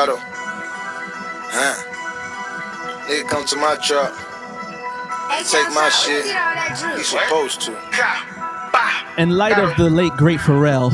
Kato. 0.00 0.16
Huh? 1.52 1.76
Nigga 3.04 3.28
come 3.28 3.44
to 3.44 3.56
my 3.56 3.76
truck. 3.84 4.16
Take 5.44 5.68
my 5.74 5.90
shit. 5.90 6.24
He 6.96 7.02
supposed 7.04 7.60
to. 7.62 7.76
In 9.18 9.36
light 9.36 9.58
of 9.58 9.76
the 9.76 9.90
late 9.90 10.12
great 10.16 10.40
Pharrell, 10.40 10.90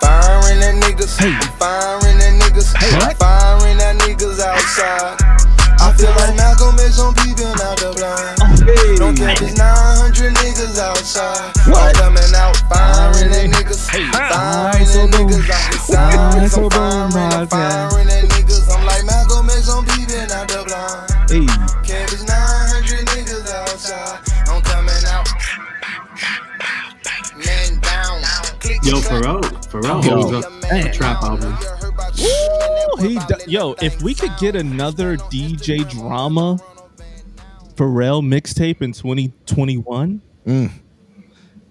Firing 0.00 0.58
at 0.58 0.74
niggas. 0.82 1.20
Hey. 1.20 1.38
Firing 1.58 2.16
at 2.18 2.34
niggas. 2.42 2.74
I'm 2.74 2.98
what? 2.98 3.16
firing 3.16 3.78
at 3.78 3.96
niggas 3.98 4.40
outside. 4.40 5.37
I 5.80 5.94
feel 5.96 6.10
like 6.18 6.34
Malcolm 6.36 6.74
X 6.78 6.98
on 6.98 7.14
peeping 7.14 7.46
out 7.62 7.78
the 7.78 7.94
blind. 7.94 8.98
Don't 8.98 9.16
care 9.16 9.30
if 9.30 9.42
it's 9.42 9.56
900 9.56 10.34
niggas 10.34 10.78
outside. 10.78 11.54
I'm 11.70 11.94
coming 11.94 12.34
out 12.34 12.56
firing 12.66 13.30
at 13.30 13.50
niggas. 13.50 13.86
Firing 13.88 14.82
at 14.82 15.10
niggas. 15.14 15.46
I'm 15.94 16.48
so 16.48 16.68
firing. 16.70 17.14
I'm 17.14 17.46
firing 17.46 18.08
at 18.08 18.24
niggas. 18.26 18.66
I'm 18.74 18.84
like 18.86 19.04
Malcolm 19.06 19.50
X 19.50 19.68
on 19.70 19.84
peeping 19.86 20.30
out 20.34 20.48
the 20.48 20.66
blind. 20.66 21.06
hey, 21.30 21.46
Care 21.86 22.04
if 22.04 22.12
it's 22.12 22.26
900 22.26 23.06
niggas 23.14 23.46
outside. 23.54 24.18
I'm 24.50 24.62
coming 24.62 25.04
out. 25.06 25.28
Man 27.38 27.80
down. 27.80 28.20
Yo. 28.82 28.96
Pharrell, 28.98 29.42
Pharrell 29.70 30.04
holds 30.04 30.44
up 30.44 30.52
a 30.72 30.90
trap 30.92 31.22
album. 31.22 31.87
Woo, 33.00 33.08
he 33.08 33.14
do- 33.18 33.50
yo, 33.50 33.74
if 33.82 34.02
we 34.02 34.14
could 34.14 34.32
get 34.38 34.56
another 34.56 35.16
DJ 35.16 35.88
drama 35.90 36.58
Pharrell 37.76 38.22
mixtape 38.22 38.82
in 38.82 38.92
2021 38.92 40.20
mm. 40.46 40.70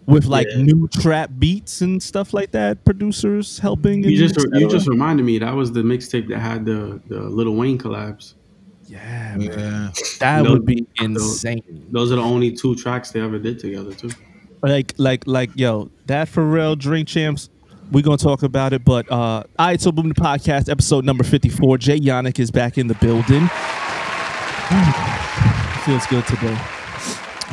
with 0.05 0.25
like 0.25 0.47
Yeah. 0.49 0.61
new 0.61 0.87
trap 0.87 1.31
beats 1.37 1.81
and 1.81 2.01
stuff 2.01 2.33
like 2.33 2.51
that, 2.51 2.85
producers 2.85 3.59
helping. 3.59 4.03
You 4.03 4.15
just 4.17 4.37
you 4.53 4.69
just 4.69 4.87
reminded 4.87 5.25
me 5.25 5.37
that 5.39 5.53
was 5.53 5.71
the 5.71 5.81
mixtape 5.81 6.27
that 6.29 6.39
had 6.39 6.65
the 6.65 7.01
the 7.07 7.19
Lil 7.21 7.55
Wayne 7.55 7.77
collabs. 7.77 8.35
yeah, 8.87 9.35
man, 9.37 9.41
Yeah. 9.41 9.89
that 10.19 10.43
No- 10.43 10.51
would 10.53 10.65
be 10.65 10.87
no. 11.01 11.05
insane. 11.05 11.61
Those 11.91 12.11
are 12.11 12.15
the 12.15 12.21
only 12.21 12.51
two 12.51 12.73
tracks 12.75 13.11
they 13.11 13.19
ever 13.19 13.37
did 13.37 13.59
together 13.59 13.93
too. 13.93 14.09
Like, 14.63 14.93
like, 14.97 15.27
like, 15.27 15.51
yo, 15.55 15.91
that 16.07 16.29
Pharrell 16.29 16.77
Drink 16.77 17.07
Champs. 17.07 17.49
We're 17.91 18.03
gonna 18.03 18.17
talk 18.17 18.43
about 18.43 18.73
it, 18.73 18.83
but 18.83 19.09
uh, 19.11 19.15
all 19.15 19.45
right. 19.57 19.79
So, 19.79 19.91
boom, 19.91 20.09
the 20.09 20.15
podcast 20.15 20.69
episode 20.69 21.05
number 21.05 21.23
fifty-four. 21.23 21.77
Jay 21.77 21.99
Yannick 21.99 22.39
is 22.39 22.51
back 22.51 22.77
in 22.77 22.87
the 22.87 22.95
building. 22.95 23.47
Feels 25.85 26.05
good 26.07 26.25
today. 26.27 26.55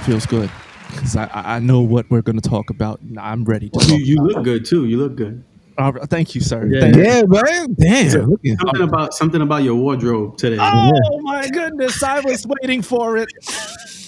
Feels 0.04 0.26
good 0.26 0.50
because 0.90 1.16
I, 1.16 1.24
I 1.32 1.56
I 1.56 1.58
know 1.60 1.80
what 1.82 2.10
we're 2.10 2.22
gonna 2.22 2.40
talk 2.40 2.70
about. 2.70 3.00
and 3.00 3.18
I'm 3.18 3.44
ready 3.44 3.68
to. 3.70 3.78
You, 3.84 3.90
Talk 3.90 4.00
you 4.06 4.14
about 4.16 4.26
look 4.36 4.44
good 4.44 4.64
too. 4.64 4.86
You 4.86 4.96
look 4.98 5.16
good. 5.16 5.38
it. 5.38 5.80
All 5.80 5.92
right, 5.92 6.08
thank 6.08 6.34
you, 6.34 6.40
sir. 6.40 6.66
Yeah. 6.66 6.80
Thank 6.80 6.96
you. 6.96 7.02
Yeah, 7.04 7.22
man. 7.26 7.74
Damn. 7.78 8.30
Look 8.30 8.40
at 8.44 8.58
Something 8.60 8.82
about 8.82 9.14
something 9.14 9.40
about 9.40 9.62
your 9.62 9.76
wardrobe 9.76 10.36
today. 10.36 10.58
Oh 10.60 11.20
my 11.22 11.48
goodness! 11.48 12.02
I 12.02 12.20
was 12.20 12.44
waiting 12.60 12.82
for 12.82 13.16
it. 13.16 13.28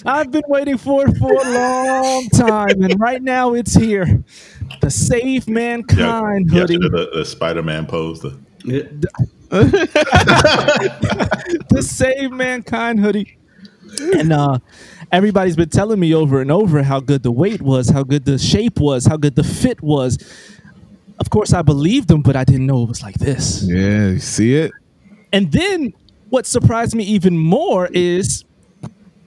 I've 0.04 0.30
been 0.30 0.42
waiting 0.48 0.76
for 0.78 1.08
it 1.08 1.16
for 1.16 1.32
a 1.32 1.52
long 1.52 2.28
time, 2.30 2.82
and 2.82 2.98
right 3.00 3.22
now 3.22 3.54
it's 3.54 3.74
here. 3.74 4.22
The 4.80 4.90
Save 4.90 5.48
Mankind 5.48 6.48
Yeah, 6.50 6.60
hoodie. 6.60 6.76
the, 6.78 7.10
the 7.14 7.24
Spider-Man 7.24 7.86
pose. 7.86 8.20
The, 8.20 8.36
the 11.70 11.82
Save 11.82 12.32
Mankind 12.32 13.00
hoodie. 13.00 13.36
And 14.14 14.32
uh 14.32 14.58
everybody's 15.12 15.56
been 15.56 15.68
telling 15.68 16.00
me 16.00 16.14
over 16.14 16.40
and 16.40 16.50
over 16.50 16.82
how 16.82 17.00
good 17.00 17.22
the 17.22 17.30
weight 17.30 17.62
was, 17.62 17.88
how 17.88 18.02
good 18.02 18.24
the 18.24 18.38
shape 18.38 18.80
was, 18.80 19.06
how 19.06 19.16
good 19.16 19.36
the 19.36 19.44
fit 19.44 19.80
was. 19.82 20.18
Of 21.18 21.30
course 21.30 21.52
I 21.54 21.62
believed 21.62 22.08
them, 22.08 22.22
but 22.22 22.36
I 22.36 22.44
didn't 22.44 22.66
know 22.66 22.82
it 22.82 22.88
was 22.88 23.02
like 23.02 23.14
this. 23.14 23.62
Yeah, 23.62 24.08
you 24.08 24.18
see 24.18 24.54
it? 24.56 24.72
And 25.32 25.50
then 25.52 25.94
what 26.28 26.44
surprised 26.46 26.94
me 26.94 27.04
even 27.04 27.38
more 27.38 27.86
is 27.92 28.44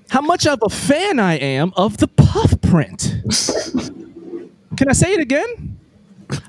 how 0.10 0.22
much 0.22 0.46
of 0.46 0.60
a 0.64 0.70
fan 0.70 1.20
I 1.20 1.36
am 1.36 1.72
of 1.78 1.98
the 1.98 2.08
puff 2.08 2.60
print. 2.62 3.16
Can 4.80 4.88
I 4.88 4.94
say 4.94 5.12
it 5.12 5.20
again? 5.20 5.78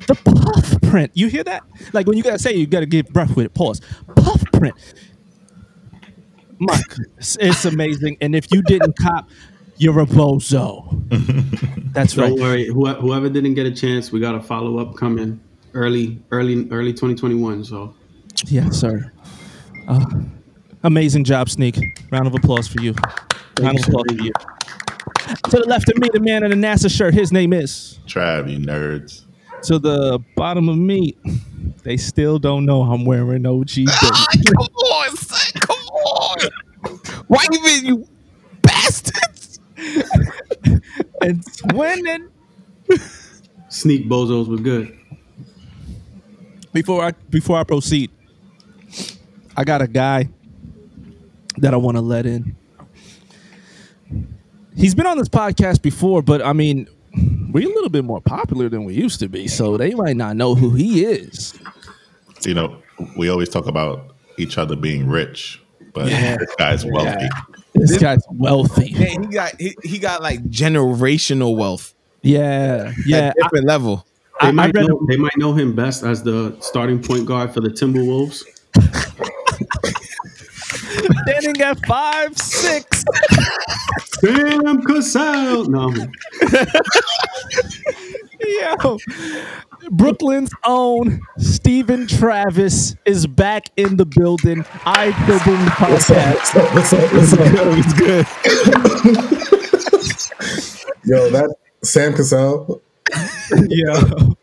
The 0.07 0.15
puff 0.15 0.81
print. 0.83 1.11
You 1.15 1.27
hear 1.27 1.43
that? 1.43 1.65
Like 1.93 2.07
when 2.07 2.17
you 2.17 2.23
gotta 2.23 2.39
say 2.39 2.53
it, 2.53 2.59
you 2.59 2.67
gotta 2.69 2.87
give 2.87 3.09
breath 3.09 3.35
with 3.35 3.47
it. 3.47 3.55
Pause. 3.55 3.81
Puff 4.15 4.45
print. 4.53 4.77
My 6.61 6.81
goodness, 6.91 7.37
it's 7.41 7.65
amazing. 7.65 8.19
And 8.21 8.37
if 8.37 8.53
you 8.53 8.63
didn't 8.63 8.97
cop, 8.97 9.29
you're 9.79 9.99
a 9.99 10.07
bozo. 10.07 11.03
That's 11.93 12.17
right. 12.17 12.29
Don't 12.29 12.39
worry. 12.39 12.69
Who, 12.69 12.87
whoever 12.87 13.29
didn't 13.29 13.55
get 13.55 13.67
a 13.67 13.73
chance, 13.73 14.13
we 14.13 14.21
got 14.21 14.37
a 14.37 14.41
follow 14.41 14.79
up 14.79 14.95
coming 14.95 15.41
early, 15.75 16.23
early, 16.31 16.71
early 16.71 16.93
2021. 16.93 17.65
So 17.65 17.93
yeah, 18.47 18.71
sir. 18.71 19.11
Uh, 19.89 20.07
amazing 20.85 21.25
job, 21.25 21.51
Sneak. 21.51 22.01
Round 22.13 22.29
of 22.29 22.35
applause 22.37 22.69
for 22.69 22.81
you. 22.81 22.95
Round 23.61 23.77
of 23.81 23.89
applause 23.89 24.05
for 24.09 24.23
you. 24.23 24.33
To 25.51 25.59
the 25.59 25.65
left 25.67 25.89
of 25.89 25.99
me, 25.99 26.09
the 26.13 26.21
man 26.21 26.45
in 26.45 26.51
the 26.51 26.67
NASA 26.67 26.91
shirt. 26.91 27.15
His 27.15 27.33
name 27.33 27.53
is. 27.53 27.99
Trav, 28.07 28.51
you 28.51 28.59
nerds. 28.59 29.25
To 29.65 29.79
the 29.79 30.19
bottom 30.37 30.69
of 30.69 30.79
me, 30.79 31.17
they 31.83 31.97
still 31.97 32.39
don't 32.39 32.65
know 32.65 32.83
I'm 32.83 33.05
wearing 33.05 33.47
OG. 33.47 33.67
baby. 33.75 33.87
Come 33.97 34.75
on, 34.75 35.17
son. 35.17 35.61
Come 35.61 35.77
on. 35.77 36.39
Why 37.27 37.47
you 37.51 37.61
been, 37.63 37.87
you 37.87 38.07
bastards? 38.63 39.61
and 41.23 41.45
winning. 41.75 42.29
sneak 43.69 44.09
bozos 44.09 44.49
was 44.49 44.61
good. 44.61 44.97
Before 46.73 47.05
I 47.05 47.13
before 47.31 47.59
I 47.59 47.65
proceed, 47.65 48.11
I 49.57 49.65
got 49.65 49.83
a 49.83 49.89
guy 49.89 50.29
that 51.59 51.75
I 51.75 51.77
want 51.77 51.97
to 51.97 52.01
let 52.01 52.27
in. 52.27 52.57
He's 54.77 54.95
been 54.95 55.07
on 55.07 55.19
this 55.19 55.29
podcast 55.29 55.83
before, 55.83 56.23
but 56.23 56.43
I 56.43 56.53
mean, 56.53 56.89
we're 57.53 57.69
a 57.69 57.73
little 57.73 57.91
bit 57.91 58.05
more 58.05 58.21
popular 58.21 58.69
than 58.69 58.85
we 58.85 58.95
used 58.95 59.21
to 59.21 59.29
be, 59.29 59.49
so 59.49 59.77
they 59.77 59.95
might 59.95 60.17
not 60.17 60.37
know 60.37 60.55
who 60.55 60.71
he 60.71 61.05
is. 61.05 61.59
You 62.43 62.55
know, 62.55 62.77
we 63.17 63.29
always 63.29 63.49
talk 63.49 63.67
about 63.67 64.15
each 64.39 64.57
other 64.59 64.77
being 64.77 65.09
rich, 65.09 65.61
but 65.93 66.09
Yeah. 66.09 66.37
this 66.37 66.55
guy's 66.57 66.85
wealthy. 66.87 67.29
This 67.75 67.99
guy's 67.99 68.25
wealthy. 68.31 68.91
Yeah, 68.91 69.07
he 69.07 69.17
got 69.27 69.61
he, 69.61 69.77
he 69.83 69.99
got 69.99 70.23
like 70.23 70.43
generational 70.45 71.57
wealth. 71.57 71.95
Yeah, 72.23 72.93
yeah. 73.07 73.29
At 73.29 73.37
different 73.37 73.67
level. 73.67 74.07
They 74.41 74.47
I, 74.47 74.49
I 74.49 74.53
might 74.53 74.75
read 74.75 74.87
know, 74.89 75.01
they 75.09 75.17
might 75.17 75.37
know 75.37 75.53
him 75.53 75.75
best 75.75 76.03
as 76.03 76.23
the 76.23 76.57
starting 76.61 77.03
point 77.03 77.27
guard 77.27 77.53
for 77.53 77.61
the 77.61 77.69
Timberwolves. 77.69 78.43
standing 81.27 81.61
at 81.63 81.85
five 81.87 82.37
six. 82.39 83.05
Sam 84.21 84.83
Cassell. 84.83 85.65
No, 85.69 85.91
Yo, 88.43 88.99
Brooklyn's 89.91 90.51
own 90.65 91.21
Stephen 91.39 92.07
Travis 92.07 92.97
is 93.05 93.27
back 93.27 93.67
in 93.77 93.97
the 93.97 94.07
building. 94.07 94.65
I 94.85 95.13
feel 95.27 95.39
boom 95.45 95.65
the 95.65 95.71
podcast. 95.71 96.55
What's 96.75 96.93
up? 96.93 97.13
What's 97.13 97.33
up? 97.33 97.41
It's 97.79 97.95
good. 97.95 98.27
Yo, 101.05 101.31
that 101.31 101.55
Sam 101.83 102.15
Cassell. 102.15 102.83
Yo, 103.69 104.37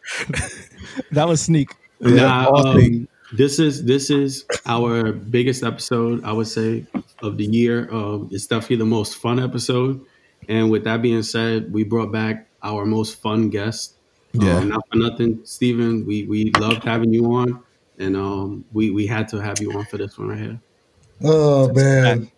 that 1.12 1.28
was 1.28 1.42
sneak. 1.42 1.70
Nah, 2.00 2.50
um, 2.50 2.76
things. 2.78 3.08
This 3.34 3.60
is 3.60 3.84
this 3.86 4.10
is 4.10 4.46
our 4.66 5.12
biggest 5.12 5.64
episode, 5.64 6.24
I 6.24 6.32
would 6.32 6.48
say, 6.48 6.86
of 7.22 7.38
the 7.38 7.46
year. 7.46 7.90
Um, 7.92 8.30
it's 8.32 8.48
definitely 8.48 8.78
the 8.78 8.86
most 8.86 9.18
fun 9.18 9.40
episode. 9.40 10.06
And 10.48 10.72
with 10.72 10.84
that 10.86 11.02
being 11.02 11.24
said, 11.24 11.74
we 11.74 11.84
brought 11.84 12.12
back 12.12 12.48
our 12.64 12.86
most 12.86 13.22
fun 13.22 13.50
guest. 13.50 13.96
Yeah. 14.34 14.58
Um, 14.58 14.70
not 14.70 14.88
for 14.92 14.98
nothing, 14.98 15.42
Stephen. 15.44 16.06
We 16.06 16.24
we 16.24 16.52
loved 16.52 16.84
having 16.84 17.14
you 17.14 17.26
on, 17.34 17.62
and 17.98 18.16
um, 18.16 18.66
we 18.72 18.92
we 18.92 19.08
had 19.08 19.28
to 19.30 19.38
have 19.38 19.60
you 19.60 19.72
on 19.74 19.86
for 19.86 19.98
this 19.98 20.18
one 20.18 20.30
right 20.30 20.40
here. 20.40 20.62
Oh 21.24 21.74
man, 21.74 22.32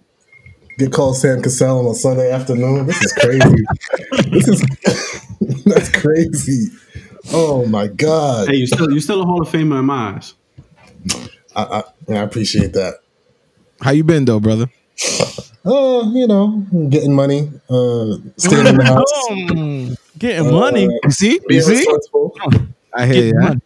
get 0.77 0.91
called 0.91 1.17
Sam 1.17 1.41
Cassell 1.41 1.79
on 1.79 1.87
a 1.87 1.95
Sunday 1.95 2.31
afternoon. 2.31 2.85
This 2.85 3.01
is 3.01 3.13
crazy. 3.13 3.63
this 4.29 4.47
is 4.47 4.63
that's 5.65 5.89
crazy. 5.89 6.71
Oh 7.31 7.65
my 7.65 7.87
god. 7.87 8.49
Hey, 8.49 8.55
you 8.55 8.67
still 8.67 8.91
you 8.91 9.01
still 9.01 9.21
a 9.21 9.25
Hall 9.25 9.41
of 9.41 9.49
Famer 9.49 9.79
in 9.79 9.85
my 9.85 10.15
eyes. 10.15 10.35
I, 11.55 11.63
I, 12.09 12.13
I 12.13 12.17
appreciate 12.23 12.73
that. 12.73 12.95
How 13.81 13.91
you 13.91 14.03
been 14.03 14.25
though, 14.25 14.39
brother? 14.39 14.69
Oh, 15.65 16.11
you 16.13 16.27
know, 16.27 16.65
getting 16.89 17.13
money, 17.13 17.49
uh, 17.69 18.17
staying 18.37 18.67
in 18.67 18.77
the 18.77 18.83
house. 18.85 19.29
Mm, 19.29 19.97
getting 20.17 20.51
money. 20.51 20.87
Uh, 20.87 20.99
You 21.05 21.11
see? 21.11 21.39
You 21.49 21.61
see? 21.61 21.85
I 22.93 23.05
hear 23.05 23.15
Getting 23.15 23.33
you. 23.33 23.39
money. 23.39 23.61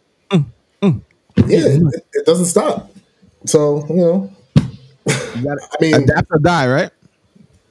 Yeah, 1.46 1.66
it, 1.66 2.04
it 2.12 2.26
doesn't 2.26 2.46
stop. 2.46 2.90
So 3.46 3.84
you 3.88 3.96
know, 3.96 4.30
You 5.34 5.44
gotta 5.44 5.60
I 5.72 5.76
mean, 5.80 5.94
adapt 5.94 6.28
or 6.30 6.38
die, 6.38 6.68
right? 6.68 6.90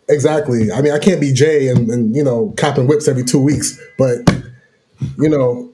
Exactly. 0.09 0.71
I 0.71 0.81
mean, 0.81 0.91
I 0.93 0.99
can't 0.99 1.21
be 1.21 1.31
Jay 1.33 1.67
and, 1.69 1.89
and 1.89 2.15
you 2.15 2.23
know 2.23 2.53
copping 2.57 2.87
whips 2.87 3.07
every 3.07 3.23
two 3.23 3.41
weeks, 3.41 3.79
but 3.97 4.17
you 5.17 5.29
know, 5.29 5.72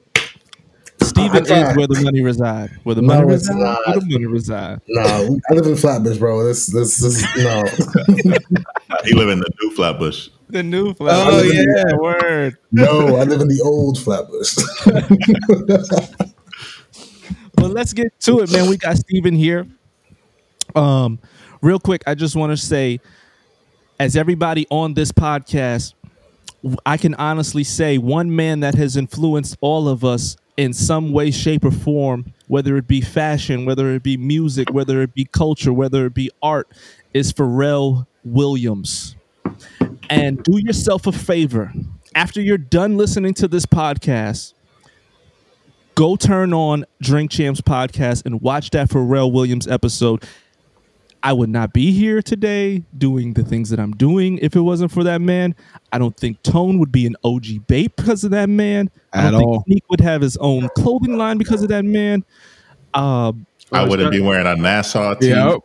Steven 1.28 1.52
I- 1.52 1.60
I- 1.66 1.70
is 1.70 1.76
where 1.76 1.86
the 1.86 2.00
money 2.02 2.20
reside. 2.22 2.70
Where 2.84 2.94
the 2.94 3.02
No, 3.02 3.06
money 3.22 3.34
it's 3.34 3.48
reside. 3.48 3.60
not. 3.62 3.86
Where 3.86 4.00
the 4.00 4.06
money 4.10 4.26
reside. 4.26 4.80
Nah, 4.88 5.02
I 5.50 5.54
live 5.54 5.66
in 5.66 5.76
Flatbush, 5.76 6.18
bro. 6.18 6.44
This, 6.44 6.66
this, 6.66 6.98
this, 6.98 7.22
no. 7.36 7.62
He 9.04 9.14
live 9.14 9.28
in 9.30 9.38
the 9.38 9.50
new 9.62 9.70
Flatbush. 9.74 10.28
The 10.50 10.62
new 10.62 10.92
Flatbush. 10.94 11.32
Oh, 11.32 11.40
flag. 11.42 11.66
yeah. 11.90 11.96
word. 11.96 12.56
no, 12.72 13.16
I 13.16 13.22
live 13.24 13.40
in 13.40 13.48
the 13.48 13.60
old 13.64 13.98
Flatbush. 13.98 14.56
Well, 17.58 17.68
let's 17.70 17.92
get 17.92 18.18
to 18.20 18.40
it, 18.40 18.50
man. 18.52 18.70
We 18.70 18.78
got 18.78 18.96
Steven 18.96 19.34
here. 19.34 19.66
Um, 20.74 21.18
real 21.60 21.78
quick, 21.78 22.02
I 22.06 22.14
just 22.14 22.34
want 22.34 22.52
to 22.52 22.56
say, 22.56 23.00
as 23.98 24.16
everybody 24.16 24.66
on 24.70 24.94
this 24.94 25.12
podcast, 25.12 25.92
I 26.86 26.96
can 26.96 27.14
honestly 27.16 27.64
say 27.64 27.98
one 27.98 28.34
man 28.34 28.60
that 28.60 28.74
has 28.76 28.96
influenced 28.96 29.58
all 29.60 29.88
of 29.88 30.04
us 30.04 30.36
in 30.60 30.74
some 30.74 31.10
way, 31.12 31.30
shape, 31.30 31.64
or 31.64 31.70
form, 31.70 32.34
whether 32.46 32.76
it 32.76 32.86
be 32.86 33.00
fashion, 33.00 33.64
whether 33.64 33.94
it 33.94 34.02
be 34.02 34.18
music, 34.18 34.70
whether 34.70 35.00
it 35.00 35.14
be 35.14 35.24
culture, 35.24 35.72
whether 35.72 36.04
it 36.04 36.12
be 36.12 36.30
art, 36.42 36.68
is 37.14 37.32
Pharrell 37.32 38.06
Williams. 38.24 39.16
And 40.10 40.42
do 40.42 40.58
yourself 40.58 41.06
a 41.06 41.12
favor. 41.12 41.72
After 42.14 42.42
you're 42.42 42.58
done 42.58 42.98
listening 42.98 43.32
to 43.34 43.48
this 43.48 43.64
podcast, 43.64 44.52
go 45.94 46.14
turn 46.14 46.52
on 46.52 46.84
Drink 47.00 47.30
Champs 47.30 47.62
podcast 47.62 48.26
and 48.26 48.42
watch 48.42 48.68
that 48.70 48.90
Pharrell 48.90 49.32
Williams 49.32 49.66
episode. 49.66 50.24
I 51.22 51.32
would 51.34 51.50
not 51.50 51.72
be 51.72 51.92
here 51.92 52.22
today 52.22 52.82
doing 52.96 53.34
the 53.34 53.44
things 53.44 53.68
that 53.70 53.78
I'm 53.78 53.92
doing 53.92 54.38
if 54.38 54.56
it 54.56 54.60
wasn't 54.60 54.90
for 54.90 55.04
that 55.04 55.20
man. 55.20 55.54
I 55.92 55.98
don't 55.98 56.16
think 56.16 56.42
Tone 56.42 56.78
would 56.78 56.90
be 56.90 57.06
an 57.06 57.16
OG 57.24 57.66
BAPE 57.66 57.94
because 57.96 58.24
of 58.24 58.30
that 58.30 58.48
man. 58.48 58.90
I 59.12 59.30
don't 59.30 59.42
all. 59.42 59.52
think 59.54 59.64
Sneak 59.66 59.84
would 59.90 60.00
have 60.00 60.22
his 60.22 60.36
own 60.38 60.68
clothing 60.76 61.16
line 61.18 61.36
because 61.36 61.62
of 61.62 61.68
that 61.68 61.84
man. 61.84 62.24
Um, 62.94 63.46
I 63.72 63.84
wouldn't 63.86 64.10
be 64.10 64.20
wearing 64.20 64.46
a 64.46 64.56
NASA 64.56 65.18
tee. 65.20 65.28
Yep. 65.28 65.60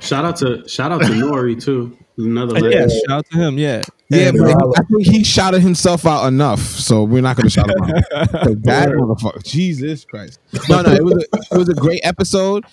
Shout 0.00 0.24
out 0.24 0.36
to 0.36 0.68
shout 0.68 0.92
out 0.92 1.00
to 1.02 1.08
Nori 1.08 1.60
too. 1.62 1.96
Another 2.18 2.56
yeah, 2.58 2.80
legend. 2.82 2.92
shout 3.08 3.18
out 3.18 3.26
to 3.30 3.38
him. 3.38 3.58
Yeah, 3.58 3.82
Yeah, 4.10 4.28
And, 4.28 4.38
but 4.38 4.50
uh, 4.50 4.72
I 4.76 4.82
think 4.84 5.06
he 5.06 5.24
shouted 5.24 5.62
himself 5.62 6.04
out 6.06 6.26
enough, 6.26 6.60
so 6.60 7.02
we're 7.02 7.22
not 7.22 7.36
going 7.36 7.44
to 7.48 7.50
shout 7.50 7.70
him 7.70 7.82
out. 7.82 8.04
'Cause 8.30 8.56
that 8.62 8.88
motherfucker, 8.90 9.42
Jesus 9.42 10.04
Christ! 10.04 10.38
No, 10.68 10.82
no, 10.82 10.92
it 10.92 11.02
was 11.02 11.14
a, 11.14 11.54
it 11.54 11.58
was 11.58 11.68
a 11.70 11.74
great 11.74 12.00
episode. 12.04 12.66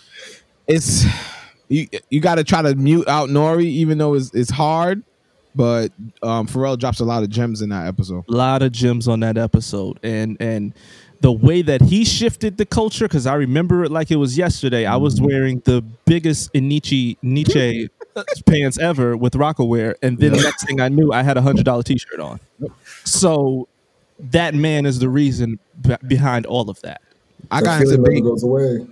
It's 0.67 1.05
you 1.69 1.87
you 2.09 2.19
got 2.21 2.35
to 2.35 2.43
try 2.43 2.61
to 2.61 2.75
mute 2.75 3.07
out 3.07 3.29
Nori, 3.29 3.65
even 3.65 3.97
though 3.97 4.13
it's 4.13 4.33
it's 4.33 4.51
hard. 4.51 5.03
But 5.55 5.91
um, 6.21 6.45
Pharrell 6.47 6.77
drops 6.77 6.99
a 6.99 7.05
lot 7.05 7.23
of 7.23 7.29
gems 7.29 7.61
in 7.63 7.69
that 7.69 7.87
episode. 7.87 8.25
a 8.29 8.31
lot 8.31 8.61
of 8.61 8.71
gems 8.71 9.07
on 9.07 9.21
that 9.21 9.37
episode 9.37 9.99
and 10.03 10.37
and 10.39 10.73
the 11.21 11.31
way 11.31 11.63
that 11.63 11.81
he 11.81 12.05
shifted 12.05 12.57
the 12.57 12.65
culture 12.65 13.05
because 13.07 13.25
i 13.25 13.33
remember 13.33 13.83
it 13.83 13.91
like 13.91 14.11
it 14.11 14.17
was 14.17 14.37
yesterday 14.37 14.85
i 14.85 14.95
was 14.95 15.19
wearing 15.19 15.59
the 15.65 15.81
biggest 16.05 16.53
Nietzsche 16.53 17.17
Nietzsche 17.23 17.89
pants 18.45 18.77
ever 18.77 19.17
with 19.17 19.33
Rocawear, 19.33 19.95
and 20.03 20.19
then 20.19 20.33
next 20.33 20.67
thing 20.67 20.79
i 20.79 20.89
knew 20.89 21.11
i 21.11 21.23
had 21.23 21.37
a 21.37 21.41
hundred 21.41 21.65
dollar 21.65 21.81
t-shirt 21.81 22.19
on 22.19 22.39
so 23.03 23.67
that 24.19 24.53
man 24.53 24.85
is 24.85 24.99
the 24.99 25.09
reason 25.09 25.57
be- 25.81 25.95
behind 26.07 26.45
all 26.45 26.69
of 26.69 26.79
that 26.81 27.01
I 27.49 27.61
got 27.61 27.81
into 27.81 27.95
feeling 27.95 28.23
goes 28.23 28.43
away. 28.43 28.85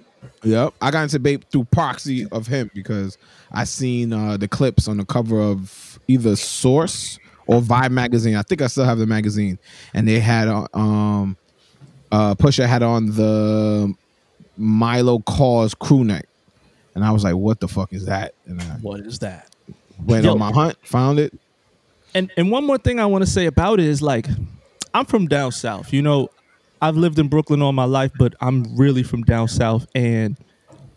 Yep, 0.44 0.74
I 0.82 0.92
got 0.92 1.04
into 1.04 1.20
BAPE 1.20 1.44
through 1.52 1.66
proxy 1.66 2.28
of 2.32 2.48
him 2.48 2.72
because 2.74 3.18
I 3.52 3.64
seen 3.64 4.14
uh, 4.14 4.38
the 4.38 4.48
clips 4.48 4.88
on 4.88 4.98
the 4.98 5.06
cover 5.06 5.40
of 5.42 6.00
either 6.08 6.36
Source 6.36 7.20
or 7.48 7.62
Vibe 7.62 7.92
magazine. 7.92 8.36
I 8.36 8.42
think 8.42 8.62
I 8.62 8.68
still 8.68 8.86
have 8.86 8.98
the 8.98 9.08
magazine, 9.08 9.60
and 9.94 10.08
they 10.08 10.20
had 10.20 10.48
uh, 10.48 10.68
um, 10.74 11.38
uh, 12.12 12.36
Pusha 12.36 12.68
had 12.68 12.84
on 12.84 13.08
the 13.08 13.94
Milo 14.58 15.20
Cause 15.20 15.74
crew 15.74 16.04
neck, 16.04 16.28
and 16.96 17.04
I 17.04 17.12
was 17.12 17.24
like, 17.24 17.36
"What 17.36 17.60
the 17.60 17.68
fuck 17.68 17.94
is 17.94 18.06
that?" 18.06 18.34
And 18.46 18.62
I 18.62 18.66
what 18.82 19.02
is 19.02 19.20
that 19.20 19.50
went 20.04 20.26
Yo. 20.26 20.32
on 20.32 20.40
my 20.40 20.52
hunt, 20.52 20.78
found 20.84 21.20
it. 21.20 21.34
and 22.14 22.32
and 22.38 22.52
one 22.52 22.66
more 22.66 22.78
thing 22.78 23.00
I 23.00 23.06
want 23.06 23.24
to 23.24 23.30
say 23.30 23.46
about 23.46 23.80
it 23.80 23.86
is 23.86 24.02
like 24.02 24.28
I'm 24.94 25.06
from 25.06 25.28
down 25.28 25.52
south. 25.52 25.94
You 25.94 26.02
know, 26.02 26.30
I've 26.86 26.98
lived 26.98 27.18
in 27.18 27.30
Brooklyn 27.30 27.64
all 27.64 27.74
my 27.74 27.86
life, 27.86 28.12
but 28.20 28.36
I'm 28.40 28.78
really 28.78 29.02
from 29.02 29.24
down 29.24 29.48
south 29.48 29.88
and 29.96 30.38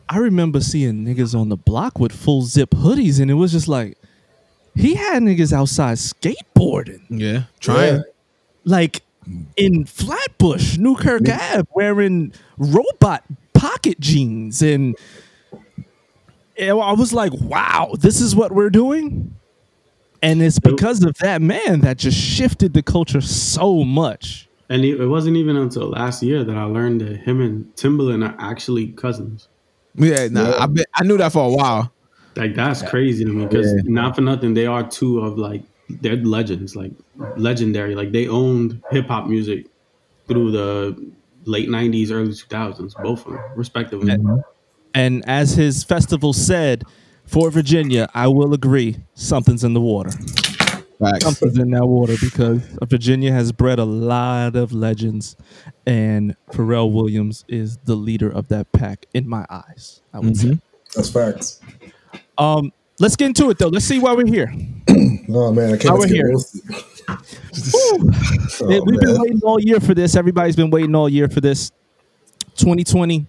I 0.07 0.19
remember 0.19 0.61
seeing 0.61 1.07
niggas 1.07 1.35
on 1.35 1.49
the 1.49 1.57
block 1.57 1.99
with 1.99 2.13
full 2.13 2.43
zip 2.43 2.71
hoodies 2.73 3.21
and 3.21 3.31
it 3.31 3.35
was 3.35 3.53
just 3.53 3.69
like 3.69 3.97
he 4.75 4.95
had 4.95 5.23
niggas 5.23 5.51
outside 5.51 5.97
skateboarding. 5.97 7.01
Yeah, 7.09 7.45
trying. 7.61 7.97
Yeah. 7.97 8.03
Like 8.65 9.03
in 9.57 9.87
Flatbush, 9.87 10.77
Newkirk 10.77 11.27
Ave, 11.27 11.67
wearing 11.75 12.35
robot 12.59 13.25
pocket 13.55 13.99
jeans 13.99 14.61
and 14.61 14.95
and 16.59 16.71
I 16.71 16.93
was 16.93 17.15
like, 17.15 17.33
wow, 17.33 17.95
this 17.99 18.21
is 18.21 18.37
what 18.37 18.53
we're 18.53 18.69
doing? 18.69 19.35
And 20.23 20.43
it's 20.43 20.59
because 20.59 21.03
of 21.03 21.17
that 21.19 21.41
man 21.41 21.81
that 21.81 21.97
just 21.97 22.19
shifted 22.19 22.75
the 22.75 22.83
culture 22.83 23.23
so 23.23 23.85
much. 23.85 24.48
And 24.71 24.85
it 24.85 25.01
it 25.01 25.07
wasn't 25.07 25.37
even 25.37 25.57
until 25.57 25.89
last 25.89 26.23
year 26.23 26.45
that 26.45 26.57
I 26.57 26.65
learned 26.65 27.01
that 27.01 27.19
him 27.19 27.41
and 27.41 27.75
Timbaland 27.75 28.29
are 28.29 28.37
actually 28.39 28.89
cousins. 28.89 29.49
Yeah, 29.95 30.29
nah, 30.29 30.63
I 30.63 30.67
bet 30.67 30.87
I 30.95 31.05
knew 31.05 31.17
that 31.19 31.33
for 31.33 31.45
a 31.45 31.51
while. 31.51 31.93
Like 32.37 32.55
that's 32.55 32.83
crazy 32.83 33.25
to 33.25 33.33
me 33.33 33.47
because 33.47 33.73
not 33.85 34.15
for 34.15 34.21
nothing, 34.21 34.55
they 34.55 34.67
are 34.67 34.89
two 34.89 35.21
of 35.21 35.39
like 35.39 35.63
they're 35.89 36.17
legends, 36.17 36.77
like 36.77 36.93
legendary. 37.37 37.95
Like 37.95 38.13
they 38.13 38.29
owned 38.29 38.83
hip 38.91 39.07
hop 39.09 39.27
music 39.27 39.67
through 40.29 40.53
the 40.53 41.13
late 41.45 41.69
'90s, 41.69 42.13
early 42.13 42.29
2000s, 42.29 43.03
both 43.03 43.27
of 43.27 43.33
them, 43.33 43.43
respectively. 43.57 44.17
And 44.95 45.25
as 45.27 45.55
his 45.55 45.83
festival 45.83 46.33
said, 46.33 46.85
for 47.25 47.51
Virginia, 47.51 48.09
I 48.15 48.29
will 48.29 48.55
agree, 48.55 48.99
something's 49.15 49.65
in 49.65 49.75
the 49.75 49.81
water. 49.81 50.11
Facts. 50.99 51.25
Something's 51.25 51.59
in 51.59 51.71
that 51.71 51.87
water 51.87 52.15
because 52.21 52.61
Virginia 52.87 53.31
has 53.33 53.53
bred 53.53 53.79
a 53.79 53.85
lot 53.85 54.57
of 54.57 54.73
legends, 54.73 55.37
and 55.87 56.35
Pharrell 56.51 56.93
Williams 56.93 57.45
is 57.49 57.77
the 57.85 57.95
leader 57.95 58.29
of 58.29 58.49
that 58.49 58.71
pack 58.73 59.07
in 59.15 59.29
my 59.29 59.47
eyes. 59.49 60.01
I 60.13 60.19
would 60.21 60.37
say. 60.37 60.59
That's 60.97 61.11
facts. 61.11 61.61
Um, 62.37 62.73
let's 62.99 63.15
get 63.15 63.27
into 63.27 63.51
it 63.51 63.59
though. 63.59 63.69
Let's 63.69 63.85
see 63.85 63.99
why 64.01 64.15
we're 64.15 64.27
here. 64.27 64.53
Oh 65.31 65.53
man, 65.53 65.75
I 65.75 65.77
can't 65.77 65.85
Now 65.85 65.93
wait 65.97 66.01
we're 66.01 66.07
to 66.07 66.15
get 66.15 66.17
here. 66.17 66.29
roasted. 66.31 66.63
Hey, 68.69 68.79
Oh, 68.79 68.83
We've 68.87 68.99
been 68.99 69.21
waiting 69.21 69.41
all 69.45 69.61
year 69.61 69.79
for 69.79 69.93
this. 69.93 70.17
Everybody's 70.17 70.57
been 70.57 70.71
waiting 70.71 70.95
all 70.95 71.09
year 71.09 71.29
for 71.29 71.43
this. 71.43 71.71
2020 72.57 73.27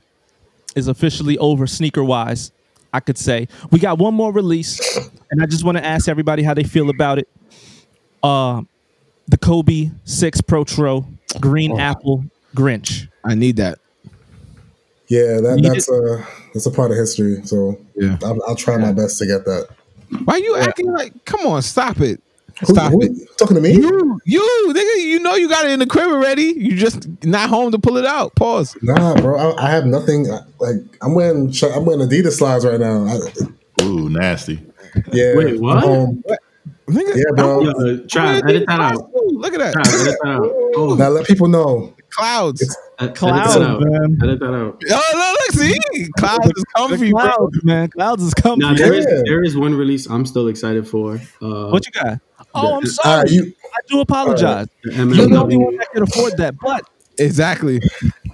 is 0.76 0.88
officially 0.88 1.38
over 1.40 1.68
sneaker 1.68 2.02
wise. 2.04 2.54
I 2.94 3.02
could 3.02 3.18
say 3.18 3.50
we 3.70 3.80
got 3.80 3.98
one 4.00 4.14
more 4.14 4.32
release, 4.32 4.80
and 5.30 5.44
I 5.44 5.46
just 5.46 5.64
want 5.66 5.78
to 5.78 5.86
ask 5.86 6.08
everybody 6.08 6.42
how 6.42 6.54
they 6.54 6.64
feel 6.64 6.90
about 6.90 7.20
it. 7.20 7.28
Uh, 8.24 8.62
the 9.28 9.38
Kobe 9.38 9.92
Six 10.06 10.42
Protro 10.42 11.06
Green 11.40 11.80
Apple 11.80 12.24
Grinch. 12.56 13.08
I 13.24 13.36
need 13.36 13.58
that. 13.58 13.80
Yeah, 15.08 15.40
that, 15.42 15.60
You 15.62 15.70
that's 15.70 15.90
a 15.90 16.28
that's 16.54 16.66
a 16.66 16.72
part 16.72 16.92
of 16.92 16.98
history. 16.98 17.42
So 17.46 17.80
Yeah. 17.96 18.18
I'll, 18.24 18.38
I'll 18.48 18.56
try 18.56 18.78
my 18.78 18.92
best 18.92 19.18
to 19.20 19.26
get 19.26 19.46
that. 19.46 19.68
Why 20.26 20.36
are 20.36 20.40
you 20.40 20.56
acting 20.58 20.92
like? 20.92 21.14
Come 21.26 21.42
on, 21.48 21.62
stop 21.62 22.00
it. 22.00 22.22
Stop 22.64 22.92
who- 22.92 23.02
it. 23.04 23.12
talking 23.38 23.56
to 23.56 23.62
me? 23.62 23.72
You, 23.74 24.20
you, 24.26 24.74
nigga, 24.76 25.04
you 25.04 25.20
know 25.20 25.36
you 25.36 25.48
got 25.48 25.66
it 25.66 25.72
in 25.72 25.80
the 25.80 25.86
crib 25.86 26.10
already. 26.10 26.54
You 26.58 26.76
just 26.76 27.08
not 27.24 27.50
home 27.50 27.72
to 27.72 27.80
pull 27.80 27.98
it 27.98 28.06
out. 28.06 28.36
Pause. 28.36 28.76
Nah, 28.82 29.16
bro. 29.22 29.38
I, 29.38 29.68
I 29.68 29.70
have 29.72 29.86
nothing. 29.86 30.28
Like 30.60 30.76
I'm 31.02 31.14
wearing 31.16 31.52
sh- 31.52 31.64
I'm 31.64 31.86
wearing 31.86 32.08
Adidas 32.08 32.34
slides 32.34 32.66
right 32.66 32.80
now. 32.80 33.06
I, 33.08 33.84
Ooh, 33.84 34.10
nasty. 34.10 34.60
yeah. 35.14 35.36
Wait, 35.36 35.54
I'm 35.56 35.60
what? 35.62 35.84
home. 35.84 36.24
Nigga, 36.90 37.16
Yeah, 37.16 37.24
bro. 37.36 37.62
Yo, 37.62 37.70
uh, 37.72 37.74
Trav, 38.08 38.50
edit 38.50 38.66
that 38.68 38.80
out. 38.80 39.10
Look 39.14 39.54
at 39.54 39.60
that. 39.60 39.74
Trav, 39.76 40.02
edit 40.02 40.18
that 40.22 40.28
out. 40.30 40.52
Oh, 40.76 40.96
Now 40.96 41.10
let 41.10 41.26
people 41.26 41.48
know. 41.48 41.94
Clouds. 42.12 42.62
edit 43.00 43.16
Clouds, 43.16 43.54
that 43.56 43.80
man. 43.80 44.18
Edit 44.24 44.40
that 44.40 44.54
out. 44.54 44.82
Oh, 44.92 45.12
look, 45.14 45.58
look, 45.58 45.84
see? 45.94 46.10
Clouds 46.18 46.48
is 46.56 46.64
comfy, 46.76 47.12
bro. 47.12 47.22
Clouds, 47.22 47.64
man. 47.64 47.90
Clouds 47.90 48.24
is 48.24 48.34
coming. 48.34 48.60
Now 48.60 48.74
there 48.74 48.94
is 48.94 49.06
Yeah. 49.10 49.22
there 49.26 49.44
is 49.44 49.56
one 49.58 49.74
release 49.76 50.08
I'm 50.10 50.26
still 50.26 50.48
excited 50.48 50.88
for. 50.88 51.16
Uh, 51.42 51.70
What 51.70 51.86
you 51.86 51.92
got? 52.02 52.20
Oh, 52.56 52.78
I'm 52.78 52.86
sorry. 52.86 53.18
right, 53.24 53.32
you. 53.32 53.54
I 53.64 53.78
do 53.88 54.00
apologize. 54.02 54.68
the 54.84 54.92
You're 54.94 55.28
the 55.28 55.38
only 55.38 55.58
one 55.58 55.76
that 55.78 55.92
can 55.92 56.04
afford 56.04 56.38
that, 56.38 56.56
but 56.60 56.84
Exactly. 57.20 57.82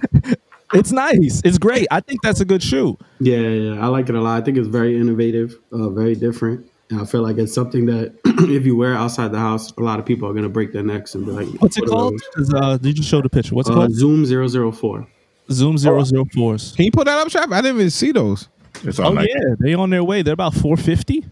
it's 0.74 0.92
nice. 0.92 1.42
It's 1.44 1.58
great. 1.58 1.86
I 1.90 2.00
think 2.00 2.22
that's 2.22 2.40
a 2.40 2.44
good 2.44 2.62
shoe. 2.62 2.96
Yeah, 3.20 3.38
yeah, 3.38 3.80
I 3.84 3.88
like 3.88 4.08
it 4.08 4.14
a 4.14 4.20
lot. 4.20 4.40
I 4.40 4.44
think 4.44 4.56
it's 4.58 4.68
very 4.68 4.98
innovative, 4.98 5.56
uh, 5.72 5.88
very 5.90 6.14
different. 6.14 6.66
And 6.90 7.00
I 7.00 7.04
feel 7.04 7.22
like 7.22 7.36
it's 7.38 7.52
something 7.52 7.86
that 7.86 8.14
if 8.24 8.64
you 8.64 8.76
wear 8.76 8.94
outside 8.94 9.32
the 9.32 9.38
house, 9.40 9.72
a 9.72 9.80
lot 9.82 9.98
of 9.98 10.06
people 10.06 10.28
are 10.28 10.32
gonna 10.34 10.48
break 10.48 10.72
their 10.72 10.84
necks 10.84 11.14
and 11.14 11.26
be 11.26 11.32
like, 11.32 11.48
What's 11.60 11.76
it 11.76 11.82
"What 11.82 11.90
are 11.90 11.92
called? 11.92 12.20
Uh, 12.54 12.76
did 12.76 12.96
you 12.96 13.02
show 13.04 13.20
the 13.20 13.28
picture? 13.28 13.54
What's 13.54 13.68
it 13.68 13.72
Uh, 13.72 13.76
called? 13.76 13.92
Zoom 13.92 14.24
004. 14.24 15.06
Zoom 15.50 15.76
004s. 15.76 16.76
Can 16.76 16.84
you 16.84 16.90
put 16.92 17.06
that 17.06 17.18
up, 17.18 17.28
Trav? 17.28 17.52
I 17.52 17.60
didn't 17.60 17.76
even 17.78 17.90
see 17.90 18.12
those. 18.12 18.48
It's 18.84 19.00
Oh 19.00 19.04
all 19.04 19.12
night. 19.14 19.28
yeah, 19.28 19.54
they 19.58 19.74
on 19.74 19.90
their 19.90 20.04
way. 20.04 20.22
They're 20.22 20.34
about 20.34 20.54
450. 20.54 21.24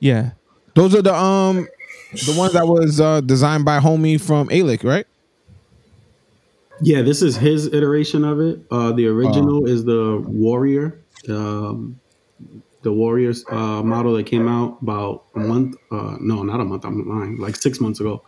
Yeah. 0.00 0.32
Those 0.74 0.94
are 0.94 1.02
the 1.02 1.14
um 1.14 1.66
the 2.26 2.34
ones 2.36 2.52
that 2.52 2.66
was 2.66 3.00
uh 3.00 3.20
designed 3.22 3.64
by 3.64 3.78
homie 3.78 4.20
from 4.20 4.48
Alyx, 4.48 4.84
right? 4.84 5.06
Yeah, 6.82 7.02
this 7.02 7.22
is 7.22 7.36
his 7.36 7.66
iteration 7.72 8.24
of 8.24 8.40
it. 8.40 8.60
Uh, 8.70 8.92
the 8.92 9.06
original 9.06 9.66
is 9.66 9.84
the 9.84 10.22
Warrior, 10.26 10.98
um, 11.28 12.00
the 12.84 12.92
Warriors 12.92 13.44
uh, 13.50 13.82
model 13.82 14.14
that 14.14 14.26
came 14.26 14.46
out 14.46 14.78
about 14.82 15.24
a 15.34 15.40
month. 15.40 15.74
Uh, 15.90 16.16
no, 16.20 16.42
not 16.44 16.60
a 16.60 16.64
month. 16.64 16.84
I'm 16.84 17.08
lying. 17.08 17.38
Like 17.38 17.56
six 17.56 17.80
months 17.80 17.98
ago. 18.00 18.22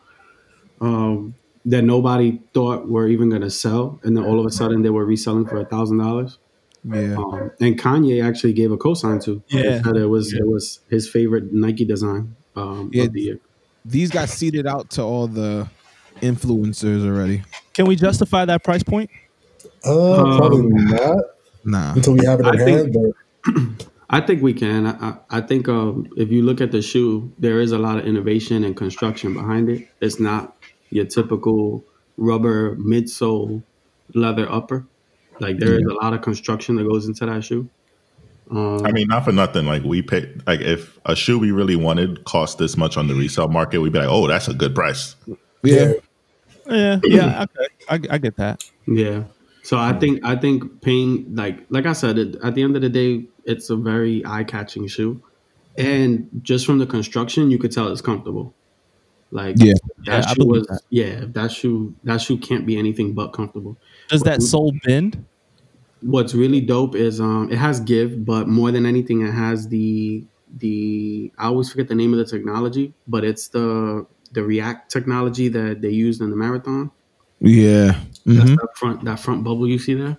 Um, 0.81 1.35
that 1.65 1.83
nobody 1.83 2.41
thought 2.55 2.89
were 2.89 3.09
even 3.09 3.29
going 3.29 3.43
to 3.43 3.51
sell, 3.51 3.99
and 4.05 4.17
then 4.17 4.25
all 4.25 4.39
of 4.39 4.47
a 4.47 4.51
sudden 4.51 4.83
they 4.83 4.91
were 4.91 5.05
reselling 5.05 5.47
for 5.47 5.57
a 5.59 5.65
thousand 5.65 5.99
dollars. 5.99 6.39
Yeah. 6.85 7.17
Um, 7.17 7.51
and 7.61 7.77
Kanye 7.81 8.25
actually 8.25 8.53
gave 8.53 8.71
a 8.71 8.77
cosign 8.77 9.23
to. 9.25 9.43
Yeah. 9.49 9.79
He 9.79 9.83
said 9.85 9.97
it 9.97 10.07
was 10.07 10.33
it 10.33 10.47
was 10.47 10.81
his 10.91 11.09
favorite 11.09 11.53
Nike 11.53 11.85
design 11.85 12.37
um, 12.55 12.91
Yeah. 12.93 13.05
of 13.05 13.13
the 13.13 13.21
year. 13.21 13.41
These 13.85 14.11
got 14.11 14.29
seeded 14.29 14.67
out 14.67 14.91
to 14.91 15.03
all 15.03 15.27
the 15.29 15.69
influencers 16.21 17.05
already. 17.07 17.43
Can 17.75 17.87
we 17.87 17.97
justify 17.97 18.45
that 18.45 18.63
price 18.65 18.83
point? 18.83 19.11
Uh, 19.85 20.37
probably 20.39 20.61
Um, 20.61 20.85
not 20.87 21.25
Nah. 21.65 21.93
until 21.95 22.15
we 22.15 22.25
have 22.27 22.39
it 22.41 22.47
in 22.47 22.61
I 22.61 22.65
think- 22.65 22.95
hand. 22.95 23.15
But 23.75 23.87
I 24.09 24.21
think 24.21 24.43
we 24.43 24.53
can. 24.53 24.87
I, 24.87 24.91
I, 24.91 25.17
I 25.31 25.41
think 25.41 25.69
um, 25.69 26.09
if 26.17 26.31
you 26.31 26.43
look 26.43 26.61
at 26.61 26.71
the 26.71 26.83
shoe, 26.83 27.33
there 27.39 27.61
is 27.61 27.73
a 27.73 27.79
lot 27.79 27.99
of 27.99 28.07
innovation 28.07 28.65
and 28.65 28.77
construction 28.77 29.35
behind 29.35 29.69
it. 29.69 29.89
It's 30.01 30.21
not 30.21 30.57
your 30.91 31.07
typical 31.07 31.85
rubber 32.17 32.77
midsole 32.77 33.63
leather 34.15 34.51
upper. 34.51 34.87
Like 35.41 35.59
there 35.59 35.75
is 35.75 35.85
a 35.85 35.95
lot 35.95 36.15
of 36.15 36.23
construction 36.23 36.77
that 36.77 36.89
goes 36.89 37.07
into 37.07 37.27
that 37.27 37.45
shoe. 37.45 37.69
Um, 38.51 38.87
I 38.87 38.93
mean, 38.93 39.09
not 39.09 39.25
for 39.25 39.33
nothing. 39.33 39.67
Like 39.67 39.83
we 39.83 40.03
pay, 40.03 40.33
like 40.47 40.61
if 40.61 40.99
a 41.05 41.17
shoe 41.17 41.39
we 41.39 41.51
really 41.51 41.77
wanted 41.77 42.25
cost 42.25 42.59
this 42.59 42.77
much 42.77 42.97
on 42.97 43.09
the 43.09 43.15
resale 43.15 43.49
market, 43.49 43.81
we'd 43.81 43.93
be 43.93 43.99
like, 43.99 44.09
oh, 44.09 44.29
that's 44.29 44.49
a 44.49 44.55
good 44.55 44.75
price. 44.75 45.17
Yeah. 45.63 45.95
Yeah, 46.69 46.99
yeah, 47.05 47.43
okay, 47.59 47.69
I, 47.89 48.15
I 48.15 48.19
get 48.19 48.37
that. 48.37 48.65
Yeah. 48.87 49.25
So 49.63 49.79
I 49.79 49.93
think 49.93 50.25
I 50.25 50.37
think 50.37 50.81
paying 50.81 51.35
like 51.35 51.65
like 51.71 51.87
I 51.87 51.93
said, 51.93 52.19
at 52.19 52.55
the 52.55 52.63
end 52.63 52.77
of 52.77 52.83
the 52.83 52.89
day, 52.89 53.25
it's 53.47 53.71
a 53.71 53.77
very 53.77 54.25
eye 54.27 54.45
catching 54.45 54.87
shoe, 54.89 55.21
and 55.79 56.29
just 56.43 56.67
from 56.67 56.79
the 56.79 56.87
construction, 56.87 57.51
you 57.51 57.59
could 57.59 57.73
tell 57.73 57.89
it's 57.89 58.01
comfortable. 58.01 58.55
Like 59.31 59.57
Yeah. 59.59 59.75
Yeah, 60.05 60.21
that 60.21 60.27
I 60.29 60.35
shoe 60.35 60.47
was 60.47 60.67
that. 60.69 60.81
yeah 60.91 61.25
that 61.33 61.51
shoe 61.51 61.95
that 62.05 62.21
shoe 62.21 62.39
can't 62.39 62.65
be 62.67 62.77
anything 62.79 63.13
but 63.13 63.29
comfortable. 63.33 63.77
Does 64.09 64.23
that 64.23 64.43
sole 64.43 64.73
bend? 64.85 65.25
What's 66.03 66.35
really 66.35 66.61
dope 66.61 66.95
is 66.95 67.21
um 67.21 67.51
it 67.51 67.57
has 67.59 67.81
give, 67.81 68.25
but 68.25 68.47
more 68.49 68.71
than 68.71 68.87
anything, 68.87 69.27
it 69.27 69.33
has 69.33 69.69
the 69.69 70.25
the 70.59 71.33
I 71.39 71.47
always 71.47 71.71
forget 71.71 71.89
the 71.89 71.95
name 71.97 72.13
of 72.13 72.19
the 72.19 72.25
technology, 72.25 72.95
but 73.09 73.25
it's 73.25 73.49
the 73.49 74.07
the 74.33 74.43
React 74.43 74.91
technology 74.91 75.49
that 75.49 75.81
they 75.83 75.91
used 75.91 76.21
in 76.21 76.31
the 76.31 76.37
marathon. 76.37 76.91
Yeah. 77.41 77.99
That's 78.25 78.51
Mhm. 78.51 78.57
that 78.57 78.69
front 78.77 79.05
that 79.05 79.19
front 79.21 79.43
bubble 79.45 79.67
you 79.69 79.79
see 79.79 79.95
there. 79.95 80.19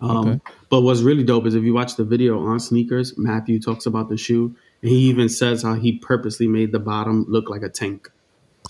Um, 0.00 0.28
Okay. 0.28 0.40
But 0.72 0.80
what's 0.80 1.02
really 1.02 1.22
dope 1.22 1.44
is 1.44 1.54
if 1.54 1.64
you 1.64 1.74
watch 1.74 1.96
the 1.96 2.04
video 2.04 2.40
on 2.46 2.58
sneakers, 2.58 3.18
Matthew 3.18 3.60
talks 3.60 3.84
about 3.84 4.08
the 4.08 4.16
shoe, 4.16 4.56
and 4.80 4.90
he 4.90 4.96
even 5.10 5.28
says 5.28 5.62
how 5.62 5.74
he 5.74 5.98
purposely 5.98 6.48
made 6.48 6.72
the 6.72 6.78
bottom 6.78 7.26
look 7.28 7.50
like 7.50 7.60
a 7.60 7.68
tank. 7.68 8.08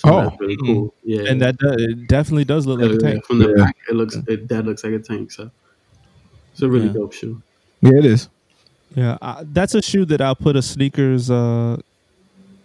So 0.01 0.09
Oh. 0.13 0.23
that's 0.25 0.41
really 0.41 0.57
cool. 0.57 0.93
Yeah, 1.05 1.31
And 1.31 1.41
that 1.41 1.59
do- 1.59 1.69
it 1.79 2.09
definitely 2.09 2.45
does 2.45 2.67
look 2.67 2.81
like 2.81 2.91
a 2.91 2.99
tank. 2.99 3.25
from 3.25 3.39
the 3.39 3.51
Yeah. 3.51 3.65
back, 3.67 3.77
it 3.89 3.95
looks 3.95 4.17
it 4.27 4.49
that 4.49 4.67
looks 4.67 4.83
like 4.83 4.95
a 4.95 4.99
tank. 4.99 5.31
So 5.31 5.53
it's 6.53 6.61
a 6.63 6.69
really 6.69 6.87
Yeah. 6.89 6.93
dope 6.95 7.13
shoe. 7.13 7.41
Yeah, 7.83 7.99
it 7.99 8.05
is. 8.05 8.29
Yeah, 8.97 9.17
I, 9.23 9.45
that's 9.53 9.77
a 9.77 9.81
shoe 9.81 10.05
that 10.07 10.21
I'll 10.21 10.35
put 10.35 10.57
a 10.57 10.63
sneakers 10.63 11.31
uh, 11.31 11.77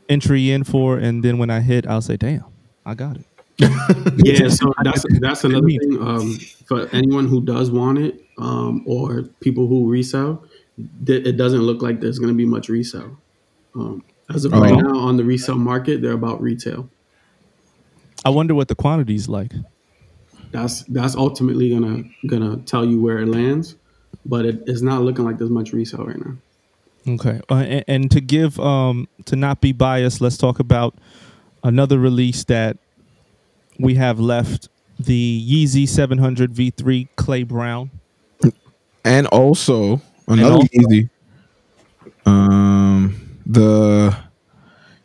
entry 0.09 0.49
in 0.49 0.63
for, 0.63 0.97
and 0.97 1.21
then 1.23 1.37
when 1.37 1.51
I 1.51 1.59
hit, 1.61 1.85
I'll 1.85 2.01
say, 2.01 2.17
"Damn, 2.17 2.43
I 2.87 2.95
got 2.95 3.17
it." 3.17 3.25
Yeah, 4.25 4.49
so 4.49 4.73
that's 4.83 5.03
that's 5.21 5.43
another 5.43 5.67
thing. 5.67 6.01
Um, 6.01 6.39
for 6.65 6.89
anyone 6.91 7.27
who 7.27 7.41
does 7.41 7.69
want 7.69 7.99
it, 7.99 8.23
um, 8.37 8.83
or 8.85 9.23
people 9.41 9.67
who 9.67 9.89
resell, 9.89 10.43
th- 11.05 11.25
it 11.25 11.37
doesn't 11.37 11.61
look 11.61 11.81
like 11.81 11.99
there's 12.01 12.19
going 12.19 12.31
to 12.33 12.37
be 12.37 12.45
much 12.45 12.69
resale. 12.69 13.17
Um, 13.75 14.03
as 14.33 14.45
of 14.45 14.51
right 14.51 14.71
Oh. 14.73 14.79
now, 14.79 14.97
on 14.97 15.17
the 15.17 15.23
resale 15.23 15.57
market, 15.57 16.01
they're 16.01 16.11
about 16.13 16.41
retail. 16.41 16.89
I 18.25 18.29
wonder 18.29 18.53
what 18.55 18.67
the 18.67 18.75
quantity's 18.75 19.29
like. 19.29 19.53
That's 20.51 20.83
that's 20.83 21.15
ultimately 21.15 21.69
gonna 21.69 22.03
gonna 22.27 22.57
tell 22.57 22.85
you 22.85 23.01
where 23.01 23.19
it 23.19 23.27
lands, 23.27 23.75
but 24.25 24.45
it, 24.45 24.63
it's 24.65 24.81
not 24.81 25.01
looking 25.01 25.25
like 25.25 25.37
there's 25.37 25.49
much 25.49 25.71
resale 25.73 26.05
right 26.05 26.17
now. 26.25 26.35
Okay, 27.07 27.39
uh, 27.49 27.55
and, 27.55 27.83
and 27.87 28.11
to 28.11 28.21
give 28.21 28.59
um 28.59 29.07
to 29.25 29.35
not 29.35 29.61
be 29.61 29.71
biased, 29.71 30.19
let's 30.21 30.37
talk 30.37 30.59
about 30.59 30.95
another 31.63 31.99
release 31.99 32.43
that 32.45 32.77
we 33.79 33.95
have 33.95 34.19
left: 34.19 34.69
the 34.99 35.45
Yeezy 35.47 35.87
700 35.87 36.53
V3 36.53 37.07
Clay 37.17 37.43
Brown. 37.43 37.91
And 39.07 39.27
also 39.27 40.01
another 40.27 40.55
also- 40.55 40.67
Yeezy. 40.73 41.09
Um 42.25 43.15
the 43.45 44.15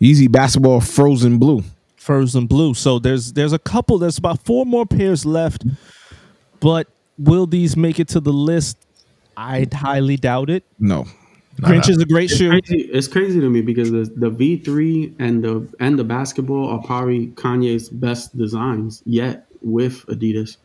Yeezy 0.01 0.31
basketball 0.31 0.81
frozen 0.81 1.39
blue. 1.39 1.63
frozen 1.97 2.47
blue. 2.47 2.75
So 2.75 2.99
there's 2.99 3.33
there's 3.33 3.53
a 3.53 3.59
couple. 3.59 3.99
There's 3.99 4.19
about 4.19 4.45
four 4.45 4.67
more 4.67 4.85
pairs 4.87 5.25
left, 5.25 5.65
but 6.61 6.89
will 7.19 7.47
these 7.47 7.77
make 7.77 8.01
it 8.01 8.09
to 8.09 8.21
the 8.21 8.33
list? 8.33 8.77
I 9.37 9.67
highly 9.73 10.17
doubt 10.17 10.51
it. 10.51 10.65
No. 10.81 11.07
Grinch 11.61 11.89
is 11.89 11.99
a 11.99 12.07
great 12.07 12.31
It's 12.31 12.39
shoe. 12.39 12.49
crazy, 12.49 12.81
it's 12.93 13.07
crazy 13.07 13.39
to 13.39 13.49
me 13.49 13.61
because 13.61 13.91
the 13.93 14.11
the 14.17 14.31
V 14.31 14.57
three 14.57 15.15
and 15.21 15.45
the 15.45 15.69
and 15.79 15.99
the 15.99 16.05
basketball 16.05 16.69
are 16.69 16.83
probably 16.83 17.29
Kanye's 17.37 17.89
best 17.89 18.37
designs 18.37 19.03
yet 19.07 19.47
with 19.61 20.05
Adidas, 20.07 20.57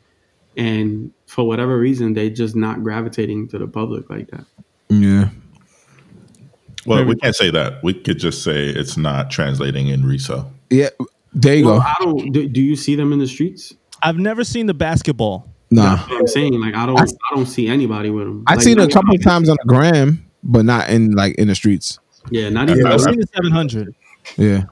and 0.56 1.12
for 1.28 1.46
whatever 1.46 1.78
reason, 1.78 2.14
they 2.14 2.30
just 2.30 2.56
not 2.56 2.82
gravitating 2.84 3.48
to 3.50 3.60
the 3.60 3.68
public 3.68 4.10
like 4.10 4.30
that. 4.32 4.46
Yeah. 4.90 5.30
Well, 6.86 7.04
we 7.04 7.16
can't 7.18 7.36
say 7.36 7.52
that. 7.52 7.84
We 7.84 7.94
could 7.94 8.18
just 8.18 8.44
say 8.44 8.68
it's 8.68 8.96
not 8.98 9.30
translating 9.30 9.90
in 9.90 10.06
resale. 10.06 10.52
Yeah. 10.70 10.90
There 11.34 11.56
you 11.56 11.66
Well, 11.66 11.80
go. 11.80 11.84
I 11.86 11.96
don't. 12.00 12.32
Do, 12.32 12.48
do 12.48 12.62
you 12.62 12.76
see 12.78 12.96
them 12.96 13.12
in 13.12 13.20
the 13.20 13.28
streets? 13.28 13.74
I've 14.02 14.18
never 14.18 14.44
seen 14.46 14.68
the 14.68 14.74
basketball. 14.74 15.52
Nah. 15.70 16.06
I'm 16.08 16.28
saying. 16.28 16.60
Like 16.60 16.76
I 16.76 16.86
don't. 16.86 16.98
I, 17.00 17.36
don't 17.36 17.46
see 17.46 17.68
anybody 17.68 18.10
with 18.10 18.26
them. 18.26 18.44
I've 18.48 18.58
like, 18.58 18.64
seen 18.64 18.80
it 18.80 18.90
a 18.90 18.92
couple 18.94 19.14
of 19.14 19.22
times 19.22 19.50
on 19.50 19.58
the 19.62 19.68
gram, 19.68 20.26
but 20.44 20.64
not 20.64 20.90
in 20.90 21.12
like 21.12 21.36
in 21.36 21.50
the 21.50 21.56
streets. 21.56 22.00
Yeah, 22.32 22.48
not 22.50 22.70
even. 22.70 22.86
Yeah, 22.86 22.94
I've 22.94 23.02
seen 23.02 23.20
the 23.20 23.28
700. 23.36 23.94
Yeah. 24.38 24.64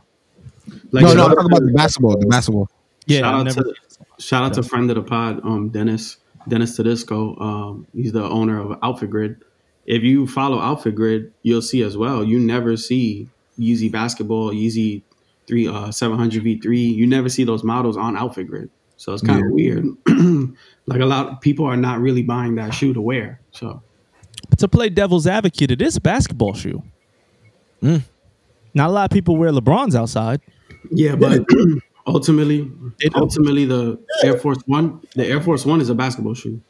like, 0.91 1.01
no, 1.01 1.01
no, 1.01 1.07
shout 1.07 1.11
I'm 1.13 1.19
out 1.19 1.35
talking 1.35 1.45
about 1.45 1.57
to- 1.59 1.65
the 1.65 1.73
basketball. 1.73 2.17
The 2.19 2.27
basketball. 2.27 2.69
Yeah, 3.07 3.19
shout 3.19 3.33
I've 3.33 3.39
out 3.41 3.45
never. 3.45 3.63
to 3.63 3.75
shout 4.23 4.43
out 4.43 4.53
to 4.53 4.63
friend 4.63 4.89
of 4.89 4.95
the 4.95 5.03
pod, 5.03 5.41
um, 5.43 5.69
Dennis 5.69 6.17
Dennis 6.47 6.75
Tedesco. 6.75 7.35
Um, 7.37 7.87
he's 7.93 8.11
the 8.11 8.23
owner 8.23 8.59
of 8.59 8.77
Outfit 8.83 9.09
Grid. 9.09 9.43
If 9.85 10.03
you 10.03 10.27
follow 10.27 10.59
Outfit 10.59 10.95
Grid, 10.95 11.31
you'll 11.43 11.61
see 11.61 11.83
as 11.83 11.95
well. 11.97 12.23
You 12.23 12.39
never 12.39 12.75
see 12.77 13.29
Yeezy 13.59 13.91
basketball, 13.91 14.51
Yeezy 14.51 15.03
three 15.47 15.67
uh, 15.67 15.91
seven 15.91 16.17
hundred 16.17 16.43
V 16.43 16.59
three. 16.59 16.81
You 16.81 17.07
never 17.07 17.29
see 17.29 17.43
those 17.43 17.63
models 17.63 17.97
on 17.97 18.17
Outfit 18.17 18.47
Grid. 18.47 18.69
So 18.97 19.13
it's 19.13 19.21
kind 19.21 19.45
of 19.45 19.51
weird. 19.51 19.85
like 20.87 21.01
a 21.01 21.05
lot 21.05 21.27
of 21.27 21.41
people 21.41 21.65
are 21.65 21.75
not 21.75 21.99
really 21.99 22.23
buying 22.23 22.55
that 22.55 22.73
shoe 22.73 22.93
to 22.93 23.01
wear. 23.01 23.41
So 23.51 23.81
to 24.57 24.67
play 24.67 24.89
devil's 24.89 25.27
advocate, 25.27 25.71
it 25.71 25.81
is 25.81 25.97
a 25.97 26.01
basketball 26.01 26.53
shoe. 26.53 26.81
Mm. 27.83 28.03
Not 28.73 28.89
a 28.89 28.93
lot 28.93 29.05
of 29.05 29.11
people 29.11 29.37
wear 29.37 29.51
LeBrons 29.51 29.95
outside. 29.95 30.41
yeah, 30.91 31.15
but 31.15 31.45
ultimately, 32.07 32.71
They 33.01 33.09
ultimately 33.15 33.65
the 33.65 33.99
Air 34.23 34.37
Force 34.37 34.59
One, 34.65 35.01
the 35.15 35.25
Air 35.27 35.41
Force 35.41 35.65
One 35.65 35.81
is 35.81 35.89
a 35.89 35.95
basketball 35.95 36.33
shoe. 36.33 36.61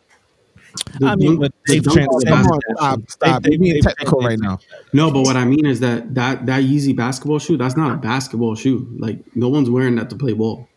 The 1.00 1.08
I 1.08 1.16
mean, 1.16 1.28
dunk- 1.28 1.40
but 1.40 1.52
they've 1.68 1.82
dunk 1.84 1.98
is 2.00 2.04
a 2.04 2.06
transcended 2.26 2.28
Come 2.28 2.38
on, 2.52 2.60
basketball 2.60 2.76
stop, 2.78 3.10
stop. 3.10 3.44
They- 3.44 3.50
You're 3.52 3.60
being 3.60 3.74
they- 3.76 3.80
technical 3.82 4.20
they- 4.22 4.28
right 4.28 4.40
now. 4.40 4.60
No, 4.94 5.12
but 5.12 5.22
what 5.22 5.36
I 5.38 5.46
mean 5.46 5.66
is 5.66 5.80
that 5.80 6.14
that 6.16 6.46
that 6.48 6.64
Yeezy 6.64 6.96
basketball 6.96 7.40
shoe, 7.40 7.58
that's 7.58 7.78
not 7.78 7.92
a 7.94 7.98
basketball 7.98 8.56
shoe. 8.56 8.88
Like 9.00 9.20
no 9.36 9.48
one's 9.50 9.70
wearing 9.70 9.96
that 9.96 10.10
to 10.10 10.16
play 10.18 10.34
ball. 10.34 10.68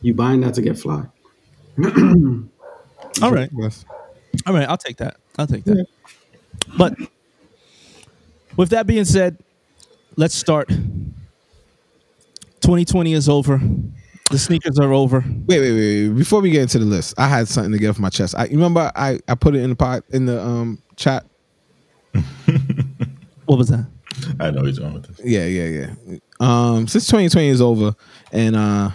You 0.00 0.14
buying 0.14 0.40
that 0.42 0.54
to 0.54 0.62
get 0.62 0.78
fly. 0.78 1.04
All 3.22 3.30
right, 3.32 3.48
Yes. 3.56 3.84
all 4.46 4.52
right. 4.54 4.68
I'll 4.68 4.76
take 4.76 4.96
that. 4.98 5.16
I'll 5.38 5.46
take 5.46 5.64
that. 5.64 5.86
But 6.76 6.94
with 8.56 8.70
that 8.70 8.86
being 8.86 9.04
said, 9.04 9.38
let's 10.16 10.34
start. 10.34 10.70
2020 12.64 13.12
is 13.12 13.28
over. 13.28 13.60
The 14.30 14.38
sneakers 14.38 14.78
are 14.78 14.92
over. 14.92 15.22
Wait, 15.46 15.60
wait, 15.60 15.72
wait, 15.72 16.08
wait. 16.08 16.16
Before 16.16 16.40
we 16.40 16.50
get 16.50 16.62
into 16.62 16.78
the 16.78 16.86
list, 16.86 17.14
I 17.18 17.28
had 17.28 17.46
something 17.46 17.72
to 17.72 17.78
get 17.78 17.90
off 17.90 17.98
my 17.98 18.08
chest. 18.08 18.34
I 18.36 18.46
remember 18.46 18.90
I, 18.96 19.20
I 19.28 19.34
put 19.34 19.54
it 19.54 19.60
in 19.60 19.70
the 19.70 19.76
pod 19.76 20.02
in 20.10 20.26
the 20.26 20.40
um 20.40 20.82
chat. 20.96 21.26
What 23.46 23.58
was 23.58 23.68
that? 23.68 23.86
I 24.40 24.50
know 24.50 24.64
he's 24.64 24.78
going 24.78 24.94
with 24.94 25.06
this. 25.06 25.20
Yeah, 25.24 25.44
yeah, 25.44 25.94
yeah. 26.08 26.18
Um, 26.40 26.88
since 26.88 27.06
2020 27.06 27.48
is 27.48 27.60
over, 27.60 27.94
and 28.32 28.56
uh, 28.56 28.90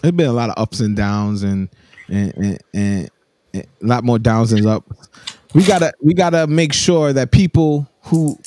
there's 0.00 0.12
been 0.12 0.28
a 0.28 0.32
lot 0.32 0.50
of 0.50 0.54
ups 0.58 0.80
and 0.80 0.96
downs, 0.96 1.42
and 1.42 1.68
and, 2.08 2.32
and 2.36 2.58
and 2.72 3.10
and 3.54 3.66
a 3.82 3.86
lot 3.86 4.04
more 4.04 4.18
downs 4.18 4.50
than 4.50 4.64
ups. 4.66 5.08
We 5.54 5.64
gotta 5.64 5.92
we 6.00 6.14
gotta 6.14 6.46
make 6.46 6.72
sure 6.72 7.12
that 7.12 7.32
people 7.32 7.88
who 8.02 8.38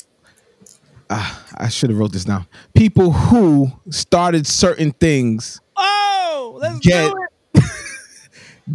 uh, 1.10 1.34
I 1.56 1.68
should 1.68 1.90
have 1.90 1.98
wrote 1.98 2.12
this 2.12 2.24
down. 2.24 2.46
People 2.74 3.12
who 3.12 3.70
started 3.90 4.46
certain 4.46 4.92
things 4.92 5.60
Oh, 5.76 6.58
let's 6.60 6.78
get 6.80 7.12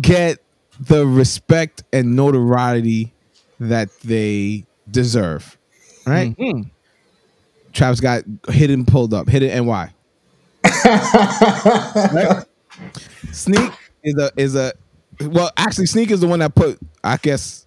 get 0.01 0.39
the 0.79 1.05
respect 1.05 1.83
and 1.93 2.15
notoriety 2.15 3.13
that 3.59 3.89
they 4.01 4.65
deserve. 4.89 5.57
Right? 6.05 6.35
Mhm. 6.37 6.69
Travis 7.73 7.99
got 7.99 8.23
hidden 8.49 8.85
pulled 8.85 9.13
up, 9.13 9.29
hidden 9.29 9.65
NY. 9.65 9.89
Right? 10.85 12.43
Sneak 13.31 13.71
is 14.03 14.15
a 14.17 14.31
is 14.35 14.55
a 14.55 14.73
well 15.21 15.51
actually 15.57 15.85
Sneak 15.85 16.11
is 16.11 16.21
the 16.21 16.27
one 16.27 16.39
that 16.39 16.55
put 16.55 16.79
I 17.03 17.17
guess 17.17 17.65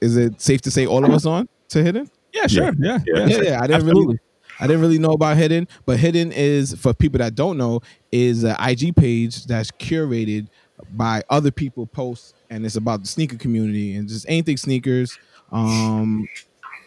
is 0.00 0.16
it 0.16 0.40
safe 0.40 0.60
to 0.62 0.70
say 0.70 0.86
all 0.86 1.04
of 1.04 1.10
us 1.10 1.24
on 1.26 1.48
to 1.68 1.82
hidden? 1.82 2.10
Yeah, 2.40 2.46
sure. 2.46 2.72
Yeah. 2.78 2.98
Yeah. 3.06 3.14
Yeah. 3.14 3.26
Yeah, 3.26 3.42
yeah. 3.42 3.58
I 3.58 3.66
didn't 3.66 3.82
Absolutely. 3.82 4.06
really 4.06 4.18
I 4.60 4.66
didn't 4.66 4.82
really 4.82 4.98
know 4.98 5.12
about 5.12 5.36
Hidden, 5.36 5.68
but 5.86 5.98
Hidden 5.98 6.32
is 6.32 6.74
for 6.74 6.92
people 6.92 7.18
that 7.18 7.34
don't 7.36 7.56
know 7.58 7.80
is 8.10 8.42
an 8.44 8.56
IG 8.60 8.96
page 8.96 9.44
that's 9.46 9.70
curated 9.70 10.48
by 10.96 11.22
other 11.30 11.50
people 11.50 11.86
posts 11.86 12.34
and 12.50 12.64
it's 12.66 12.76
about 12.76 13.02
the 13.02 13.06
sneaker 13.08 13.36
community 13.36 13.94
and 13.94 14.08
just 14.08 14.26
anything 14.28 14.56
sneakers. 14.56 15.18
Um 15.52 16.26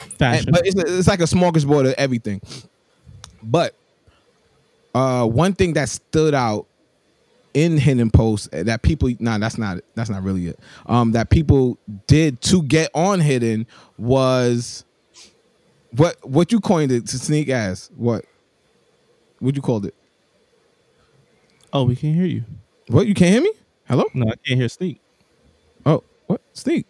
and- 0.01 0.13
Fashion. 0.17 0.50
but 0.51 0.65
it's, 0.65 0.75
it's 0.75 1.08
like 1.08 1.20
a 1.20 1.25
smorgasbord 1.25 1.88
of 1.88 1.93
everything. 1.98 2.41
But 3.43 3.75
uh 4.93 5.25
one 5.27 5.53
thing 5.53 5.74
that 5.74 5.89
stood 5.89 6.34
out 6.34 6.67
in 7.53 7.77
hidden 7.77 8.10
posts 8.10 8.48
that 8.51 8.81
people 8.81 9.10
nah 9.20 9.38
that's 9.38 9.58
not 9.58 9.79
that's 9.96 10.10
not 10.10 10.24
really 10.24 10.48
it. 10.48 10.60
Um 10.88 11.12
that 11.13 11.29
people 11.29 11.77
did 12.08 12.41
to 12.41 12.63
get 12.63 12.89
on 12.93 13.20
hidden 13.20 13.67
was 13.98 14.86
what 15.98 16.15
what 16.27 16.51
you 16.51 16.60
coined 16.60 16.91
it 16.91 17.07
to 17.07 17.17
sneak 17.17 17.50
as 17.50 17.89
what 17.95 18.25
what 19.39 19.55
you 19.55 19.62
called 19.62 19.86
it 19.86 19.95
oh, 21.74 21.83
we 21.83 21.95
can't 21.95 22.15
hear 22.15 22.25
you. 22.25 22.43
what 22.88 23.07
you 23.07 23.13
can't 23.13 23.31
hear 23.31 23.41
me 23.41 23.51
hello 23.88 24.05
No, 24.13 24.27
I 24.27 24.36
can't 24.45 24.60
hear 24.60 24.69
Sneak. 24.69 25.00
oh 25.86 26.03
what 26.27 26.41
sneak 26.53 26.86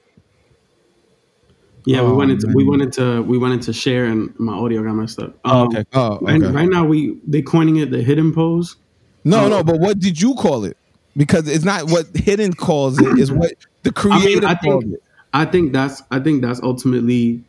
Yeah, 1.86 2.02
we 2.02 2.10
Oh, 2.10 2.16
wanted 2.16 2.40
to, 2.42 2.48
we 2.54 2.64
wanted 2.64 2.94
to 2.94 3.22
we 3.24 3.38
wanted 3.38 3.62
to 3.64 3.74
share 3.74 4.06
and 4.06 4.38
my 4.40 4.54
audio 4.54 4.84
got 4.84 4.94
messed 4.94 5.20
up. 5.20 5.36
Oh, 5.46 5.62
Um, 5.62 5.68
okay. 5.70 5.84
oh 5.94 6.14
okay. 6.22 6.26
Right, 6.40 6.54
right 6.54 6.70
now 6.70 6.86
we 6.86 7.18
they 7.28 7.42
coining 7.42 7.78
it 7.78 7.90
the 7.92 8.02
hidden 8.04 8.34
pose. 8.34 8.76
no 9.24 9.46
Oh. 9.46 9.50
no 9.50 9.64
but 9.64 9.80
what 9.80 10.00
did 10.00 10.22
you 10.22 10.36
call 10.36 10.64
it 10.66 10.78
because 11.18 11.48
it's 11.48 11.64
not 11.66 11.90
what 11.90 12.06
hidden 12.16 12.54
calls 12.54 13.00
it 13.00 13.18
is 13.18 13.32
what 13.32 13.52
the 13.84 13.90
I 13.90 13.94
creator 13.94 14.26
mean, 14.42 14.46
I 14.46 14.56
called 14.56 14.84
think 14.84 14.94
it 14.96 15.04
I 15.34 15.46
think 15.46 15.74
that's 15.74 16.04
I 16.12 16.20
think 16.20 16.42
that's 16.44 16.62
ultimately 16.62 17.44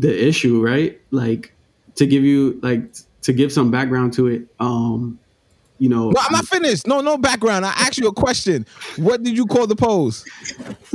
the 0.00 0.26
issue, 0.28 0.64
right? 0.64 1.00
Like 1.10 1.52
to 1.96 2.06
give 2.06 2.22
you 2.24 2.58
like 2.62 2.94
to 3.22 3.32
give 3.32 3.52
some 3.52 3.70
background 3.70 4.12
to 4.14 4.26
it. 4.28 4.46
Um, 4.60 5.18
you 5.78 5.90
know, 5.90 6.08
no 6.08 6.18
i'm 6.22 6.32
not 6.32 6.46
finished 6.46 6.86
no 6.86 7.02
no 7.02 7.18
background 7.18 7.66
i 7.66 7.68
asked 7.76 7.98
you 7.98 8.08
a 8.08 8.12
question 8.14 8.64
what 8.96 9.22
did 9.22 9.36
you 9.36 9.44
call 9.44 9.66
the 9.66 9.76
pose 9.76 10.24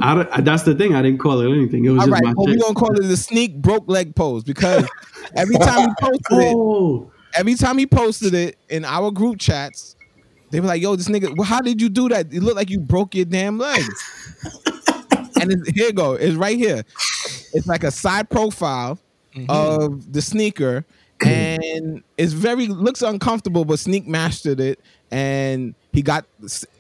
I, 0.02 0.26
I- 0.32 0.42
that's 0.42 0.64
the 0.64 0.74
thing. 0.74 0.96
I 0.96 1.04
didn't 1.04 1.20
call 1.20 1.40
it 1.40 1.52
anything. 1.56 1.86
It 1.86 1.90
was 1.92 2.00
all 2.00 2.08
just 2.08 2.14
right 2.14 2.24
my 2.24 2.34
well 2.36 2.48
we're 2.48 2.58
gonna 2.58 2.74
call 2.74 2.92
it 3.00 3.08
the 3.08 3.16
sneak 3.16 3.62
broke 3.62 3.88
leg 3.88 4.16
pose 4.16 4.44
because 4.44 4.84
every 5.36 5.56
time 5.58 5.88
he 5.88 5.94
posted 6.02 6.38
it 6.40 6.56
Oh, 6.56 7.12
every 7.36 7.54
time 7.54 7.78
he 7.78 7.86
posted 7.86 8.34
it 8.34 8.58
in 8.70 8.84
our 8.84 9.12
group 9.12 9.38
chats, 9.38 9.96
they 10.50 10.60
were 10.60 10.66
like, 10.68 10.82
"Yo, 10.82 10.96
this 10.96 11.08
nigga, 11.10 11.32
well, 11.38 11.46
how 11.46 11.62
did 11.62 11.80
you 11.80 11.88
do 11.88 12.10
that? 12.10 12.34
It 12.34 12.42
looked 12.42 12.56
like 12.58 12.72
you 12.72 12.80
broke 12.80 13.14
your 13.14 13.26
damn 13.26 13.60
leg." 13.60 13.84
and 15.42 15.52
it's, 15.52 15.70
here 15.70 15.88
you 15.88 15.94
go, 15.94 16.14
it's 16.14 16.36
right 16.36 16.58
here. 16.58 16.84
It's 17.54 17.68
like 17.68 17.84
a 17.84 17.92
side 17.92 18.30
profile 18.30 19.00
mm-hmm. 19.36 19.50
of 19.50 20.12
the 20.14 20.22
sneaker, 20.22 20.86
and 21.26 22.04
it's 22.18 22.34
very 22.34 22.68
looks 22.68 23.02
uncomfortable, 23.02 23.66
but 23.66 23.80
Sneak 23.80 24.08
mastered 24.08 24.60
it, 24.60 24.80
and 25.12 25.76
he 25.92 26.02
got 26.02 26.26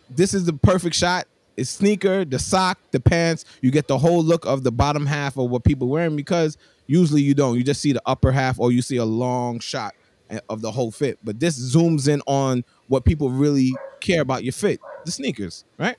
this 0.09 0.33
is 0.33 0.45
the 0.45 0.53
perfect 0.53 0.95
shot. 0.95 1.27
It's 1.57 1.69
sneaker, 1.69 2.25
the 2.25 2.39
sock, 2.39 2.79
the 2.91 2.99
pants. 2.99 3.45
You 3.61 3.71
get 3.71 3.87
the 3.87 3.97
whole 3.97 4.23
look 4.23 4.45
of 4.45 4.63
the 4.63 4.71
bottom 4.71 5.05
half 5.05 5.37
of 5.37 5.49
what 5.49 5.63
people 5.63 5.89
wearing 5.89 6.15
because 6.15 6.57
usually 6.87 7.21
you 7.21 7.33
don't. 7.33 7.57
You 7.57 7.63
just 7.63 7.81
see 7.81 7.91
the 7.91 8.01
upper 8.05 8.31
half, 8.31 8.59
or 8.59 8.71
you 8.71 8.81
see 8.81 8.97
a 8.97 9.05
long 9.05 9.59
shot 9.59 9.93
of 10.49 10.61
the 10.61 10.71
whole 10.71 10.91
fit. 10.91 11.19
But 11.23 11.39
this 11.39 11.59
zooms 11.75 12.07
in 12.07 12.21
on 12.25 12.63
what 12.87 13.05
people 13.05 13.29
really 13.29 13.73
care 13.99 14.21
about 14.21 14.43
your 14.43 14.53
fit, 14.53 14.79
the 15.05 15.11
sneakers, 15.11 15.65
right? 15.77 15.97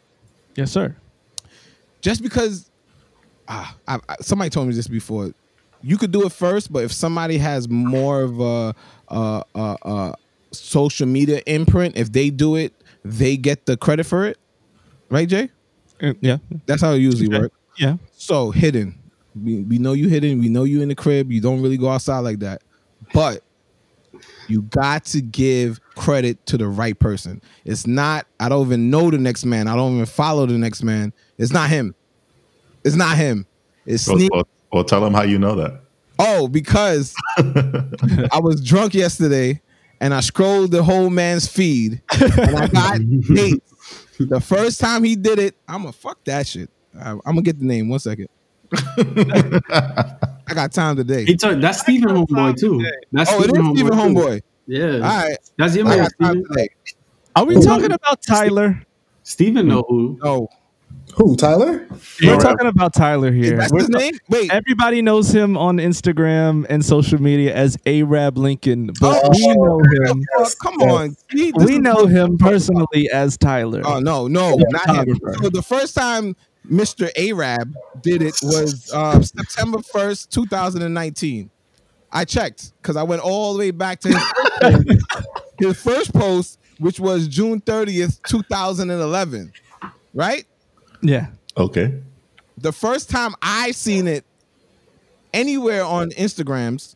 Yes, 0.57 0.71
sir. 0.71 0.97
Just 2.03 2.23
because 2.23 2.71
ah, 3.49 3.75
I, 3.89 3.99
I, 4.09 4.17
somebody 4.21 4.51
told 4.51 4.69
me 4.69 4.75
this 4.75 4.89
before, 4.89 5.33
you 5.83 5.97
could 5.97 6.11
do 6.13 6.27
it 6.27 6.33
first, 6.33 6.73
but 6.73 6.85
if 6.85 6.93
somebody 6.93 7.39
has 7.39 7.69
more 7.69 8.23
of 8.23 8.41
a, 8.41 8.75
a, 9.09 9.45
a, 9.55 9.77
a 9.83 10.15
social 10.53 11.07
media 11.07 11.41
imprint, 11.47 11.97
if 11.97 12.13
they 12.13 12.31
do 12.31 12.57
it, 12.57 12.73
they 13.05 13.37
get 13.37 13.67
the 13.67 13.77
credit 13.77 14.05
for 14.05 14.27
it, 14.27 14.39
right, 15.11 15.29
Jay? 15.29 15.51
Uh, 16.01 16.13
Yeah. 16.21 16.39
That's 16.67 16.83
how 16.83 16.93
it 16.93 16.99
usually 16.99 17.29
works. 17.29 17.57
Yeah. 17.79 17.97
So 18.13 18.51
hidden, 18.51 18.99
we, 19.41 19.63
we 19.63 19.79
know 19.79 19.93
you 19.95 20.09
hidden. 20.09 20.41
We 20.41 20.49
know 20.49 20.65
you 20.65 20.83
in 20.83 20.89
the 20.89 20.95
crib. 20.95 21.33
You 21.33 21.41
don't 21.41 21.63
really 21.63 21.79
go 21.79 21.89
outside 21.89 22.21
like 22.21 22.41
that, 22.41 22.63
but 23.15 23.43
you 24.49 24.63
got 24.63 25.05
to 25.07 25.21
give 25.21 25.81
credit 25.95 26.45
to 26.47 26.59
the 26.59 26.67
right 26.69 26.99
person. 26.99 27.41
It's 27.65 27.87
not. 27.87 28.27
I 28.41 28.49
don't 28.49 28.67
even 28.67 28.91
know 28.91 29.11
the 29.11 29.19
next 29.19 29.45
man. 29.45 29.69
I 29.69 29.77
don't 29.77 29.95
even 29.95 30.07
follow 30.07 30.47
the 30.47 30.59
next 30.59 30.83
man. 30.83 31.13
It's 31.39 31.53
not 31.53 31.69
him. 31.71 31.95
It's 32.85 32.97
not 32.97 33.17
him. 33.17 33.47
It's 33.87 34.07
Well, 34.09 34.17
sneak. 34.19 34.33
well, 34.33 34.49
well, 34.73 34.85
tell 34.85 35.05
him 35.05 35.15
how 35.15 35.23
you 35.23 35.39
know 35.39 35.55
that. 35.57 35.81
Oh, 36.19 36.49
because 36.49 37.15
I 37.39 38.39
was 38.41 38.61
drunk 38.63 38.95
yesterday 38.95 39.61
and 40.01 40.13
I 40.15 40.21
scrolled 40.21 40.71
the 40.71 40.83
whole 40.83 41.11
man's 41.11 41.49
feed 41.49 42.01
and 42.21 42.57
I 42.57 42.67
got 42.69 42.99
dates. 43.35 43.73
The 44.21 44.41
first 44.41 44.79
time 44.81 45.03
he 45.05 45.17
did 45.17 45.39
it, 45.39 45.57
I'm 45.67 45.81
gonna 45.83 45.93
fuck 45.93 46.23
that 46.25 46.47
shit. 46.47 46.71
I'm 47.01 47.21
gonna 47.25 47.43
get 47.43 47.59
the 47.59 47.65
name. 47.65 47.89
One 47.89 47.99
second. 47.99 48.29
I 49.71 50.55
got 50.55 50.73
time 50.73 50.97
today. 50.97 51.25
he 51.25 51.37
took 51.37 51.61
that's 51.61 51.81
Stephen 51.81 52.11
Homeboy 52.11 52.59
too. 52.59 52.85
That's 53.13 53.31
Oh, 53.33 53.39
it 53.43 53.47
is 53.47 53.51
Stephen 53.51 53.75
too. 53.77 53.85
Homeboy. 53.91 54.43
Yeah, 54.67 54.95
All 54.95 55.01
right, 55.01 55.37
that's 55.57 55.75
your 55.77 55.87
I 55.87 55.89
man, 55.91 55.99
got 55.99 56.13
time 56.21 56.33
Stephen. 56.35 56.45
today. 56.49 56.69
Are 57.37 57.45
we 57.45 57.61
talking 57.63 57.93
about 57.93 58.23
Tyler? 58.23 58.83
Stephen 59.23 59.69
know 59.69 59.85
who. 59.89 60.19
No, 60.23 60.49
Who, 61.15 61.37
Tyler? 61.37 61.87
We're 62.23 62.39
talking 62.39 62.67
about 62.67 62.93
Tyler 62.95 63.31
here. 63.33 63.57
that's 63.57 63.73
his 63.73 63.89
name. 63.89 64.15
Wait, 64.29 64.53
Everybody 64.53 65.01
knows 65.03 65.33
him 65.35 65.57
on 65.57 65.77
Instagram 65.79 66.67
and 66.69 66.85
social 66.85 67.21
media 67.21 67.55
as 67.55 67.77
Arab 67.87 68.37
Lincoln, 68.39 68.91
but 69.01 69.21
Oh, 69.25 69.31
we 69.31 69.47
know 69.55 69.81
oh, 69.81 70.11
him. 70.13 70.25
oh, 70.37 70.51
come 70.63 70.75
on. 70.83 71.17
He- 71.31 71.53
We 71.57 71.79
know 71.79 72.07
him 72.07 72.37
personally 72.39 73.09
as 73.13 73.37
Tyler. 73.37 73.83
Oh 73.85 74.01
no, 74.01 74.27
no, 74.29 74.57
not 74.71 75.07
him. 75.09 75.19
So 75.43 75.49
the 75.51 75.63
first 75.63 75.95
time 75.95 76.35
Mr. 76.71 77.11
Arab 77.17 77.75
did 78.03 78.23
it 78.23 78.35
was 78.43 78.93
um, 78.93 79.23
September 79.23 79.81
first, 79.81 80.31
two 80.31 80.47
thousand 80.47 80.83
and 80.83 80.95
nineteen. 80.95 81.51
I 82.13 82.25
checked 82.25 82.73
because 82.81 82.97
I 82.97 83.03
went 83.03 83.23
all 83.23 83.55
the 83.55 83.59
way 83.59 83.71
back 83.71 84.01
to 84.01 84.09
his 84.09 85.05
his 85.59 85.83
first 85.83 86.13
post, 86.13 86.59
which 86.79 87.01
was 87.01 87.27
June 87.27 87.61
thirtieth, 87.61 88.23
two 88.25 88.43
thousand 88.43 88.91
and 88.91 89.01
eleven. 89.01 89.53
Right. 90.15 90.47
Yeah. 91.01 91.29
Okay. 91.57 92.01
The 92.59 92.73
first 92.73 93.11
time 93.11 93.35
I 93.43 93.73
seen 93.73 94.07
it 94.07 94.25
anywhere 95.33 95.85
on 95.85 96.11
Instagrams 96.11 96.95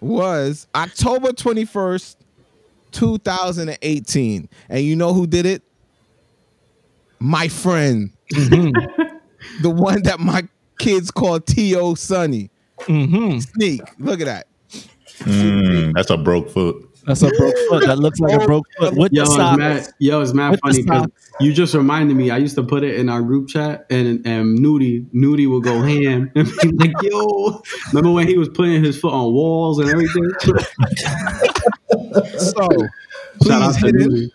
was 0.00 0.66
October 0.74 1.32
twenty 1.32 1.64
first, 1.64 2.18
two 2.90 3.18
thousand 3.18 3.68
and 3.68 3.78
eighteen. 3.82 4.48
And 4.68 4.82
you 4.82 4.96
know 4.96 5.12
who 5.12 5.26
did 5.26 5.46
it? 5.46 5.62
My 7.18 7.48
friend. 7.48 8.12
the 9.62 9.70
one 9.70 10.02
that 10.04 10.20
my 10.20 10.42
kids 10.78 11.10
call 11.10 11.40
T.O. 11.40 11.94
Sonny. 11.94 12.50
hmm 12.80 13.38
Sneak. 13.38 13.82
Look 13.98 14.20
at 14.20 14.26
that. 14.26 14.46
Mm, 15.20 15.92
that's 15.94 16.10
a 16.10 16.16
broke 16.16 16.50
foot. 16.50 16.86
That's 17.06 17.22
a 17.22 17.30
broke 17.30 17.56
foot. 17.68 17.86
That 17.86 17.98
looks 17.98 18.20
like 18.20 18.40
a 18.40 18.44
broke 18.46 18.66
foot 18.78 18.94
with 18.96 19.12
Yo, 19.12 19.24
the 19.24 19.30
it's 19.30 19.36
socks. 19.36 19.58
mad, 19.58 19.88
yo, 19.98 20.20
it's 20.20 20.32
mad 20.32 20.50
With 20.52 20.60
funny 20.60 20.82
because 20.82 21.08
you 21.40 21.52
just 21.52 21.74
reminded 21.74 22.14
me. 22.16 22.30
I 22.30 22.36
used 22.36 22.54
to 22.56 22.62
put 22.62 22.84
it 22.84 22.94
in 22.96 23.08
our 23.08 23.22
group 23.22 23.48
chat, 23.48 23.86
and 23.90 24.24
and 24.26 24.58
Nudie 24.58 25.06
Nudie 25.12 25.48
would 25.50 25.64
go 25.64 25.80
ham 25.82 26.30
and 26.36 26.46
be 26.62 26.68
like, 26.72 26.92
"Yo, 27.02 27.62
remember 27.92 28.12
when 28.12 28.28
he 28.28 28.36
was 28.38 28.48
putting 28.50 28.82
his 28.84 28.98
foot 29.00 29.12
on 29.12 29.32
walls 29.32 29.78
and 29.78 29.88
everything?" 29.90 30.28
So 32.38 32.68
Shout 33.46 33.62
out 33.62 33.74
please 33.74 33.76
hit 33.76 33.94
in. 33.96 34.30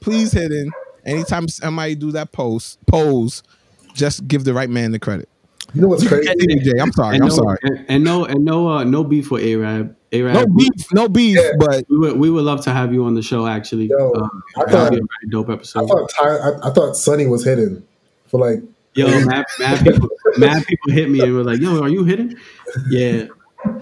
Please 0.00 0.32
hit 0.32 0.52
in. 0.52 0.70
Anytime 1.08 1.48
somebody 1.48 1.94
do 1.94 2.12
that 2.12 2.32
post, 2.32 2.78
pose, 2.86 3.42
just 3.94 4.26
give 4.28 4.44
the 4.44 4.54
right 4.54 4.70
man 4.70 4.92
the 4.92 4.98
credit. 4.98 5.28
You 5.74 5.82
know 5.82 5.88
what's 5.88 6.06
crazy? 6.06 6.26
Continue, 6.28 6.62
Jay. 6.64 6.78
I'm 6.80 6.92
sorry. 6.92 7.16
And 7.16 7.24
I'm 7.24 7.28
no, 7.28 7.34
sorry. 7.34 7.58
And, 7.62 7.84
and 7.88 8.04
no, 8.04 8.24
and 8.24 8.44
no, 8.44 8.68
uh, 8.68 8.84
no 8.84 9.04
beef 9.04 9.30
with 9.30 9.44
Arab. 9.44 9.94
Arab, 10.10 10.34
No 10.34 10.46
beef, 10.46 10.92
no 10.94 11.08
beef, 11.08 11.38
Yeah. 11.38 11.50
but 11.58 11.84
we 11.90 11.98
would 11.98 12.16
we 12.18 12.30
would 12.30 12.44
love 12.44 12.62
to 12.64 12.70
have 12.70 12.94
you 12.94 13.04
on 13.04 13.14
the 13.14 13.20
show. 13.22 13.46
Actually, 13.46 13.86
Yo, 13.88 14.12
um, 14.14 14.42
I 14.56 14.60
that'd 14.64 14.72
thought- 14.72 14.90
be 14.92 14.96
a 14.96 15.00
very 15.00 15.30
dope 15.30 15.50
I 15.50 15.52
episode. 15.52 15.86
thought 15.86 16.10
Ty, 16.18 16.28
I, 16.36 16.68
I 16.68 16.72
thought 16.72 16.96
Sonny 16.96 17.26
was 17.26 17.44
hidden 17.44 17.86
for 18.26 18.40
like. 18.40 18.62
Yo, 18.94 19.06
mad, 19.26 19.44
mad 19.60 19.84
people, 19.84 20.08
mad 20.38 20.66
people 20.66 20.92
hit 20.92 21.10
me 21.10 21.20
and 21.20 21.34
were 21.34 21.44
like, 21.44 21.60
"Yo, 21.60 21.80
are 21.82 21.88
you 21.90 22.04
hitting?" 22.04 22.34
Yeah, 22.88 23.26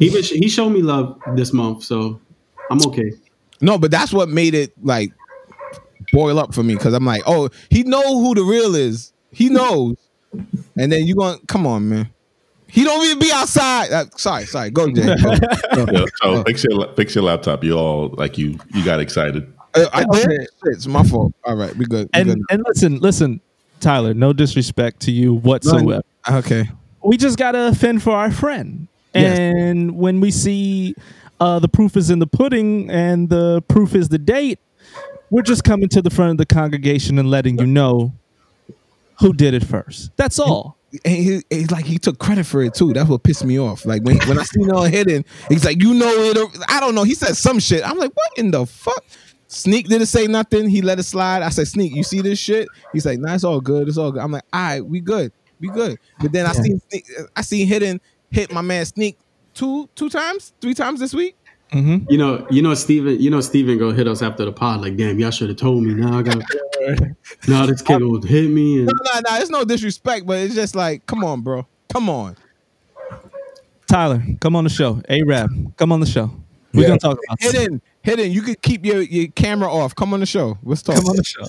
he 0.01 0.11
was, 0.11 0.29
he 0.29 0.49
showed 0.49 0.71
me 0.71 0.83
love 0.83 1.19
this 1.37 1.53
month, 1.53 1.85
so 1.85 2.21
I'm 2.71 2.79
okay. 2.89 3.13
no, 3.61 3.79
but 3.79 3.91
that's 3.93 4.13
what 4.13 4.29
made 4.29 4.55
it 4.55 4.73
like 4.83 5.13
boil 6.17 6.39
up 6.39 6.55
for 6.55 6.63
me 6.63 6.75
because 6.75 6.95
I'm 6.95 7.05
like, 7.05 7.23
oh, 7.27 7.51
he 7.71 7.83
know 7.83 8.21
who 8.21 8.35
the 8.35 8.43
real 8.43 8.75
is. 8.75 9.13
He 9.33 9.49
knows. 9.49 9.97
And 10.79 10.91
then 10.91 11.07
you 11.07 11.15
going 11.15 11.39
to 11.39 11.47
come 11.47 11.67
on, 11.67 11.89
man. 11.89 12.11
He 12.69 12.85
don't 12.85 13.05
even 13.05 13.19
be 13.19 13.31
outside. 13.33 13.93
Uh, 13.93 14.07
sorry, 14.17 14.45
sorry. 14.47 14.71
Go, 14.71 14.91
Jay. 14.91 15.05
Go. 15.05 15.37
Go. 15.75 15.87
Yeah, 15.93 16.05
so 16.23 16.43
fix 16.45 16.65
your 16.65 16.93
fix 16.95 17.15
your 17.15 17.25
laptop. 17.25 17.63
You 17.63 17.75
all 17.79 18.09
like 18.17 18.37
you 18.39 18.59
you 18.75 18.85
got 18.85 18.99
excited. 18.99 19.53
Uh, 19.75 19.87
I 19.93 20.05
did. 20.05 20.49
It's 20.65 20.87
my 20.87 21.03
fault. 21.05 21.33
All 21.45 21.55
right, 21.55 21.75
we 21.77 21.85
good. 21.85 22.09
We 22.15 22.21
And 22.21 22.29
good. 22.29 22.43
and 22.51 22.63
listen, 22.67 22.99
listen, 22.99 23.41
Tyler. 23.81 24.15
No 24.15 24.33
disrespect 24.33 25.01
to 25.03 25.13
you 25.13 25.35
whatsoever. 25.35 26.03
Okay. 26.31 26.69
we 27.05 27.17
just 27.17 27.39
gotta 27.39 27.75
fend 27.75 28.03
for 28.03 28.13
our 28.13 28.31
friend. 28.33 28.89
Yes. 29.15 29.39
And 29.39 29.97
when 29.97 30.21
we 30.21 30.31
see 30.31 30.95
uh, 31.41 31.59
the 31.61 31.69
proof 31.69 31.97
is 31.97 32.11
in 32.11 32.19
the 32.19 32.27
pudding 32.27 32.91
and 32.91 33.29
the 33.29 33.63
proof 33.69 33.95
is 33.95 34.09
the 34.09 34.19
date, 34.19 34.59
we're 35.31 35.43
just 35.43 35.65
coming 35.65 35.89
to 35.91 36.03
the 36.03 36.11
front 36.11 36.33
of 36.33 36.37
the 36.39 36.47
congregation 36.47 37.19
and 37.19 37.31
letting 37.31 37.59
you 37.59 37.67
know 37.67 38.13
who 39.21 39.33
did 39.33 39.55
it 39.55 39.65
first. 39.65 40.11
That's 40.17 40.39
all. 40.39 40.77
And 41.05 41.15
he, 41.15 41.43
he's 41.51 41.71
like 41.71 41.85
he 41.85 41.99
took 41.99 42.19
credit 42.19 42.47
for 42.47 42.63
it 42.63 42.75
too. 42.75 42.93
That's 42.93 43.09
what 43.09 43.23
pissed 43.23 43.45
me 43.45 43.59
off. 43.59 43.85
Like 43.85 44.03
when 44.03 44.19
when 44.27 44.39
I 44.39 44.45
seen 44.45 44.71
on 44.71 44.91
hidden, 44.91 45.25
he's 45.49 45.65
like, 45.65 45.83
you 45.83 45.95
know 45.95 46.09
it. 46.09 46.65
I 46.69 46.81
don't 46.81 46.95
know. 46.95 47.03
He 47.03 47.15
said 47.15 47.37
some 47.37 47.59
shit. 47.59 47.87
I'm 47.87 47.99
like, 47.99 48.13
what 48.15 48.39
in 48.39 48.51
the 48.51 48.65
fuck? 48.65 49.05
Sneak 49.49 49.89
didn't 49.89 50.07
say 50.07 50.27
nothing. 50.27 50.69
He 50.69 50.83
let 50.83 50.99
it 50.99 51.05
slide. 51.05 51.43
I 51.43 51.51
said, 51.51 51.69
Sneak, 51.69 51.95
you 51.95 52.03
see 52.03 52.21
this 52.21 52.39
shit? 52.39 52.69
He's 52.93 53.07
like, 53.07 53.19
nah, 53.19 53.35
it's 53.35 53.45
all 53.45 53.61
good. 53.61 53.89
It's 53.89 53.97
all 53.97 54.11
good. 54.11 54.23
I'm 54.23 54.33
like, 54.33 54.45
all 54.53 54.61
right, 54.61 54.81
we 54.85 55.01
good. 55.01 55.33
We 55.61 55.69
good. 55.69 55.99
But 56.21 56.33
then 56.33 56.47
I 56.47 56.53
seen 56.53 56.81
Sneak, 56.89 57.07
I 57.35 57.43
seen 57.43 57.67
hidden 57.67 58.01
hit 58.31 58.53
my 58.53 58.61
man 58.63 58.85
Sneak 58.87 59.19
two 59.55 59.89
two 59.95 60.09
times, 60.09 60.53
three 60.61 60.75
times 60.75 61.01
this 61.01 61.15
week. 61.15 61.37
Mm-hmm. 61.77 62.11
You 62.11 62.19
know, 62.19 62.47
you 62.51 62.63
know, 62.63 62.75
Steven, 62.75 63.21
you 63.21 63.29
know, 63.31 63.41
Steven 63.41 63.77
go 63.79 63.93
hit 63.93 64.09
us 64.09 64.23
after 64.23 64.45
the 64.45 64.53
pod. 64.53 64.81
Like, 64.81 64.97
damn, 64.97 65.19
y'all 65.19 65.31
should 65.31 65.49
have 65.49 65.59
told 65.59 65.83
me. 65.83 65.95
Now 65.95 66.19
I 66.19 66.23
got. 66.23 66.39
now 67.49 67.67
this 67.67 67.83
kid 67.83 68.01
gonna 68.01 68.27
hit 68.27 68.49
me, 68.49 68.79
and 68.79 68.87
No, 68.87 68.93
no, 69.15 69.21
no. 69.29 69.37
It's 69.41 69.51
no 69.51 69.65
disrespect, 69.65 70.27
but 70.27 70.39
it's 70.39 70.55
just 70.55 70.75
like, 70.75 71.05
come 71.07 71.23
on, 71.25 71.43
bro. 71.43 71.67
Come 71.93 72.09
on. 72.09 72.37
Tyler, 73.89 74.23
come 74.41 74.57
on 74.57 74.65
the 74.65 74.71
show. 74.71 75.01
A 75.09 75.23
Rap, 75.23 75.51
come 75.77 75.93
on 75.93 76.01
the 76.01 76.07
show. 76.07 76.31
We're 76.73 76.83
Yeah. 76.83 76.89
gonna 76.89 76.99
talk 77.01 77.19
about 77.27 77.39
this. 77.41 77.53
Hidden, 77.53 77.81
hidden. 78.03 78.33
You 78.33 78.43
could 78.43 78.61
keep 78.63 78.85
your, 78.85 79.03
your 79.03 79.29
camera 79.29 79.71
off. 79.73 79.95
Come 79.95 80.13
on 80.15 80.21
the 80.21 80.27
show. 80.27 80.59
Let's 80.63 80.83
talk. 80.83 80.97
Come 80.97 81.07
on 81.07 81.17
the 81.17 81.25
show. 81.25 81.45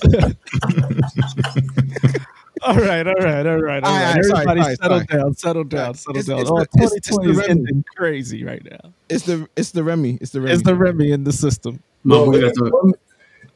all 2.68 2.74
right, 2.76 3.06
all 3.06 3.14
right, 3.14 3.24
all 3.24 3.24
right, 3.24 3.46
all 3.46 3.56
right. 3.62 3.84
All 3.84 3.92
right, 3.92 4.16
Everybody 4.18 4.62
sorry, 4.62 4.76
settle 4.76 4.98
sorry. 5.00 5.06
down, 5.06 5.34
settle 5.34 5.64
down, 5.64 5.94
settle 5.94 6.18
It's- 6.20 6.26
down. 6.26 6.40
it's 6.40 6.50
oh, 6.50 6.56
the- 6.56 6.62
it's- 6.82 6.92
it's 6.96 7.08
the 7.16 7.30
is 7.30 7.40
ending 7.48 7.84
crazy 7.96 8.44
right 8.44 8.62
now. 8.70 8.92
It's 9.08 9.24
the 9.24 9.48
it's 9.56 9.70
the 9.72 9.82
Remy. 9.84 10.18
It's 10.20 10.30
the 10.32 10.40
Remy. 10.40 10.54
It's 10.54 10.62
the 10.62 10.74
Remy 10.74 11.10
in 11.12 11.24
the 11.24 11.32
system. 11.32 11.80
my 12.04 12.16
No, 12.16 12.24
boy 12.26 12.36
it 12.36 12.40
got 12.42 12.50
is 12.52 12.56
the- 12.58 12.70
one, 12.70 12.92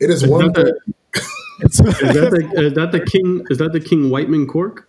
it 0.00 0.10
is 0.10 0.22
Is 0.22 0.28
one 0.28 0.52
that 0.52 0.54
the, 0.54 0.94
is 1.66 1.76
that 1.78 2.30
the 2.30 2.66
is 2.66 2.72
that 2.74 2.92
the 2.92 3.00
king? 3.00 3.46
Is 3.50 3.58
that 3.58 3.72
the 3.72 3.80
King 3.80 4.10
Whiteman 4.10 4.46
cork? 4.46 4.88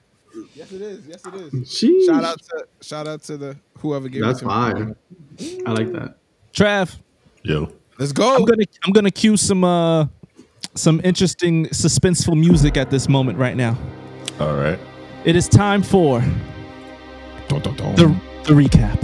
Yes, 0.56 0.72
it 0.72 0.82
is. 0.82 1.06
Yes, 1.08 1.22
it 1.28 1.34
is. 1.36 1.52
Sheesh. 1.70 2.06
Shout 2.08 2.24
out 2.24 2.40
to 2.42 2.66
shout 2.82 3.08
out 3.08 3.22
to 3.24 3.38
the 3.38 3.58
whoever 3.80 4.08
gave 4.10 4.22
That's 4.24 4.40
it 4.42 4.46
to 4.46 4.48
me. 4.48 4.52
fire. 4.52 4.96
I 5.68 5.72
like 5.72 5.92
that. 5.94 6.16
Trav. 6.54 6.96
Yo, 7.44 7.72
Let's 8.00 8.12
go. 8.14 8.36
I'm 8.36 8.46
gonna 8.46 8.64
I'm 8.86 8.94
gonna 8.94 9.12
cue 9.12 9.36
some 9.38 9.64
uh 9.64 10.08
some 10.76 11.02
interesting 11.04 11.66
suspenseful 11.68 12.36
music 12.40 12.78
at 12.78 12.90
this 12.90 13.08
moment 13.10 13.38
right 13.38 13.56
now. 13.56 13.78
All 14.40 14.56
right. 14.56 14.80
It 15.26 15.36
is 15.36 15.48
time 15.48 15.82
for 15.84 16.20
Dun, 17.48 17.62
dun, 17.62 17.76
dun. 17.76 17.96
the 17.96 18.08
the 18.46 18.54
recap. 18.54 19.00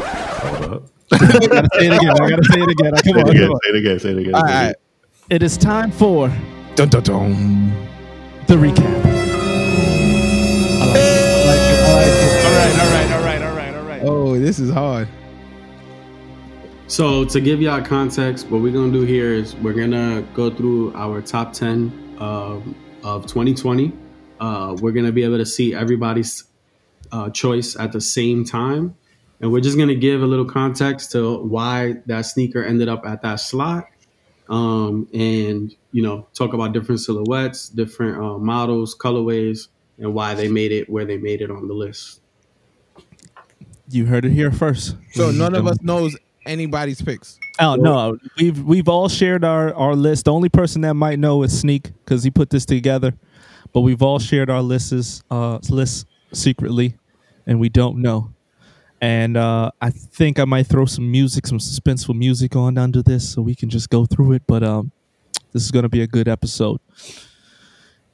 Hold 0.00 0.72
up. 0.74 0.82
I 1.12 1.18
gotta 1.18 1.68
say 1.74 1.86
it 1.86 1.92
again. 1.92 2.10
I 2.10 2.30
gotta 2.30 2.44
say 2.44 2.60
it 2.60 2.68
again. 2.70 2.92
Come 2.92 3.02
Say 3.04 3.10
it 3.10 3.16
on, 3.16 3.30
again. 3.30 3.42
come 3.42 3.50
on. 3.52 3.60
Say 3.64 3.68
it 3.70 3.76
again. 3.76 3.98
Say 4.00 4.10
it 4.10 4.18
again. 4.18 4.34
All 4.34 4.40
say 4.46 4.52
it 4.52 4.54
right. 4.54 4.62
again. 4.64 4.74
It 5.30 5.42
is 5.42 5.56
time 5.56 5.90
for 5.90 6.28
Dun, 6.76 6.88
dun, 6.88 7.02
dun. 7.02 7.70
the 8.46 8.54
recap. 8.54 8.80
I 10.80 10.86
like 10.86 10.96
it. 10.96 11.24
I 11.26 11.44
like 11.46 11.58
it. 11.60 11.78
I 11.84 11.94
like 11.96 12.08
it. 12.08 12.44
All 12.46 12.52
right, 12.52 12.74
all 12.80 12.90
right, 12.90 13.10
all 13.12 13.22
right, 13.22 13.42
all 13.42 13.54
right, 13.56 13.74
all 13.74 13.82
right. 13.84 14.02
Oh, 14.02 14.38
this 14.38 14.58
is 14.58 14.70
hard. 14.70 15.08
So 16.86 17.24
to 17.26 17.40
give 17.40 17.60
y'all 17.60 17.82
context, 17.82 18.48
what 18.48 18.62
we're 18.62 18.72
gonna 18.72 18.92
do 18.92 19.02
here 19.02 19.32
is 19.34 19.54
we're 19.56 19.74
gonna 19.74 20.22
go 20.34 20.50
through 20.50 20.94
our 20.94 21.20
top 21.20 21.52
ten 21.52 21.92
um, 22.18 22.74
of 23.04 23.26
2020. 23.26 23.92
Uh, 24.40 24.74
we're 24.80 24.92
gonna 24.92 25.12
be 25.12 25.22
able 25.22 25.38
to 25.38 25.46
see 25.46 25.74
everybody's 25.74 26.44
uh, 27.12 27.30
choice 27.30 27.76
at 27.76 27.92
the 27.92 28.00
same 28.00 28.44
time, 28.44 28.96
and 29.40 29.52
we're 29.52 29.60
just 29.60 29.78
gonna 29.78 29.94
give 29.94 30.22
a 30.22 30.26
little 30.26 30.44
context 30.44 31.12
to 31.12 31.38
why 31.44 31.96
that 32.06 32.22
sneaker 32.22 32.64
ended 32.64 32.88
up 32.88 33.04
at 33.06 33.22
that 33.22 33.36
slot, 33.36 33.86
um, 34.48 35.06
and 35.12 35.74
you 35.92 36.02
know 36.02 36.26
talk 36.34 36.54
about 36.54 36.72
different 36.72 37.00
silhouettes, 37.00 37.68
different 37.68 38.18
uh, 38.18 38.38
models, 38.38 38.96
colorways, 38.96 39.68
and 39.98 40.14
why 40.14 40.34
they 40.34 40.48
made 40.48 40.72
it 40.72 40.88
where 40.88 41.04
they 41.04 41.18
made 41.18 41.42
it 41.42 41.50
on 41.50 41.68
the 41.68 41.74
list. 41.74 42.20
You 43.90 44.06
heard 44.06 44.24
it 44.24 44.32
here 44.32 44.52
first. 44.52 44.96
So 45.12 45.30
none 45.30 45.54
of 45.54 45.66
us 45.66 45.80
knows 45.82 46.16
anybody's 46.46 47.02
picks. 47.02 47.38
Oh 47.58 47.74
no, 47.74 48.18
we've 48.38 48.62
we've 48.62 48.88
all 48.88 49.08
shared 49.08 49.44
our 49.44 49.74
our 49.74 49.94
list. 49.94 50.24
The 50.24 50.32
only 50.32 50.48
person 50.48 50.82
that 50.82 50.94
might 50.94 51.18
know 51.18 51.42
is 51.42 51.58
Sneak 51.58 51.92
because 52.04 52.22
he 52.22 52.30
put 52.30 52.50
this 52.50 52.64
together, 52.64 53.14
but 53.72 53.80
we've 53.80 54.02
all 54.02 54.18
shared 54.18 54.50
our 54.50 54.62
lists 54.62 55.22
uh 55.30 55.58
lists 55.68 56.04
secretly, 56.32 56.96
and 57.46 57.60
we 57.60 57.68
don't 57.68 57.98
know. 57.98 58.32
And 59.02 59.36
uh, 59.36 59.70
I 59.80 59.90
think 59.90 60.38
I 60.38 60.44
might 60.44 60.66
throw 60.66 60.84
some 60.84 61.10
music, 61.10 61.46
some 61.46 61.58
suspenseful 61.58 62.14
music 62.14 62.54
on 62.54 62.76
under 62.76 63.02
this, 63.02 63.28
so 63.32 63.40
we 63.40 63.54
can 63.54 63.70
just 63.70 63.88
go 63.88 64.04
through 64.04 64.32
it. 64.32 64.42
But 64.46 64.62
um, 64.62 64.92
this 65.52 65.64
is 65.64 65.70
going 65.70 65.84
to 65.84 65.88
be 65.88 66.02
a 66.02 66.06
good 66.06 66.28
episode. 66.28 66.80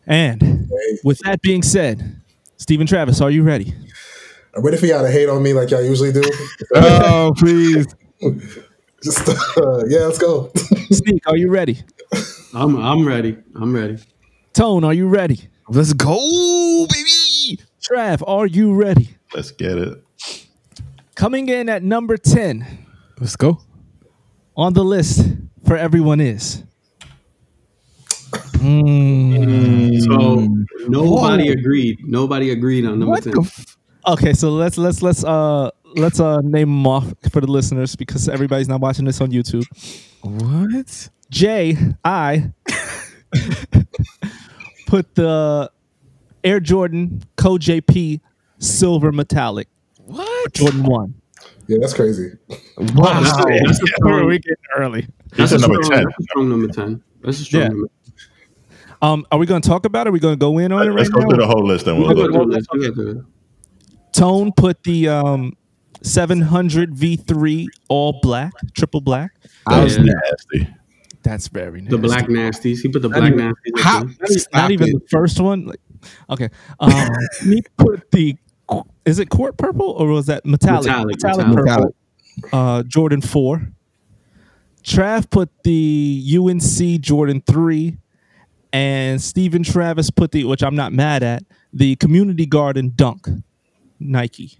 And 0.07 0.71
with 1.03 1.19
that 1.25 1.43
being 1.43 1.63
said, 1.63 2.21
Stephen 2.57 2.87
Travis, 2.87 3.21
are 3.21 3.31
you 3.31 3.43
ready? 3.43 3.75
I'm 4.55 4.63
ready 4.63 4.77
for 4.77 4.87
y'all 4.87 5.03
to 5.03 5.11
hate 5.11 5.29
on 5.29 5.43
me 5.43 5.53
like 5.53 5.71
y'all 5.71 5.83
usually 5.83 6.13
do. 6.13 6.23
Oh, 6.75 7.33
please. 7.37 7.87
Just 9.03 9.29
uh, 9.59 9.85
yeah, 9.89 10.01
let's 10.07 10.19
go. 10.19 10.51
Sneak, 10.91 11.23
are 11.27 11.37
you 11.37 11.51
ready? 11.51 11.83
I'm 12.55 12.77
I'm 12.77 13.07
ready. 13.07 13.37
I'm 13.55 13.75
ready. 13.75 13.99
Tone, 14.57 14.85
are 14.85 14.95
you 14.95 15.07
ready? 15.07 15.49
Let's 15.69 15.93
go, 15.93 16.87
baby. 16.91 17.61
Trav, 17.83 18.23
are 18.27 18.47
you 18.47 18.73
ready? 18.73 19.11
Let's 19.35 19.51
get 19.51 19.77
it. 19.77 20.03
Coming 21.15 21.51
in 21.51 21.69
at 21.69 21.83
number 21.83 22.17
10 22.17 22.67
Let's 23.21 23.37
go. 23.37 23.61
on 24.57 24.73
the 24.73 24.83
list 24.83 25.29
for 25.67 25.77
everyone 25.77 26.23
is. 26.23 26.63
Mm. 28.57 30.01
So 30.05 30.49
nobody 30.89 31.51
agreed. 31.51 31.99
Nobody 32.07 32.51
agreed 32.51 32.87
on 32.87 32.99
number 32.99 33.13
What 33.13 33.25
ten. 33.25 33.35
f- 33.39 33.77
Okay, 34.09 34.33
so 34.33 34.49
let's 34.51 34.79
let's 34.79 35.03
let's 35.03 35.23
uh 35.23 35.71
let's 35.97 36.19
uh 36.19 36.39
name 36.43 36.69
them 36.69 36.87
off 36.87 37.13
for 37.31 37.43
the 37.43 37.47
listeners 37.47 37.95
because 37.95 38.27
everybody's 38.27 38.69
not 38.69 38.81
watching 38.81 39.05
this 39.05 39.21
on 39.21 39.31
YouTube. 39.33 39.67
What? 40.23 41.11
Jay, 41.31 41.77
I 42.05 42.53
put 44.87 45.15
the 45.15 45.71
Air 46.45 46.61
Jordan 46.61 47.23
Co 47.37 47.57
JP 47.59 48.21
silver 48.59 49.13
metallic 49.13 49.69
What? 50.07 50.53
Jordan 50.55 50.85
one. 50.85 51.15
Yeah, 51.67 51.79
that's 51.81 51.95
crazy. 51.95 52.31
Wow. 52.49 53.21
That's 53.21 53.37
a, 53.39 53.59
that's 53.67 53.83
a 53.83 53.87
strong, 53.99 54.27
we 54.27 54.39
getting 54.39 54.57
early. 54.77 55.09
that's 55.37 55.51
He's 55.51 55.63
a 55.65 55.67
number 55.67 55.83
strong- 55.83 55.99
10. 56.01 56.05
That's 56.09 56.25
strong 56.31 56.49
number 56.49 56.69
ten. 56.69 57.03
That's 57.23 57.41
a 57.41 57.45
strong 57.45 57.63
Yeah. 57.63 57.69
number. 57.69 57.89
Um, 59.03 59.27
are 59.31 59.39
we 59.39 59.47
going 59.47 59.61
to 59.61 59.69
talk 59.69 59.85
about 59.85 60.07
it? 60.07 60.11
Are 60.11 60.13
we 60.13 60.21
going 60.21 60.35
to 60.35 60.39
go 60.39 60.59
in 60.59 60.73
on 60.73 60.87
it 60.87 60.91
right 60.91 60.95
now? 60.95 60.97
Let's 60.97 61.09
go 61.11 61.21
now? 61.21 61.29
through 61.29 61.39
the 61.39 61.47
whole 61.47 61.67
list 61.67 61.87
and 61.87 61.99
we'll 61.99 62.09
We'll 62.15 62.17
go 62.17 62.27
go 62.29 62.33
through. 62.33 62.45
through 62.45 62.55
this. 62.55 62.67
We'll 62.73 62.89
go 62.89 62.95
through 62.95 63.11
it. 63.21 63.25
Tone 64.13 64.53
put 64.57 64.83
the 64.85 65.09
um 65.09 65.53
700 66.03 66.95
V3 66.95 67.67
all 67.89 68.21
black, 68.23 68.53
triple 68.75 69.01
black. 69.01 69.33
That 69.69 69.83
was 69.85 69.97
Yeah. 69.99 70.05
nasty. 70.05 70.75
That's 71.27 71.49
very 71.49 71.81
nice. 71.81 71.91
The 71.91 71.99
black 71.99 72.29
nasties. 72.29 72.83
He 72.83 72.89
put 72.89 73.03
the 73.03 73.09
black 73.09 73.33
nasties. 73.33 73.79
How- 73.79 74.05
not, 74.05 74.47
not 74.53 74.71
even 74.71 74.91
the 74.91 75.01
first 75.11 75.41
one. 75.41 75.67
Like, 75.67 75.81
okay, 76.31 76.51
um, 76.79 76.93
he 77.43 77.65
put 77.77 78.09
the. 78.13 78.37
Is 79.05 79.19
it 79.19 79.29
court 79.29 79.57
purple 79.57 79.91
or 79.91 80.07
was 80.07 80.27
that 80.27 80.47
metallic? 80.47 80.87
Metallic, 80.87 81.17
metallic, 81.21 81.49
metallic. 81.49 81.95
purple. 82.43 82.59
Uh, 82.59 82.83
Jordan 82.85 83.21
four. 83.21 83.73
Trav 84.85 85.29
put 85.31 85.51
the 85.65 86.39
UNC 86.39 87.01
Jordan 87.01 87.43
three, 87.45 87.97
and 88.73 89.21
Stephen 89.21 89.65
Travis 89.65 90.11
put 90.11 90.31
the, 90.31 90.45
which 90.45 90.63
I'm 90.63 90.77
not 90.77 90.93
mad 90.93 91.25
at, 91.25 91.43
the 91.73 91.97
Community 91.97 92.47
Garden 92.47 92.93
Dunk, 92.95 93.29
Nike. 93.99 94.59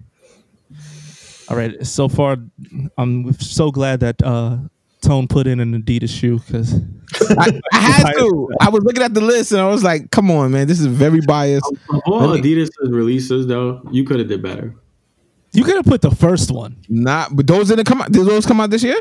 All 1.49 1.57
right, 1.57 1.87
so 1.87 2.09
far, 2.09 2.39
I'm 2.99 3.33
so 3.35 3.71
glad 3.71 4.01
that 4.01 4.21
uh, 4.21 4.59
Tone 5.07 5.29
put 5.29 5.47
in 5.47 5.61
an 5.61 5.81
Adidas 5.83 6.09
shoe 6.11 6.39
because 6.39 6.75
I, 7.39 7.61
I 7.73 7.79
had 7.79 8.13
to. 8.19 8.49
I 8.61 8.69
was 8.69 8.83
looking 8.85 9.03
at 9.03 9.15
the 9.15 9.21
list 9.21 9.53
and 9.53 9.61
I 9.61 9.69
was 9.69 9.85
like, 9.85 10.11
"Come 10.11 10.31
on, 10.31 10.51
man, 10.53 10.67
this 10.67 10.81
is 10.81 10.87
very 10.87 11.21
biased." 11.21 11.71
Of 11.91 12.01
all 12.07 12.29
Adidas 12.37 12.69
releases, 12.83 13.47
though, 13.47 13.83
you 13.93 14.05
could 14.05 14.19
have 14.19 14.29
did 14.29 14.43
better. 14.43 14.75
you 15.53 15.65
could 15.65 15.77
have 15.77 15.85
put 15.87 16.03
the 16.03 16.11
first 16.11 16.51
one. 16.51 16.77
Not, 16.89 17.35
but 17.37 17.47
those 17.47 17.69
didn't 17.69 17.85
come 17.87 18.03
out. 18.03 18.11
Did 18.13 18.27
those 18.27 18.45
come 18.47 18.61
out 18.61 18.71
this 18.71 18.83
year? 18.83 19.01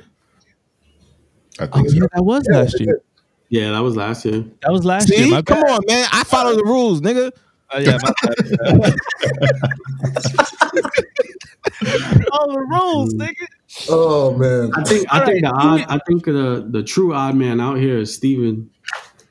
I 1.59 1.67
Oh 1.71 1.77
think 1.77 1.89
so. 1.89 1.95
yeah, 1.95 2.07
that 2.13 2.23
was 2.23 2.45
last 2.51 2.79
year. 2.79 3.01
Yeah, 3.49 3.71
that 3.71 3.79
was 3.79 3.95
last 3.95 4.25
year. 4.25 4.43
That 4.61 4.71
was 4.71 4.83
last 4.85 5.09
year. 5.09 5.19
See, 5.25 5.31
My 5.31 5.41
come 5.41 5.59
on, 5.63 5.79
man. 5.87 6.07
I 6.11 6.23
follow 6.23 6.55
the 6.55 6.63
rules, 6.63 7.01
nigga. 7.01 7.31
Uh, 7.73 7.80
yeah, 7.80 7.97
my 8.01 8.13
bad. 8.21 8.95
All 12.32 12.51
the 12.51 12.60
rules, 12.60 13.13
nigga. 13.15 13.45
Oh 13.89 14.38
man. 14.38 14.71
I 14.75 14.84
think 14.84 15.08
I 15.12 15.25
think 15.25 15.41
the 15.41 15.51
odd 15.51 15.86
I 15.89 15.99
think 16.08 16.25
the 16.25 16.65
the 16.69 16.84
true 16.84 17.13
odd 17.13 17.36
man 17.36 17.60
out 17.60 17.78
here 17.78 17.97
is 17.97 18.13
Steven. 18.15 18.69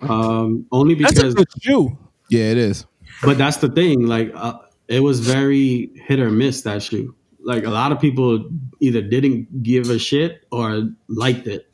Um, 0.02 0.66
only 0.72 0.94
That's 0.94 1.12
a 1.12 1.16
because, 1.16 1.34
good 1.34 1.48
shoe. 1.62 1.96
Yeah, 2.28 2.50
it 2.50 2.58
is. 2.58 2.84
but 3.22 3.38
that's 3.38 3.58
the 3.58 3.68
thing. 3.70 4.06
Like, 4.06 4.32
uh, 4.34 4.58
it 4.88 5.00
was 5.00 5.20
very 5.20 5.90
hit 6.06 6.20
or 6.20 6.30
miss 6.30 6.62
that 6.62 6.82
shoe. 6.82 7.14
Like 7.42 7.64
a 7.64 7.70
lot 7.70 7.92
of 7.92 8.00
people 8.00 8.50
either 8.80 9.00
didn't 9.00 9.62
give 9.62 9.88
a 9.90 9.98
shit 9.98 10.44
or 10.50 10.90
liked 11.08 11.46
it. 11.46 11.66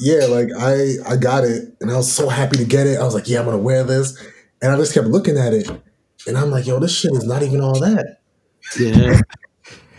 yeah, 0.00 0.26
like 0.26 0.48
I 0.56 0.94
I 1.06 1.16
got 1.16 1.44
it 1.44 1.74
and 1.80 1.90
I 1.90 1.96
was 1.96 2.12
so 2.12 2.28
happy 2.28 2.56
to 2.58 2.64
get 2.64 2.86
it. 2.86 2.98
I 2.98 3.04
was 3.04 3.14
like, 3.14 3.28
yeah, 3.28 3.40
I'm 3.40 3.46
gonna 3.46 3.58
wear 3.58 3.82
this. 3.84 4.16
And 4.62 4.70
I 4.72 4.76
just 4.76 4.94
kept 4.94 5.08
looking 5.08 5.36
at 5.36 5.52
it. 5.52 5.68
And 6.26 6.38
I'm 6.38 6.50
like, 6.50 6.66
yo, 6.66 6.78
this 6.78 6.96
shit 6.96 7.12
is 7.12 7.24
not 7.24 7.42
even 7.42 7.60
all 7.60 7.78
that. 7.80 8.18
Yeah, 8.78 9.20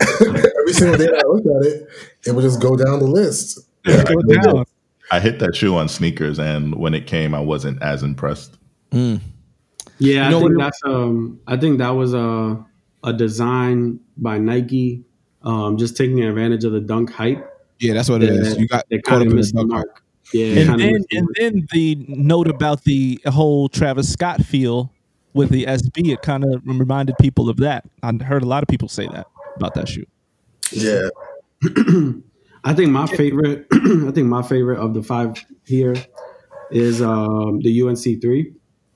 Every 0.00 0.72
single 0.72 0.96
day 0.96 1.06
I 1.08 1.26
looked 1.26 1.46
at 1.46 1.66
it, 1.70 1.88
it 2.26 2.34
would 2.34 2.42
just 2.42 2.60
go 2.60 2.76
down 2.76 2.98
the 2.98 3.06
list. 3.06 3.60
Go 3.84 4.22
down. 4.22 4.64
I 5.10 5.20
hit 5.20 5.38
that 5.40 5.54
shoe 5.54 5.76
on 5.76 5.88
sneakers, 5.88 6.38
and 6.38 6.74
when 6.76 6.94
it 6.94 7.06
came, 7.06 7.34
I 7.34 7.40
wasn't 7.40 7.82
as 7.82 8.02
impressed. 8.02 8.56
yeah. 8.90 9.18
You 9.98 10.20
I 10.22 10.30
know 10.30 10.40
think 10.40 10.56
what- 10.56 10.64
that's 10.64 10.80
um. 10.86 11.40
I 11.46 11.56
think 11.58 11.78
that 11.78 11.90
was 11.90 12.14
a 12.14 12.64
a 13.02 13.12
design 13.12 14.00
by 14.16 14.38
Nike, 14.38 15.04
um, 15.42 15.76
just 15.76 15.94
taking 15.96 16.22
advantage 16.22 16.64
of 16.64 16.72
the 16.72 16.80
dunk 16.80 17.12
hype. 17.12 17.46
Yeah, 17.80 17.92
that's 17.92 18.08
what 18.08 18.22
it 18.22 18.30
is. 18.30 18.56
You 18.56 18.66
got 18.66 18.84
They 18.88 18.98
caught 19.00 19.10
kind 19.10 19.22
up 19.22 19.26
of 19.26 19.32
in 19.32 19.36
missed 19.36 19.52
the 19.54 19.60
dunk 19.60 19.72
mark. 19.72 20.02
Yeah, 20.32 20.72
And 20.72 20.80
then, 20.80 21.04
the 21.10 21.16
and 21.18 21.28
then 21.38 21.66
the 21.72 21.96
note 22.08 22.48
about 22.48 22.84
the 22.84 23.20
whole 23.26 23.68
Travis 23.68 24.12
Scott 24.12 24.42
feel 24.42 24.92
with 25.34 25.50
the 25.50 25.64
SB, 25.64 26.12
it 26.12 26.22
kind 26.22 26.44
of 26.44 26.62
reminded 26.64 27.16
people 27.18 27.48
of 27.48 27.58
that. 27.58 27.84
I 28.02 28.12
heard 28.22 28.42
a 28.42 28.46
lot 28.46 28.62
of 28.62 28.68
people 28.68 28.88
say 28.88 29.06
that 29.08 29.26
about 29.56 29.74
that 29.74 29.88
shoe. 29.88 30.06
Yeah. 30.70 31.08
I 32.64 32.72
think 32.72 32.90
my 32.90 33.06
favorite. 33.06 33.66
I 33.72 34.10
think 34.10 34.26
my 34.28 34.42
favorite 34.42 34.78
of 34.78 34.94
the 34.94 35.02
five 35.02 35.44
here 35.66 35.94
is 36.70 37.02
um, 37.02 37.60
the 37.60 37.82
UNC 37.82 38.22
three. 38.22 38.52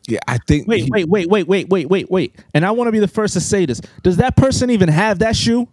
Yeah, 0.06 0.20
I 0.26 0.38
think. 0.38 0.66
Wait, 0.66 0.88
wait, 0.90 1.06
wait, 1.06 1.28
wait, 1.28 1.46
wait, 1.46 1.68
wait, 1.68 1.88
wait, 1.88 2.10
wait. 2.10 2.36
And 2.54 2.64
I 2.64 2.70
want 2.70 2.88
to 2.88 2.92
be 2.92 2.98
the 2.98 3.08
first 3.08 3.34
to 3.34 3.40
say 3.40 3.66
this. 3.66 3.80
Does 4.02 4.16
that 4.16 4.36
person 4.36 4.70
even 4.70 4.88
have 4.88 5.18
that 5.18 5.36
shoe? 5.36 5.68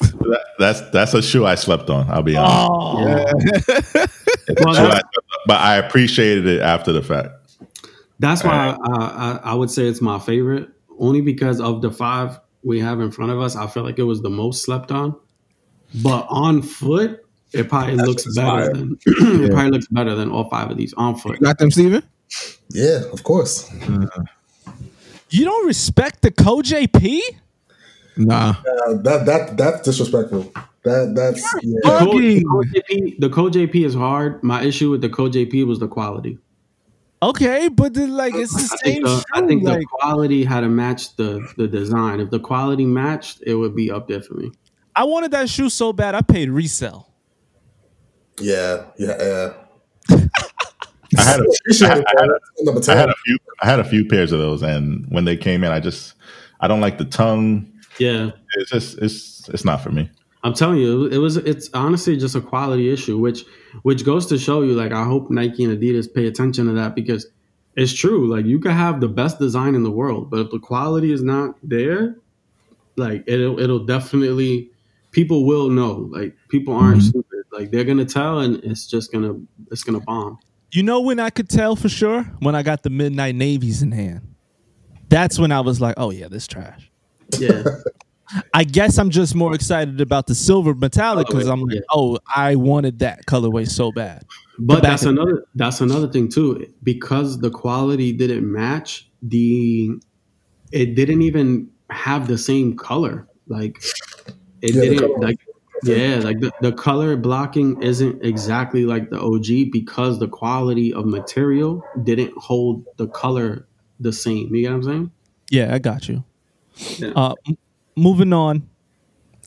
That, 0.00 0.44
that's 0.58 0.80
that's 0.90 1.14
a 1.14 1.22
shoe 1.22 1.46
I 1.46 1.54
slept 1.54 1.90
on. 1.90 2.08
I'll 2.10 2.22
be 2.22 2.36
honest. 2.36 2.68
Oh, 2.70 4.06
It's 4.48 4.60
a 4.62 4.64
Well, 4.64 4.76
I 4.76 4.96
on, 4.96 5.00
but 5.46 5.60
I 5.60 5.76
appreciated 5.76 6.46
it 6.46 6.60
after 6.60 6.92
the 6.92 7.02
fact. 7.02 7.30
That's 8.18 8.42
why 8.44 8.76
I, 8.82 8.94
I, 8.94 9.40
I 9.44 9.54
would 9.54 9.70
say 9.70 9.86
it's 9.86 10.00
my 10.00 10.18
favorite, 10.18 10.68
only 10.98 11.20
because 11.20 11.60
of 11.60 11.82
the 11.82 11.90
five 11.90 12.38
we 12.62 12.80
have 12.80 13.00
in 13.00 13.10
front 13.10 13.32
of 13.32 13.40
us. 13.40 13.56
I 13.56 13.66
feel 13.66 13.82
like 13.82 13.98
it 13.98 14.04
was 14.04 14.22
the 14.22 14.30
most 14.30 14.64
slept 14.64 14.90
on, 14.90 15.14
but 16.02 16.26
on 16.30 16.62
foot, 16.62 17.24
it 17.52 17.68
probably 17.68 17.96
That's 17.96 18.08
looks 18.08 18.34
better 18.34 18.48
fire. 18.48 18.72
than 18.72 18.98
it 19.06 19.50
probably 19.52 19.70
looks 19.70 19.88
better 19.88 20.14
than 20.14 20.30
all 20.30 20.48
five 20.48 20.70
of 20.70 20.76
these 20.76 20.94
on 20.94 21.16
foot. 21.16 21.38
You 21.40 21.46
got 21.46 21.58
them, 21.58 21.70
Steven? 21.70 22.02
Yeah, 22.70 23.02
of 23.12 23.22
course. 23.22 23.68
Mm. 23.70 24.08
you 25.30 25.44
don't 25.44 25.66
respect 25.66 26.22
the 26.22 26.30
CoJP? 26.30 27.20
Nah. 28.16 28.50
Uh, 28.86 28.94
that 29.02 29.26
that 29.26 29.56
that's 29.56 29.82
disrespectful. 29.82 30.50
That 30.84 31.12
that's 31.14 31.42
yeah. 31.62 31.80
The 31.82 31.90
Co- 31.98 32.06
Bugging. 32.06 32.40
the 32.40 32.44
CoJP, 32.44 33.20
the 33.20 33.28
CoJP 33.28 33.84
is 33.86 33.94
hard. 33.94 34.42
My 34.42 34.62
issue 34.62 34.90
with 34.90 35.00
the 35.02 35.08
CoJP 35.10 35.66
was 35.66 35.78
the 35.80 35.88
quality. 35.88 36.38
Okay, 37.22 37.68
but 37.68 37.94
then, 37.94 38.14
like 38.16 38.34
it's 38.34 38.52
the 38.54 38.74
I 38.74 38.76
same 38.84 38.94
think, 38.94 39.04
the, 39.04 39.16
shoe. 39.18 39.24
I 39.34 39.46
think 39.46 39.62
like, 39.64 39.80
the 39.80 39.86
quality 39.86 40.44
had 40.44 40.60
to 40.60 40.68
match 40.68 41.16
the 41.16 41.46
the 41.56 41.66
design. 41.66 42.20
If 42.20 42.30
the 42.30 42.40
quality 42.40 42.84
matched, 42.84 43.42
it 43.46 43.54
would 43.54 43.74
be 43.74 43.90
up 43.90 44.08
there 44.08 44.22
for 44.22 44.34
me. 44.34 44.50
I 44.94 45.04
wanted 45.04 45.30
that 45.32 45.48
shoe 45.50 45.68
so 45.68 45.92
bad, 45.92 46.14
I 46.14 46.22
paid 46.22 46.48
resell. 46.50 47.12
yeah, 48.40 48.84
yeah, 48.98 49.16
yeah. 49.22 49.52
I 51.18 51.22
had 51.22 51.40
a, 51.40 51.44
Appreciate 51.60 51.90
I, 51.90 51.94
had 51.96 52.04
bro. 52.26 52.36
a, 52.36 52.64
Number 52.64 52.90
I 52.90 52.94
had 52.94 53.08
a 53.10 53.14
few 53.24 53.38
I 53.62 53.66
had 53.66 53.80
a 53.80 53.84
few 53.84 54.04
pairs 54.06 54.32
of 54.32 54.38
those, 54.38 54.62
and 54.62 55.06
when 55.10 55.24
they 55.24 55.36
came 55.36 55.64
in, 55.64 55.72
I 55.72 55.80
just 55.80 56.14
I 56.60 56.68
don't 56.68 56.80
like 56.80 56.98
the 56.98 57.04
tongue. 57.04 57.72
Yeah, 57.98 58.30
It's 58.56 58.70
just 58.70 58.98
it's 58.98 59.48
it's 59.48 59.64
not 59.64 59.80
for 59.80 59.90
me. 59.90 60.10
I'm 60.42 60.54
telling 60.54 60.78
you, 60.78 61.06
it 61.06 61.18
was 61.18 61.36
it's 61.38 61.70
honestly 61.74 62.16
just 62.16 62.34
a 62.34 62.40
quality 62.40 62.92
issue, 62.92 63.18
which 63.18 63.44
which 63.82 64.04
goes 64.04 64.26
to 64.26 64.38
show 64.38 64.62
you 64.62 64.74
like 64.74 64.92
I 64.92 65.04
hope 65.04 65.30
Nike 65.30 65.64
and 65.64 65.76
Adidas 65.76 66.12
pay 66.12 66.26
attention 66.26 66.66
to 66.66 66.72
that 66.72 66.94
because 66.94 67.26
it's 67.74 67.92
true. 67.92 68.28
Like 68.32 68.46
you 68.46 68.58
can 68.60 68.72
have 68.72 69.00
the 69.00 69.08
best 69.08 69.38
design 69.38 69.74
in 69.74 69.82
the 69.82 69.90
world, 69.90 70.30
but 70.30 70.40
if 70.40 70.50
the 70.50 70.58
quality 70.58 71.12
is 71.12 71.22
not 71.22 71.56
there, 71.62 72.16
like 72.96 73.24
it'll 73.26 73.58
it'll 73.58 73.84
definitely 73.84 74.70
people 75.10 75.46
will 75.46 75.68
know. 75.68 76.08
Like 76.12 76.36
people 76.48 76.74
aren't 76.74 76.98
mm-hmm. 76.98 77.08
stupid. 77.08 77.44
Like 77.50 77.70
they're 77.70 77.84
gonna 77.84 78.04
tell, 78.04 78.40
and 78.40 78.62
it's 78.62 78.86
just 78.86 79.12
gonna 79.12 79.34
it's 79.70 79.82
gonna 79.82 80.00
bomb. 80.00 80.38
You 80.72 80.82
know 80.82 81.00
when 81.00 81.18
I 81.18 81.30
could 81.30 81.48
tell 81.48 81.74
for 81.76 81.88
sure? 81.88 82.22
When 82.40 82.54
I 82.54 82.62
got 82.62 82.82
the 82.82 82.90
Midnight 82.90 83.34
Navies 83.34 83.82
in 83.82 83.92
hand. 83.92 84.34
That's 85.08 85.38
when 85.38 85.52
I 85.52 85.60
was 85.60 85.80
like, 85.80 85.94
oh 85.96 86.10
yeah, 86.10 86.28
this 86.28 86.46
trash. 86.46 86.90
Yeah, 87.38 87.62
I 88.54 88.64
guess 88.64 88.98
I'm 88.98 89.10
just 89.10 89.34
more 89.34 89.54
excited 89.54 90.00
about 90.00 90.26
the 90.26 90.34
silver 90.34 90.74
metallic 90.74 91.26
oh, 91.30 91.32
because 91.34 91.48
I'm 91.48 91.62
like, 91.62 91.76
yeah. 91.76 91.80
oh, 91.92 92.18
I 92.34 92.56
wanted 92.56 92.98
that 93.00 93.26
colorway 93.26 93.68
so 93.68 93.92
bad. 93.92 94.24
but 94.58 94.82
that's 94.82 95.02
in- 95.02 95.10
another 95.10 95.44
that's 95.54 95.80
another 95.80 96.08
thing 96.08 96.28
too. 96.28 96.66
Because 96.82 97.38
the 97.40 97.50
quality 97.50 98.12
didn't 98.12 98.50
match 98.50 99.08
the, 99.22 99.90
it 100.72 100.94
didn't 100.94 101.22
even 101.22 101.70
have 101.90 102.26
the 102.26 102.38
same 102.38 102.76
color. 102.76 103.28
Like 103.48 103.80
it 104.62 104.74
Yeah, 104.74 104.82
didn't 104.82 105.20
like 105.20 105.38
yeah 105.84 106.16
like 106.16 106.40
the, 106.40 106.50
the 106.62 106.72
color 106.72 107.16
blocking 107.16 107.80
isn't 107.82 108.24
exactly 108.24 108.84
like 108.86 109.10
the 109.10 109.20
og 109.20 109.44
because 109.70 110.18
the 110.18 110.26
quality 110.26 110.92
of 110.92 111.04
material 111.04 111.84
didn't 112.02 112.32
hold 112.38 112.84
the 112.96 113.06
color 113.08 113.68
the 114.00 114.10
same 114.12 114.54
you 114.54 114.62
get 114.62 114.70
what 114.70 114.76
i'm 114.76 114.82
saying 114.82 115.10
Yeah, 115.50 115.74
I 115.74 115.78
got 115.78 116.08
you. 116.08 116.24
Yeah. 116.76 117.10
Uh, 117.16 117.34
m- 117.48 117.56
moving 117.96 118.32
on, 118.32 118.68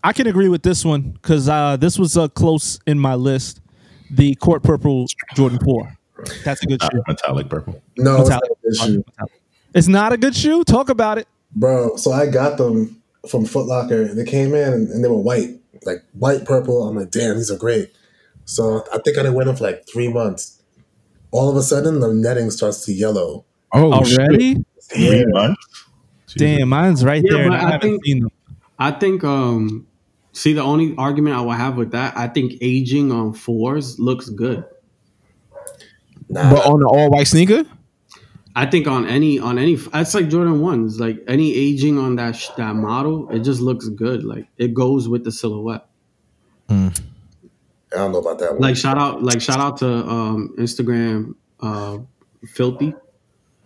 I 0.04 0.14
can 0.14 0.28
agree 0.28 0.50
with 0.50 0.64
this 0.64 0.84
one 0.86 1.12
because 1.12 1.48
uh, 1.50 1.78
this 1.78 2.00
was 2.00 2.18
uh, 2.18 2.28
close 2.30 2.80
in 2.88 3.00
my 3.00 3.16
list. 3.16 3.62
The 4.12 4.36
court 4.36 4.64
purple 4.64 5.06
Jordan 5.36 5.60
Four. 5.60 5.96
That's 6.44 6.64
a 6.64 6.66
good 6.66 6.82
shoe. 6.82 7.04
metallic 7.08 7.50
purple. 7.50 7.82
No, 7.98 8.22
it's 8.22 8.30
not 8.30 8.42
Metallic. 8.42 8.52
a 8.52 8.68
good 8.68 8.76
shoe. 8.76 9.04
It's 9.74 9.88
not 9.88 10.14
a 10.14 10.18
good 10.18 10.36
shoe. 10.36 10.64
Talk 10.64 10.90
about 10.90 11.18
it. 11.18 11.28
Bro, 11.56 11.96
so 11.98 12.12
I 12.12 12.26
got 12.28 12.58
them 12.58 13.02
from 13.30 13.46
Foot 13.46 13.68
Locker. 13.68 14.06
They 14.14 14.26
came 14.26 14.54
in 14.54 14.74
and, 14.74 14.90
and 14.90 15.04
they 15.04 15.08
were 15.08 15.18
white, 15.18 15.50
like 15.84 16.04
white 16.14 16.46
purple. 16.46 16.88
I'm 16.88 16.96
like, 16.96 17.12
damn, 17.12 17.38
these 17.38 17.52
are 17.52 17.58
great. 17.58 17.92
So 18.46 18.84
I 18.92 18.98
think 18.98 19.18
I 19.18 19.22
didn't 19.22 19.36
wear 19.36 19.46
them 19.46 19.56
for 19.56 19.64
like 19.66 19.88
three 19.88 20.12
months. 20.12 20.62
All 21.32 21.50
of 21.50 21.56
a 21.56 21.62
sudden, 21.62 22.00
the 22.00 22.12
netting 22.12 22.50
starts 22.50 22.84
to 22.86 22.94
yellow. 22.94 23.46
Oh, 23.72 24.04
shit. 24.04 24.20
Already? 24.20 24.66
Three 24.92 25.26
months. 25.28 25.86
Damn, 26.38 26.70
mine's 26.70 27.04
right 27.04 27.24
Yeah, 27.24 27.32
there. 27.34 27.42
and 27.44 27.52
but 27.52 27.62
I, 27.62 27.76
I 27.76 27.80
think- 27.80 28.06
seen 28.06 28.20
them. 28.22 28.32
i 28.78 28.92
think 28.92 29.24
um 29.24 29.86
see 30.32 30.54
the 30.54 30.62
only 30.62 30.96
argument 30.98 31.36
i 31.36 31.42
would 31.42 31.58
have 31.58 31.76
with 31.76 31.92
that 31.92 32.16
i 32.18 32.28
think 32.28 32.54
aging 32.62 33.12
on 33.12 33.34
fours 33.34 34.00
looks 34.00 34.30
good 34.30 34.64
Nah, 36.32 36.52
But 36.54 36.66
on 36.68 36.80
the 36.82 36.88
all 36.88 37.10
white 37.10 37.28
sneaker? 37.28 37.64
i 38.56 38.66
think 38.66 38.88
on 38.88 39.08
any 39.08 39.40
on 39.40 39.58
any 39.58 39.74
it's 39.94 40.14
like 40.14 40.30
jordan 40.30 40.62
ones 40.62 41.00
like 41.00 41.18
any 41.28 41.54
aging 41.56 41.98
on 41.98 42.16
that 42.18 42.36
sh- 42.36 42.50
that 42.58 42.76
model 42.76 43.30
it 43.32 43.40
just 43.40 43.62
looks 43.62 43.88
good 43.90 44.24
like 44.24 44.48
it 44.58 44.74
goes 44.74 45.10
with 45.10 45.24
the 45.24 45.32
silhouette 45.32 45.86
I 46.70 46.92
don't 47.92 48.12
know 48.12 48.20
about 48.20 48.38
that 48.40 48.52
one. 48.54 48.62
like 48.62 48.76
shout 48.78 48.98
out 48.98 49.24
like 49.24 49.42
shout 49.42 49.60
out 49.60 49.78
to 49.78 49.88
um 49.88 50.54
instagram 50.60 51.34
uh 51.62 51.98
filthy 52.48 52.94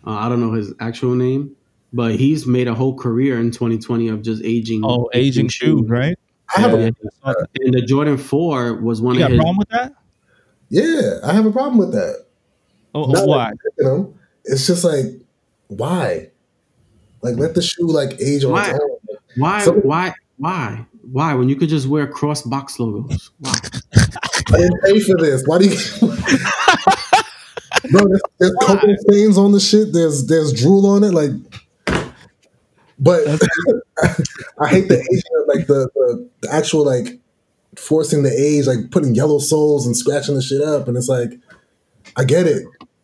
uh, 0.08 0.12
i 0.12 0.30
don't 0.30 0.40
know 0.40 0.54
his 0.54 0.74
actual 0.80 1.16
name 1.16 1.56
but 1.94 2.16
he's 2.16 2.46
made 2.48 2.68
a 2.68 2.74
whole 2.74 2.98
career 2.98 3.40
in 3.40 3.52
2020 3.52 4.08
of 4.10 4.22
just 4.24 4.44
aging 4.44 4.82
Oh, 4.84 5.10
aging 5.14 5.48
shoes, 5.50 5.84
right? 5.88 6.18
I 6.56 6.60
have 6.62 6.72
yeah. 6.72 6.90
a 7.24 7.34
and 7.62 7.74
the 7.74 7.82
jordan 7.82 8.18
4 8.18 8.82
was 8.82 9.02
one 9.02 9.16
You 9.16 9.20
got 9.22 9.26
of 9.26 9.32
a 9.32 9.36
his 9.36 9.40
problem 9.42 9.58
with 9.58 9.70
that? 9.70 9.94
yeah, 10.70 11.20
I 11.24 11.34
have 11.34 11.46
a 11.46 11.52
problem 11.52 11.78
with 11.78 11.92
that. 11.94 12.26
Oh, 12.96 13.06
oh 13.06 13.12
Not 13.12 13.28
why? 13.28 13.36
like 13.46 13.54
picking 13.78 13.92
them. 13.92 14.20
It's 14.46 14.68
just 14.68 14.84
like 14.84 15.06
why? 15.68 16.30
Like 17.22 17.38
let 17.38 17.56
the 17.56 17.62
shoe 17.62 17.88
like 17.88 18.20
age 18.20 18.44
on 18.44 18.52
Why? 18.52 18.70
its 18.72 18.80
own. 18.80 19.18
why 19.38 19.60
Some- 19.64 19.78
why 19.82 20.14
why 20.38 20.86
why 21.12 21.34
when 21.34 21.48
you 21.50 21.56
could 21.56 21.70
just 21.70 21.88
wear 21.88 22.06
cross 22.08 22.42
box 22.42 22.80
logos 22.80 23.32
why 23.40 23.58
I 24.54 24.58
didn't 24.58 24.82
pay 24.84 25.00
for 25.00 25.18
this. 25.18 25.44
Why 25.48 25.58
do 25.60 25.66
you? 25.70 25.78
Bro, 27.92 28.08
there's, 28.08 28.22
there's 28.40 28.56
cocoa 28.62 28.96
stains 29.10 29.38
on 29.38 29.52
the 29.52 29.60
shit. 29.60 29.94
There's 29.94 30.28
there's 30.28 30.54
drool 30.54 30.86
on 30.86 31.04
it. 31.04 31.12
Like, 31.14 31.32
but 33.04 33.28
I 34.60 34.68
hate 34.68 34.88
the 34.88 34.96
aging, 35.00 35.24
of, 35.42 35.48
like 35.56 35.68
the, 35.68 35.90
the 35.94 36.30
the 36.42 36.52
actual 36.54 36.86
like 36.86 37.20
forcing 37.76 38.24
the 38.24 38.32
age, 38.32 38.66
like 38.66 38.92
putting 38.92 39.14
yellow 39.14 39.40
soles 39.40 39.86
and 39.86 39.96
scratching 39.98 40.36
the 40.36 40.42
shit 40.42 40.62
up. 40.62 40.88
And 40.88 40.96
it's 40.96 41.10
like, 41.10 41.32
I 42.16 42.24
get 42.24 42.48
it, 42.48 42.64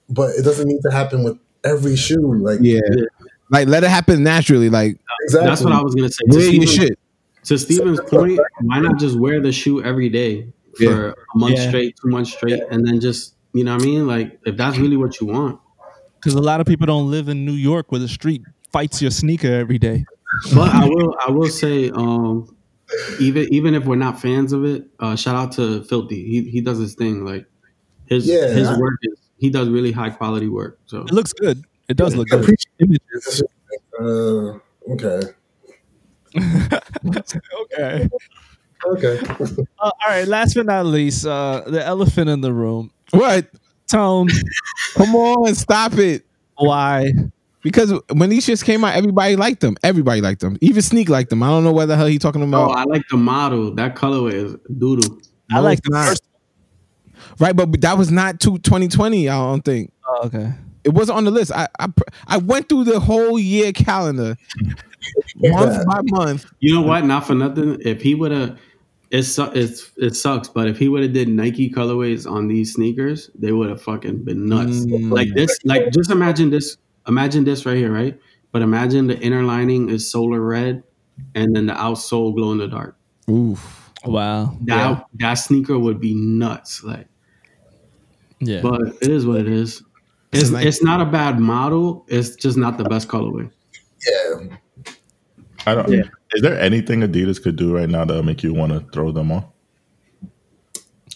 but 0.09 0.29
it 0.35 0.43
doesn't 0.43 0.67
need 0.67 0.81
to 0.83 0.91
happen 0.91 1.23
with 1.23 1.37
every 1.63 1.95
shoe. 1.95 2.33
Like, 2.43 2.59
Yeah. 2.61 2.79
Like 3.51 3.67
let 3.67 3.83
it 3.83 3.89
happen 3.89 4.23
naturally. 4.23 4.69
Like 4.69 4.97
Exactly. 5.23 5.49
That's 5.49 5.63
what 5.63 5.73
I 5.73 5.81
was 5.81 5.95
gonna 5.95 6.09
say. 6.11 6.23
To 6.29 6.37
wear 6.37 6.39
your 6.39 6.67
Steven's, 6.67 6.73
shit. 6.73 6.99
to 7.45 7.57
Steven's 7.57 7.99
point, 8.01 8.39
why 8.61 8.79
not 8.79 8.99
just 8.99 9.19
wear 9.19 9.41
the 9.41 9.51
shoe 9.51 9.83
every 9.83 10.07
day 10.09 10.47
for 10.77 10.83
Yeah. 10.83 11.11
a 11.35 11.37
month 11.37 11.55
Yeah. 11.57 11.67
straight, 11.67 11.95
two 12.01 12.09
months 12.09 12.31
straight, 12.31 12.61
and 12.71 12.87
then 12.87 13.01
just 13.01 13.33
you 13.53 13.63
know 13.63 13.73
what 13.73 13.81
I 13.81 13.85
mean? 13.85 14.07
Like 14.07 14.39
if 14.45 14.55
that's 14.55 14.77
really 14.77 14.97
what 14.97 15.19
you 15.19 15.27
want. 15.27 15.59
Because 16.15 16.35
a 16.35 16.41
lot 16.41 16.61
of 16.61 16.67
people 16.67 16.85
don't 16.85 17.09
live 17.09 17.27
in 17.27 17.43
New 17.45 17.53
York 17.53 17.91
where 17.91 17.99
the 17.99 18.07
street 18.07 18.43
fights 18.71 19.01
your 19.01 19.11
sneaker 19.11 19.51
every 19.51 19.77
day. 19.77 20.05
But 20.53 20.73
I 20.73 20.85
will 20.87 21.15
I 21.27 21.31
will 21.31 21.49
say, 21.49 21.89
um, 21.89 22.55
even 23.19 23.47
even 23.53 23.73
if 23.75 23.85
we're 23.85 23.95
not 23.95 24.21
fans 24.21 24.53
of 24.53 24.63
it, 24.65 24.85
uh, 24.99 25.15
shout 25.15 25.35
out 25.35 25.51
to 25.53 25.83
Filthy. 25.85 26.23
He 26.25 26.49
he 26.49 26.61
does 26.61 26.77
his 26.77 26.95
thing. 26.95 27.25
Like 27.25 27.45
his 28.05 28.27
Yeah, 28.27 28.47
his 28.47 28.67
I- 28.67 28.77
work 28.77 28.95
is 29.03 29.17
he 29.37 29.49
does 29.49 29.69
really 29.69 29.91
high 29.91 30.09
quality 30.09 30.47
work. 30.47 30.79
So 30.85 31.01
It 31.03 31.11
looks 31.13 31.33
good. 31.33 31.63
It 31.87 31.97
does 31.97 32.15
look 32.15 32.27
I 32.31 32.35
good. 32.37 32.43
appreciate 32.43 32.73
Images. 32.79 33.43
Uh, 33.99 34.59
okay. 34.93 35.21
Okay. 37.63 38.09
Okay. 38.87 39.19
Uh, 39.27 39.55
all 39.81 39.91
right. 40.07 40.25
Last 40.25 40.53
but 40.53 40.65
not 40.65 40.85
least, 40.85 41.25
uh, 41.27 41.63
the 41.67 41.85
elephant 41.85 42.29
in 42.29 42.39
the 42.39 42.53
room. 42.53 42.91
What? 43.11 43.49
Tone. 43.91 44.29
Come 44.95 45.15
on, 45.15 45.53
stop 45.55 45.97
it. 45.97 46.23
Why? 46.55 47.11
Because 47.61 47.93
when 48.13 48.29
these 48.29 48.45
shits 48.47 48.63
came 48.63 48.83
out, 48.85 48.95
everybody 48.95 49.35
liked 49.35 49.59
them. 49.59 49.75
Everybody 49.83 50.21
liked 50.21 50.39
them. 50.41 50.57
Even 50.61 50.81
Sneak 50.81 51.09
liked 51.09 51.29
them. 51.29 51.43
I 51.43 51.47
don't 51.47 51.63
know 51.65 51.73
what 51.73 51.87
the 51.87 51.97
hell 51.97 52.07
he 52.07 52.17
talking 52.17 52.41
about. 52.41 52.71
oh. 52.71 52.73
I 52.73 52.83
like 52.85 53.03
the 53.11 53.17
model. 53.17 53.73
That 53.75 53.95
colorway 53.95 54.33
is 54.33 54.55
doodle. 54.77 55.17
I 55.51 55.55
No, 55.55 55.61
like 55.63 55.81
the 55.83 55.89
not. 55.91 56.07
first. 56.07 56.23
right, 57.39 57.55
but 57.55 57.81
that 57.81 57.97
was 57.97 58.11
not 58.11 58.39
to 58.41 58.57
2020. 58.59 59.27
I 59.27 59.35
don't 59.35 59.65
think 59.65 59.91
Oh, 60.07 60.21
okay. 60.27 60.53
it 60.85 60.89
wasn't 60.93 61.17
on 61.17 61.25
the 61.25 61.31
list. 61.31 61.51
I 61.51 61.67
I, 61.79 61.87
I 62.27 62.37
went 62.37 62.69
through 62.69 62.85
the 62.85 62.99
whole 62.99 63.37
year 63.37 63.73
calendar, 63.73 64.37
month 65.35 65.85
by 65.85 66.01
month. 66.05 66.45
You 66.59 66.73
know 66.75 66.81
what? 66.81 67.03
Not 67.05 67.27
for 67.27 67.35
nothing. 67.35 67.77
If 67.81 68.01
he 68.01 68.15
would 68.15 68.31
have, 68.31 68.57
it 69.11 69.23
su- 69.23 69.51
it's 69.53 69.91
it 69.97 70.15
sucks. 70.15 70.47
But 70.47 70.67
if 70.67 70.77
he 70.77 70.87
would 70.87 71.03
have 71.03 71.13
did 71.13 71.27
Nike 71.27 71.69
colorways 71.69 72.29
on 72.29 72.47
these 72.47 72.73
sneakers, 72.73 73.29
they 73.35 73.51
would 73.51 73.69
have 73.69 73.81
fucking 73.81 74.23
been 74.23 74.45
nuts. 74.47 74.85
Mm. 74.85 75.11
Like 75.11 75.29
this. 75.35 75.57
Like 75.65 75.91
just 75.91 76.09
imagine 76.09 76.49
this. 76.51 76.77
Imagine 77.09 77.43
this 77.43 77.65
right 77.65 77.75
here, 77.75 77.91
right? 77.91 78.17
But 78.53 78.61
imagine 78.61 79.07
the 79.07 79.19
inner 79.19 79.43
lining 79.43 79.89
is 79.89 80.09
solar 80.09 80.39
red, 80.39 80.83
and 81.35 81.53
then 81.55 81.65
the 81.65 81.73
outsole 81.73 82.33
glow 82.33 82.53
in 82.53 82.59
the 82.59 82.67
dark. 82.67 82.97
Oof. 83.29 83.91
Wow. 84.05 84.55
That 84.61 85.03
that 85.15 85.33
sneaker 85.33 85.77
would 85.77 85.99
be 85.99 86.13
nuts. 86.15 86.83
Like, 86.83 87.07
Yeah. 88.39 88.61
but 88.61 88.81
it 89.01 89.09
is 89.09 89.25
what 89.25 89.41
it 89.41 89.47
is. 89.47 89.83
It's 90.31 90.51
Like- 90.51 90.65
it's 90.65 90.81
not 90.81 91.01
a 91.01 91.05
bad 91.05 91.39
model. 91.39 92.05
It's 92.07 92.35
just 92.35 92.57
not 92.57 92.77
the 92.77 92.85
best 92.85 93.07
colorway. 93.09 93.51
Yeah. 94.07 94.55
I 95.67 95.75
don't. 95.75 95.91
Yeah. 95.91 96.03
Is 96.33 96.41
there 96.41 96.57
anything 96.59 97.01
Adidas 97.01 97.41
could 97.41 97.55
do 97.55 97.75
right 97.75 97.89
now 97.89 98.05
that'll 98.05 98.23
make 98.23 98.43
you 98.43 98.53
want 98.53 98.71
to 98.71 98.79
throw 98.93 99.11
them 99.11 99.31
on? 99.31 99.45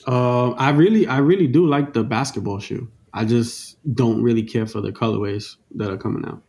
Uh, 0.06 0.52
I 0.52 0.72
really, 0.72 1.08
I 1.08 1.20
really 1.20 1.48
do 1.48 1.66
like 1.66 1.94
the 1.94 2.04
basketball 2.04 2.60
shoe. 2.60 2.90
I 3.14 3.24
just 3.26 3.73
don't 3.94 4.22
really 4.22 4.44
care 4.44 4.66
for 4.66 4.82
the 4.82 4.92
colorways 4.92 5.58
that 5.76 5.90
are 5.92 5.98
coming 5.98 6.26
out. 6.26 6.42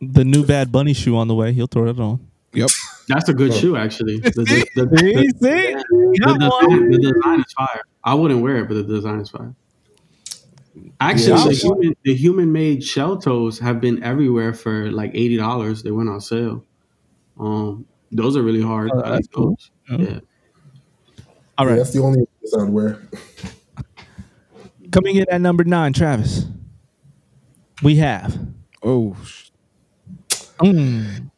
the 0.00 0.24
new 0.24 0.44
Bad 0.44 0.72
Bunny 0.72 0.92
shoe 0.92 1.16
on 1.16 1.28
the 1.28 1.34
way. 1.34 1.52
He'll 1.52 1.66
throw 1.66 1.88
it 1.88 1.98
on. 2.00 2.26
Yep. 2.52 2.70
That's 3.08 3.28
a 3.28 3.34
good 3.34 3.52
shoe, 3.52 3.76
actually. 3.76 4.18
The, 4.18 4.30
design, 7.20 7.40
is 7.40 7.52
fire. 7.52 7.82
I 8.02 8.14
wouldn't 8.14 8.42
wear 8.42 8.56
it, 8.58 8.68
but 8.68 8.74
the 8.74 8.82
design 8.84 9.20
is 9.20 9.30
fire. 9.30 9.54
Actually, 11.00 11.38
Yeah. 11.40 11.48
the 11.48 11.54
human, 11.54 11.96
the 12.04 12.14
human 12.14 12.52
made 12.52 12.82
shell 12.82 13.16
toes 13.18 13.58
have 13.58 13.80
been 13.80 14.02
everywhere 14.02 14.52
for 14.54 14.90
like 14.90 15.10
eighty 15.14 15.36
dollars. 15.36 15.82
They 15.82 15.90
went 15.90 16.08
on 16.08 16.20
sale. 16.20 16.64
Um, 17.38 17.86
those 18.10 18.36
are 18.36 18.42
really 18.42 18.62
hard. 18.62 18.90
Oh, 18.92 18.96
that's 18.98 19.10
like 19.10 19.30
cool. 19.32 19.56
those. 19.88 20.00
Yeah. 20.00 20.20
All 21.58 21.68
Yeah, 21.68 21.76
that's 21.76 21.92
the 21.92 22.00
only 22.00 22.26
I'd 22.58 22.68
wear. 22.68 23.00
Coming 24.90 25.16
in 25.16 25.26
at 25.30 25.40
number 25.40 25.64
nine, 25.64 25.92
Travis. 25.92 26.46
We 27.82 27.96
have. 27.96 28.38
Oh, 28.82 29.16
Mm. 30.60 31.30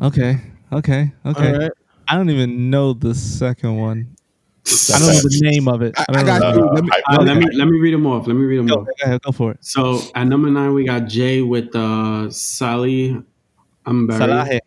Okay. 0.00 0.40
Okay. 0.72 1.12
Okay. 1.26 1.52
All 1.52 1.58
right. 1.58 1.70
I 2.08 2.16
don't 2.16 2.30
even 2.30 2.70
know 2.70 2.92
the 2.92 3.14
second 3.14 3.76
one. 3.76 4.14
I 4.94 4.98
don't 4.98 5.08
know 5.08 5.14
the 5.20 5.40
name 5.42 5.66
of 5.68 5.82
it. 5.82 5.94
I, 5.98 6.04
I 6.08 6.20
I 6.20 6.22
got 6.24 6.56
you. 6.56 6.64
Let 6.72 6.84
me, 6.84 6.90
Hype 6.92 7.02
Uh, 7.08 7.24
Man. 7.24 7.26
let 7.26 7.36
me 7.38 7.56
let 7.56 7.68
me 7.68 7.78
read 7.80 7.92
them 7.94 8.06
off. 8.06 8.26
Let 8.26 8.34
me 8.36 8.42
read 8.44 8.58
them 8.58 8.66
Go, 8.66 8.74
off. 8.76 8.86
go 8.86 8.92
ahead, 9.04 9.22
go 9.22 9.32
for 9.32 9.50
it. 9.52 9.58
So 9.60 10.00
at 10.14 10.24
number 10.26 10.48
nine, 10.50 10.72
we 10.72 10.84
got 10.86 11.06
Jay 11.06 11.42
with 11.42 11.74
uh, 11.74 12.28
Salehe 12.30 13.24
Bembury. 13.84 14.18
Salehe. 14.18 14.60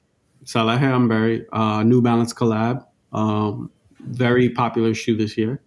Salehe 0.45 0.79
Bembury, 0.81 1.45
uh, 1.51 1.83
New 1.83 2.01
Balance 2.01 2.33
collab. 2.33 2.85
Um, 3.13 3.71
very 4.01 4.49
popular 4.49 4.93
shoe 4.93 5.15
this 5.15 5.37
year. 5.37 5.61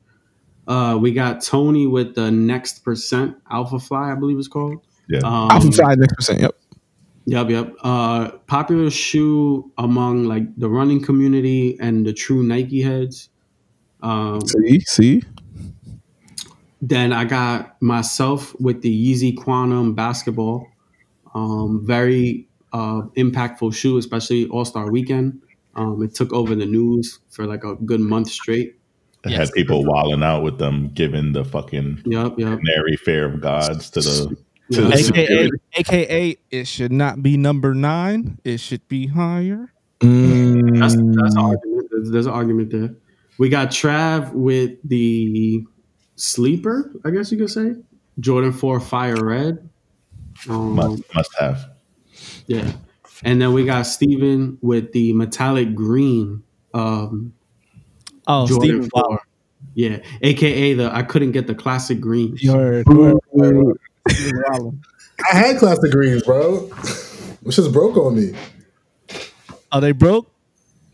Uh, 0.70 0.96
we 0.96 1.12
got 1.12 1.42
Tony 1.42 1.88
with 1.88 2.14
the 2.14 2.30
Next 2.30 2.84
Percent 2.84 3.36
Alphafly, 3.50 4.12
I 4.12 4.14
believe 4.14 4.38
it's 4.38 4.46
called. 4.46 4.78
Yeah. 5.08 5.18
Um, 5.24 5.50
Alpha 5.50 5.72
Fly 5.72 5.94
next 5.96 6.14
percent. 6.14 6.40
Yep. 6.40 6.54
Yep, 7.26 7.50
yep. 7.50 7.74
Uh, 7.82 8.30
popular 8.46 8.88
shoe 8.88 9.72
among 9.78 10.26
like 10.26 10.44
the 10.56 10.68
running 10.68 11.02
community 11.02 11.76
and 11.80 12.06
the 12.06 12.12
true 12.12 12.44
Nike 12.44 12.82
heads. 12.82 13.30
Um, 14.00 14.40
See, 14.42 14.80
see. 14.86 15.22
Then 16.80 17.12
I 17.12 17.24
got 17.24 17.82
myself 17.82 18.54
with 18.60 18.82
the 18.82 18.90
Yeezy 18.90 19.36
Quantum 19.36 19.96
basketball. 19.96 20.68
Um, 21.34 21.84
very 21.84 22.48
uh, 22.72 23.02
impactful 23.16 23.74
shoe, 23.74 23.98
especially 23.98 24.46
All 24.46 24.64
Star 24.64 24.88
Weekend. 24.92 25.42
Um, 25.74 26.00
it 26.04 26.14
took 26.14 26.32
over 26.32 26.54
the 26.54 26.66
news 26.66 27.18
for 27.28 27.44
like 27.44 27.64
a 27.64 27.74
good 27.74 28.00
month 28.00 28.30
straight. 28.30 28.76
It 29.24 29.32
had 29.32 29.52
people 29.52 29.84
wilding 29.84 30.22
out 30.22 30.42
with 30.42 30.58
them 30.58 30.88
giving 30.94 31.32
the 31.32 31.44
fucking 31.44 32.02
Yep, 32.06 32.38
yep. 32.38 32.58
Mary 32.62 32.96
Fear 32.96 33.26
of 33.34 33.40
Gods 33.40 33.90
to 33.90 34.00
the 34.00 34.36
to 34.72 34.82
Yeah. 34.82 34.88
the 34.88 34.94
AKA. 34.96 35.50
AKA, 35.76 36.36
it 36.50 36.66
should 36.66 36.92
not 36.92 37.22
be 37.22 37.36
number 37.36 37.74
nine. 37.74 38.38
It 38.44 38.58
should 38.58 38.86
be 38.88 39.08
higher. 39.08 39.72
That's 40.00 40.10
that's 40.10 40.94
an 40.94 41.14
Mm, 41.14 41.36
argument. 41.36 41.88
There's, 41.90 42.10
there's 42.10 42.26
an 42.26 42.32
argument 42.32 42.70
there. 42.70 42.94
We 43.36 43.48
got 43.48 43.68
Trav 43.70 44.32
with 44.32 44.78
the 44.84 45.64
sleeper, 46.16 46.90
I 47.04 47.10
guess 47.10 47.30
you 47.32 47.38
could 47.38 47.50
say. 47.50 47.74
Jordan 48.20 48.52
Four 48.52 48.80
Fire 48.80 49.22
Red. 49.22 49.68
Um, 50.48 50.74
must 50.76 51.02
must 51.14 51.30
have. 51.38 51.66
Yeah. 52.46 52.72
And 53.22 53.40
then 53.42 53.52
we 53.52 53.66
got 53.66 53.82
Steven 53.82 54.56
with 54.62 54.92
the 54.92 55.12
metallic 55.12 55.74
green 55.74 56.42
um, 56.72 57.34
Oh, 58.30 58.46
Jordan 58.46 58.82
Steve. 58.82 58.90
4. 58.92 59.20
Yeah. 59.74 59.98
AKA 60.22 60.74
the 60.74 60.94
I 60.94 61.02
couldn't 61.02 61.32
get 61.32 61.46
the 61.46 61.54
classic 61.54 62.00
green. 62.00 62.36
You 62.40 62.52
heard. 62.52 62.86
you. 62.88 63.78
I 65.32 65.36
had 65.36 65.58
classic 65.58 65.90
greens, 65.92 66.22
bro. 66.22 66.60
Which 67.42 67.56
just 67.56 67.72
broke 67.72 67.96
on 67.96 68.16
me. 68.16 68.32
Are 69.72 69.80
they 69.80 69.92
broke? 69.92 70.30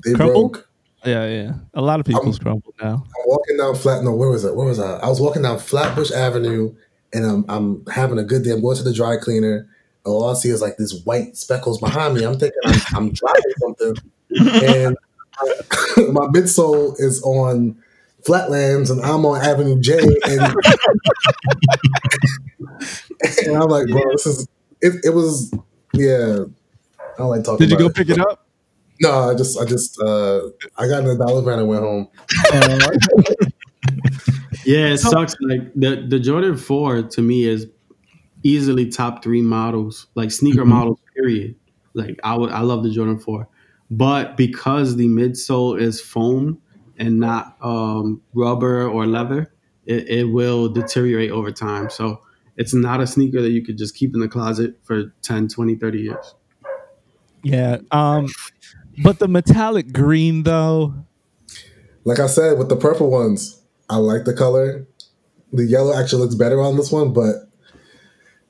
They 0.05 0.14
Crumbled? 0.14 0.53
broke. 0.53 0.68
Yeah, 1.05 1.27
yeah. 1.29 1.53
A 1.75 1.81
lot 1.83 2.01
of 2.01 2.07
people's 2.07 2.38
crumbled 2.38 2.75
now. 2.83 2.94
I'm 3.07 3.25
walking 3.27 3.57
down 3.57 3.75
flat. 3.77 4.03
No, 4.03 4.14
where 4.14 4.29
was 4.29 4.44
it? 4.44 4.57
Where 4.57 4.66
was 4.66 4.81
I? 4.81 4.96
I 4.99 5.09
was 5.09 5.20
walking 5.20 5.42
down 5.42 5.59
Flatbush 5.59 6.11
Avenue, 6.11 6.75
and 7.12 7.25
I'm 7.25 7.44
I'm 7.49 7.87
having 7.87 8.18
a 8.18 8.25
good 8.25 8.42
day. 8.42 8.51
I'm 8.51 8.61
going 8.61 8.77
to 8.77 8.83
the 8.83 8.92
dry 8.92 9.16
cleaner. 9.16 9.59
and 9.59 9.66
All 10.05 10.29
I 10.29 10.35
see 10.35 10.49
is 10.49 10.61
like 10.61 10.77
these 10.79 11.05
white 11.05 11.37
speckles 11.37 11.79
behind 11.81 12.14
me. 12.14 12.25
I'm 12.25 12.38
thinking 12.38 12.59
I'm, 12.64 12.81
I'm 12.96 13.12
driving 13.12 13.53
something, 13.61 13.94
and 14.64 14.96
my 16.12 16.27
midsole 16.29 16.94
is 16.99 17.22
on 17.22 17.77
Flatlands, 18.25 18.90
and 18.90 19.01
I'm 19.03 19.25
on 19.25 19.40
Avenue 19.40 19.81
J, 19.81 19.99
and, 19.99 20.40
and 23.46 23.57
I'm 23.57 23.68
like, 23.68 23.87
bro, 23.88 24.03
this 24.12 24.26
is 24.26 24.49
it. 24.80 25.05
It 25.05 25.11
was 25.11 25.53
yeah. 25.93 26.45
I 27.01 27.18
don't 27.18 27.30
like 27.30 27.45
talking. 27.45 27.59
Did 27.59 27.70
you 27.70 27.76
about 27.76 27.95
go 27.95 28.05
pick 28.05 28.11
it 28.11 28.20
up? 28.20 28.47
No, 29.01 29.30
I 29.30 29.34
just, 29.34 29.59
I 29.59 29.64
just, 29.64 30.01
uh, 30.01 30.41
I 30.78 30.87
got 30.89 31.03
in 31.03 31.09
a 31.09 31.16
dollar 31.16 31.43
van 31.43 31.59
and 31.59 31.68
went 31.68 31.82
home. 31.82 32.09
Yeah, 34.66 34.89
it 34.89 34.99
sucks. 34.99 35.37
Like 35.41 35.72
the, 35.76 36.05
the 36.09 36.18
Jordan 36.18 36.57
4 36.57 37.03
to 37.03 37.22
me 37.22 37.45
is 37.45 37.68
easily 38.43 38.91
top 38.91 39.22
three 39.22 39.41
models, 39.41 40.09
like 40.16 40.32
sneaker 40.32 40.64
models, 40.64 40.99
period. 41.14 41.55
Like 41.95 42.18
I 42.24 42.37
would 42.37 42.51
I 42.51 42.61
love 42.61 42.82
the 42.82 42.91
Jordan 42.91 43.18
4. 43.20 43.49
But 43.91 44.37
because 44.37 44.97
the 44.97 45.07
midsole 45.07 45.80
is 45.80 46.01
foam 46.01 46.61
and 46.99 47.20
not 47.20 47.57
um, 47.61 48.20
rubber 48.34 48.89
or 48.89 49.07
leather, 49.07 49.53
it, 49.84 50.09
it 50.09 50.24
will 50.24 50.68
deteriorate 50.68 51.30
over 51.30 51.53
time. 51.53 51.91
So 51.91 52.20
it's 52.57 52.74
not 52.74 53.01
a 53.01 53.07
sneaker 53.07 53.41
that 53.43 53.51
you 53.51 53.64
could 53.64 53.78
just 53.78 53.95
keep 53.95 54.14
in 54.14 54.20
the 54.20 54.28
closet 54.28 54.74
for 54.82 55.14
10, 55.22 55.49
20, 55.49 55.76
30 55.76 55.99
years. 55.99 56.34
Yeah. 57.43 57.78
Um, 57.93 58.28
but 59.03 59.18
the 59.18 59.28
metallic 59.28 59.93
green 59.93 60.43
though. 60.43 60.95
Like 62.05 62.18
I 62.18 62.26
said, 62.26 62.59
with 62.59 62.68
the 62.68 62.76
purple 62.76 63.11
ones, 63.11 63.62
I 63.89 63.97
like 63.97 64.24
the 64.24 64.34
color. 64.34 64.87
The 65.53 65.64
yellow 65.64 65.95
actually 65.97 66.22
looks 66.22 66.34
better 66.34 66.61
on 66.61 66.76
this 66.76 66.91
one, 66.91 67.12
but 67.12 67.34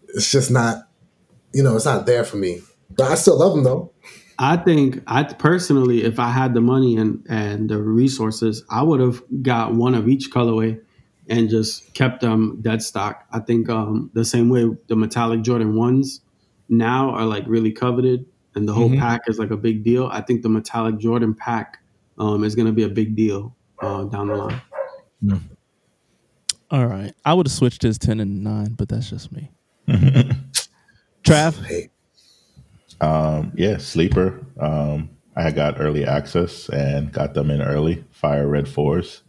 it's 0.08 0.30
just 0.30 0.50
not. 0.50 0.88
you 1.52 1.62
know, 1.62 1.76
it's 1.76 1.84
not 1.84 2.06
there 2.06 2.24
for 2.24 2.36
me. 2.36 2.60
But 2.90 3.10
I 3.10 3.14
still 3.16 3.38
love 3.38 3.54
them 3.54 3.64
though. 3.64 3.92
I 4.38 4.56
think 4.58 5.02
I 5.06 5.22
personally, 5.24 6.04
if 6.04 6.18
I 6.18 6.30
had 6.30 6.52
the 6.54 6.60
money 6.60 6.96
and 6.96 7.24
and 7.28 7.70
the 7.70 7.78
resources, 7.82 8.64
I 8.70 8.82
would 8.82 9.00
have 9.00 9.22
got 9.42 9.74
one 9.74 9.94
of 9.94 10.08
each 10.08 10.30
colorway 10.30 10.80
and 11.28 11.48
just 11.48 11.92
kept 11.94 12.20
them 12.20 12.58
dead 12.60 12.82
stock. 12.82 13.24
I 13.32 13.40
think 13.40 13.68
um, 13.68 14.10
the 14.14 14.24
same 14.24 14.48
way 14.48 14.68
the 14.88 14.96
metallic 14.96 15.42
Jordan 15.42 15.74
ones 15.74 16.20
now 16.68 17.10
are 17.10 17.24
like 17.24 17.44
really 17.46 17.72
coveted, 17.72 18.26
and 18.54 18.68
the 18.68 18.72
whole 18.74 18.90
Mhm. 18.90 18.98
pack 18.98 19.22
is 19.26 19.38
like 19.38 19.50
a 19.50 19.56
big 19.56 19.82
deal. 19.82 20.06
I 20.12 20.20
think 20.20 20.42
the 20.42 20.48
metallic 20.48 20.98
Jordan 20.98 21.34
pack 21.34 21.78
um, 22.18 22.44
is 22.44 22.54
going 22.54 22.66
to 22.66 22.72
be 22.72 22.82
a 22.84 22.88
big 22.88 23.14
deal 23.16 23.54
uh, 23.80 24.04
down 24.04 24.28
the 24.28 24.34
line. 24.36 24.60
All 26.70 26.86
right. 26.86 27.12
I 27.24 27.34
would 27.34 27.46
have 27.46 27.52
switched 27.52 27.82
his 27.82 27.98
10 27.98 28.20
and 28.20 28.42
9, 28.42 28.72
but 28.74 28.88
that's 28.88 29.08
just 29.10 29.30
me. 29.32 29.50
Trav? 31.24 31.88
Um, 33.00 33.52
yeah, 33.54 33.76
sleeper. 33.78 34.44
Um, 34.60 35.10
I 35.36 35.50
got 35.50 35.80
early 35.80 36.04
access 36.04 36.68
and 36.70 37.12
got 37.12 37.34
them 37.34 37.50
in 37.50 37.60
early. 37.60 38.04
Fire 38.10 38.48
red 38.48 38.68
fours. 38.68 39.22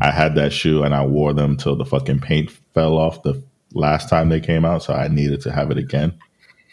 I 0.00 0.10
had 0.10 0.34
that 0.34 0.52
shoe 0.52 0.82
and 0.82 0.94
I 0.94 1.04
wore 1.04 1.32
them 1.32 1.56
till 1.56 1.76
the 1.76 1.84
fucking 1.84 2.20
paint 2.20 2.50
fell 2.74 2.96
off 2.96 3.22
the 3.22 3.42
last 3.74 4.08
time 4.08 4.28
they 4.28 4.40
came 4.40 4.64
out, 4.64 4.82
so 4.82 4.94
I 4.94 5.08
needed 5.08 5.40
to 5.42 5.52
have 5.52 5.70
it 5.70 5.78
again. 5.78 6.18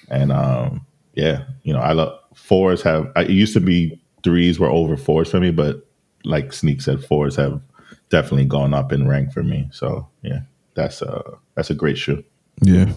And 0.10 0.32
um, 0.32 0.86
yeah, 1.14 1.46
you 1.64 1.74
know, 1.74 1.80
I 1.80 1.94
love 1.94 2.20
fours. 2.34 2.82
Have 2.82 3.12
it 3.16 3.30
used 3.30 3.54
to 3.54 3.60
be 3.60 4.02
threes 4.24 4.60
were 4.60 4.70
over 4.70 4.98
fours 4.98 5.30
for 5.30 5.40
me, 5.40 5.52
but 5.52 5.88
like 6.26 6.52
Sneak 6.54 6.82
said, 6.82 7.04
fours 7.04 7.36
have 7.36 7.62
definitely 8.10 8.46
gone 8.46 8.74
up 8.74 8.92
in 8.92 9.08
rank 9.08 9.32
for 9.32 9.44
me. 9.44 9.70
So 9.72 10.08
yeah, 10.22 10.42
that's 10.74 11.02
a 11.02 11.24
that's 11.56 11.70
a 11.70 11.76
great 11.76 11.98
shoe. 11.98 12.24
Yeah. 12.62 12.92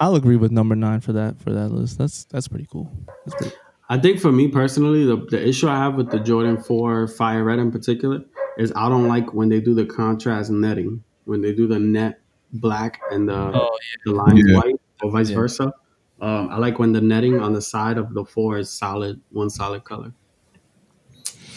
I'll 0.00 0.14
agree 0.14 0.36
with 0.36 0.52
number 0.52 0.76
9 0.76 1.00
for 1.00 1.12
that 1.14 1.40
for 1.40 1.52
that 1.52 1.68
list. 1.70 1.98
That's 1.98 2.24
that's 2.26 2.48
pretty 2.48 2.66
cool. 2.70 2.90
That's 3.26 3.34
pretty 3.36 3.56
I 3.90 3.98
think 3.98 4.20
for 4.20 4.30
me 4.30 4.48
personally, 4.48 5.06
the, 5.06 5.16
the 5.30 5.48
issue 5.48 5.66
I 5.68 5.76
have 5.78 5.94
with 5.94 6.10
the 6.10 6.20
Jordan 6.20 6.62
4 6.62 7.08
Fire 7.08 7.42
Red 7.44 7.58
in 7.58 7.72
particular 7.72 8.20
is 8.58 8.72
I 8.76 8.88
don't 8.88 9.08
like 9.08 9.32
when 9.32 9.48
they 9.48 9.60
do 9.60 9.74
the 9.74 9.86
contrast 9.86 10.50
netting, 10.50 11.02
when 11.24 11.40
they 11.40 11.54
do 11.54 11.66
the 11.66 11.78
net 11.78 12.20
black 12.52 13.00
and 13.10 13.28
the, 13.28 13.52
Oh, 13.54 13.78
the 14.04 14.12
lines 14.12 14.42
Yeah. 14.46 14.56
white 14.58 14.74
or 15.02 15.10
vice 15.10 15.30
Yeah. 15.30 15.36
versa. 15.36 15.72
Um, 16.20 16.48
I 16.50 16.58
like 16.58 16.78
when 16.78 16.92
the 16.92 17.00
netting 17.00 17.40
on 17.40 17.52
the 17.54 17.62
side 17.62 17.96
of 17.96 18.12
the 18.12 18.24
4 18.26 18.58
is 18.58 18.68
solid, 18.70 19.20
one 19.30 19.48
solid 19.48 19.84
color. 19.84 20.12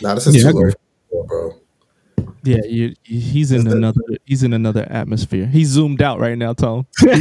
nah, 0.01 0.15
this 0.15 0.27
is 0.27 0.35
Yeah, 0.35 0.51
too 0.51 0.71
low, 1.11 1.23
bro. 1.27 1.60
Yeah, 2.43 2.57
you, 2.65 2.95
he's 3.03 3.51
in 3.51 3.67
another 3.67 4.01
he's 4.25 4.41
in 4.43 4.53
another 4.53 4.87
atmosphere. 4.89 5.45
He's 5.45 5.67
zoomed 5.67 6.01
out 6.01 6.19
right 6.19 6.37
now, 6.37 6.53
Tom. 6.53 6.87
you 7.01 7.15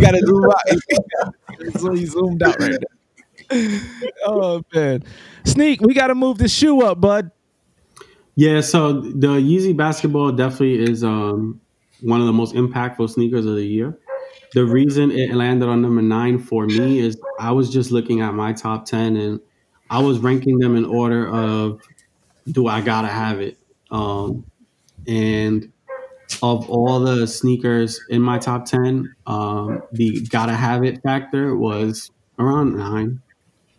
gotta 0.00 0.20
zoom 0.24 0.44
out. 0.44 1.34
so 1.78 1.92
he 1.94 2.06
zoomed 2.06 2.42
out 2.42 2.58
right 2.60 2.78
now. 2.80 3.80
oh 4.26 4.62
man, 4.72 5.02
Sneak, 5.44 5.80
we 5.80 5.94
got 5.94 6.06
to 6.08 6.14
move 6.14 6.38
this 6.38 6.54
shoe 6.54 6.82
up, 6.82 7.00
bud. 7.00 7.32
Yeah, 8.36 8.60
so 8.60 9.00
the 9.00 9.28
Yeezy 9.28 9.76
basketball 9.76 10.30
definitely 10.32 10.82
is 10.82 11.02
um, 11.02 11.60
one 12.00 12.20
of 12.20 12.26
the 12.26 12.32
most 12.32 12.54
impactful 12.54 13.10
sneakers 13.10 13.44
of 13.44 13.56
the 13.56 13.64
year. 13.64 13.98
The 14.52 14.64
reason 14.64 15.10
it 15.10 15.34
landed 15.34 15.68
on 15.68 15.82
number 15.82 16.02
nine 16.02 16.38
for 16.38 16.66
me 16.66 17.00
is 17.00 17.20
I 17.38 17.52
was 17.52 17.70
just 17.70 17.90
looking 17.90 18.20
at 18.20 18.34
my 18.34 18.52
top 18.52 18.84
10 18.84 19.16
and 19.16 19.40
I 19.90 20.00
was 20.00 20.18
ranking 20.18 20.58
them 20.58 20.76
in 20.76 20.84
order 20.84 21.28
of 21.28 21.80
do 22.50 22.66
I 22.66 22.80
gotta 22.80 23.08
have 23.08 23.40
it? 23.40 23.58
Um, 23.90 24.44
and 25.06 25.72
of 26.42 26.68
all 26.70 27.00
the 27.00 27.26
sneakers 27.26 28.00
in 28.08 28.22
my 28.22 28.38
top 28.38 28.64
10, 28.64 29.14
um, 29.26 29.82
the 29.92 30.20
gotta 30.30 30.54
have 30.54 30.84
it 30.84 31.02
factor 31.02 31.56
was 31.56 32.10
around 32.38 32.76
nine. 32.76 33.20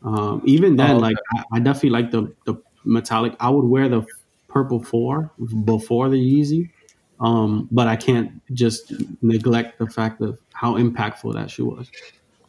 Um, 0.03 0.41
even 0.45 0.75
then, 0.75 0.97
Oh, 0.97 0.99
like 0.99 1.17
I, 1.35 1.43
I 1.53 1.59
definitely 1.59 1.91
like 1.91 2.11
the 2.11 2.33
the 2.45 2.55
metallic. 2.83 3.35
I 3.39 3.49
would 3.49 3.65
wear 3.65 3.87
the 3.87 4.05
purple 4.47 4.83
four 4.83 5.31
before 5.63 6.09
the 6.09 6.17
Yeezy, 6.17 6.69
um, 7.19 7.69
but 7.71 7.87
I 7.87 7.95
can't 7.95 8.41
just 8.53 8.93
neglect 9.21 9.79
the 9.79 9.87
fact 9.87 10.21
of 10.21 10.39
how 10.53 10.75
impactful 10.75 11.33
that 11.35 11.51
shoe 11.51 11.65
was. 11.65 11.89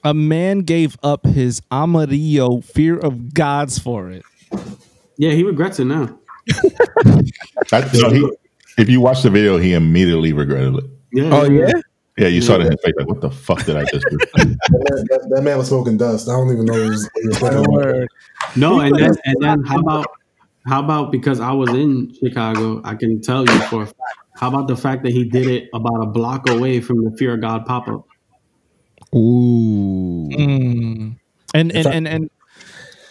A 0.05 0.15
man 0.15 0.61
gave 0.61 0.97
up 1.03 1.27
his 1.27 1.63
Amarillo 1.71 2.61
fear 2.63 2.99
of 2.99 3.35
gods 3.35 3.79
for 3.79 4.11
it. 4.11 4.25
Yeah, 5.17 5.31
he 5.31 5.45
regrets 5.45 5.79
it 5.79 5.85
now. 5.85 6.19
I, 7.73 7.91
no, 7.95 8.11
he, 8.11 8.31
if 8.79 8.89
you 8.89 9.01
watch 9.01 9.23
the 9.23 9.31
video, 9.31 9.59
he 9.59 9.75
immediately 9.75 10.33
regretted 10.33 10.77
it. 10.77 10.85
Yeah. 11.13 11.31
Oh 11.33 11.45
yeah. 11.45 11.71
Yeah, 12.19 12.29
you 12.29 12.43
saw 12.43 12.57
it 12.57 12.61
in 12.61 12.73
his 12.73 12.81
face, 12.85 12.93
like, 12.99 13.09
what 13.09 13.23
the 13.23 13.31
fuck 13.31 13.65
did 13.65 13.75
I 13.77 13.85
just 13.85 14.05
do? 14.11 14.19
That, 14.37 14.47
man- 14.47 15.07
that, 15.09 15.29
that 15.31 15.43
man 15.43 15.57
was 15.57 15.69
smoking 15.69 15.97
dust. 15.97 16.29
I 16.29 16.33
don't 16.33 16.53
even 16.53 16.67
know 16.67 16.75
what 16.75 16.83
he 16.83 16.89
was, 16.91 17.11
what 17.15 17.23
he 17.23 17.59
was 17.59 17.65
smoking. 17.65 18.09
No, 18.55 18.81
and 18.81 18.95
then 18.95 19.15
and 19.25 19.37
then 19.41 19.63
how 19.65 19.79
about 19.79 20.07
how 20.67 20.81
about 20.85 21.11
because 21.11 21.41
I 21.41 21.53
was 21.53 21.71
in 21.71 22.15
Chicago, 22.15 22.83
I 22.85 22.95
can 22.97 23.21
tell 23.23 23.47
you 23.47 23.61
for 23.63 23.83
a 23.83 23.87
fact. 23.87 23.99
How 24.37 24.49
about 24.49 24.69
the 24.69 24.77
fact 24.77 25.05
that 25.05 25.13
he 25.13 25.25
did 25.25 25.47
it 25.47 25.71
about 25.73 26.03
a 26.03 26.07
block 26.07 26.49
away 26.51 26.81
from 26.81 27.05
the 27.05 27.17
Fear 27.17 27.35
of 27.35 27.41
God 27.41 27.65
pop 27.65 27.89
up? 27.89 28.07
Ooh. 29.15 30.29
Mm. 30.33 31.17
And 31.55 31.73
and 31.73 31.87
and 31.87 32.09
and 32.09 32.31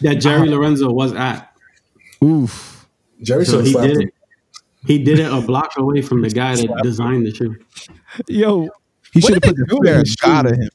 That 0.02 0.16
Jerry 0.16 0.48
Lorenzo 0.50 0.92
was 0.92 1.14
at. 1.14 1.54
Oof. 2.24 2.71
Jerry 3.22 3.46
So 3.46 3.62
he 3.62 3.74
did 3.74 3.98
him. 3.98 4.02
it. 4.08 4.14
He 4.88 5.04
did 5.04 5.20
it 5.20 5.32
a 5.32 5.42
block 5.42 5.74
away 5.78 6.02
from 6.02 6.22
the 6.22 6.30
guy 6.30 6.56
that 6.56 6.80
designed 6.84 7.26
the 7.28 7.34
shoe. 7.34 7.56
yo, 8.28 8.68
He 9.14 9.22
should 9.22 9.36
have 9.36 9.44
put 9.44 9.56
they 9.56 9.62
the 9.62 9.66
do 9.68 9.78
with 9.80 9.88
fear 9.88 9.96
of 10.00 10.06
his 10.06 10.16
God 10.16 10.46
shoes? 10.48 10.52
in 10.58 10.62
him. 10.64 10.70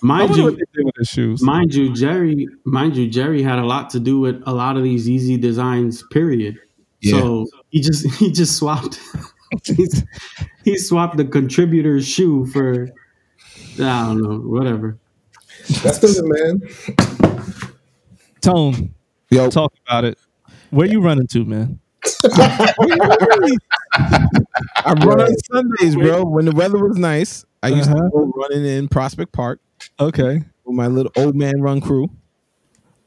Mind 0.00 0.36
you, 0.36 0.44
with 0.44 1.08
shoes. 1.08 1.42
mind 1.42 1.74
you, 1.74 1.92
Jerry, 1.92 2.46
mind 2.64 2.96
you, 2.96 3.08
Jerry 3.10 3.42
had 3.42 3.58
a 3.58 3.64
lot 3.66 3.90
to 3.90 3.98
do 4.00 4.20
with 4.20 4.40
a 4.46 4.52
lot 4.54 4.76
of 4.76 4.84
these 4.84 5.08
Yeezy 5.08 5.40
designs. 5.40 6.04
Period. 6.12 6.56
So 7.02 7.46
he 7.70 7.80
just 7.80 8.06
he 8.18 8.30
just 8.32 8.56
swapped. 8.56 9.00
He 10.64 10.76
swapped 10.76 11.16
the 11.16 11.24
contributor's 11.24 12.06
shoe 12.06 12.44
for 12.46 12.90
I 13.80 14.04
don't 14.06 14.22
know 14.22 14.38
whatever. 14.38 14.98
That's 15.82 15.96
still 15.96 16.12
good, 16.14 16.60
man. 16.60 17.48
Tone, 18.42 18.94
Yo, 19.30 19.48
talk 19.50 19.72
about 19.86 20.04
it. 20.04 20.18
Where 20.70 20.86
you 20.86 21.00
running 21.00 21.26
to, 21.28 21.44
man? 21.44 21.80
I 24.84 24.92
run 25.04 25.20
on 25.20 25.36
Sundays, 25.52 25.96
bro. 25.96 26.24
When 26.24 26.44
the 26.44 26.52
weather 26.52 26.78
was 26.78 26.96
nice, 26.96 27.44
I 27.62 27.68
used 27.68 27.90
Uh-huh. 27.90 28.02
to 28.04 28.10
go 28.10 28.32
running 28.36 28.64
in 28.66 28.88
Prospect 28.88 29.32
Park 29.32 29.60
Okay, 30.00 30.42
with 30.64 30.74
my 30.76 30.86
little 30.88 31.12
old 31.16 31.36
man 31.36 31.60
run 31.60 31.80
crew. 31.80 32.08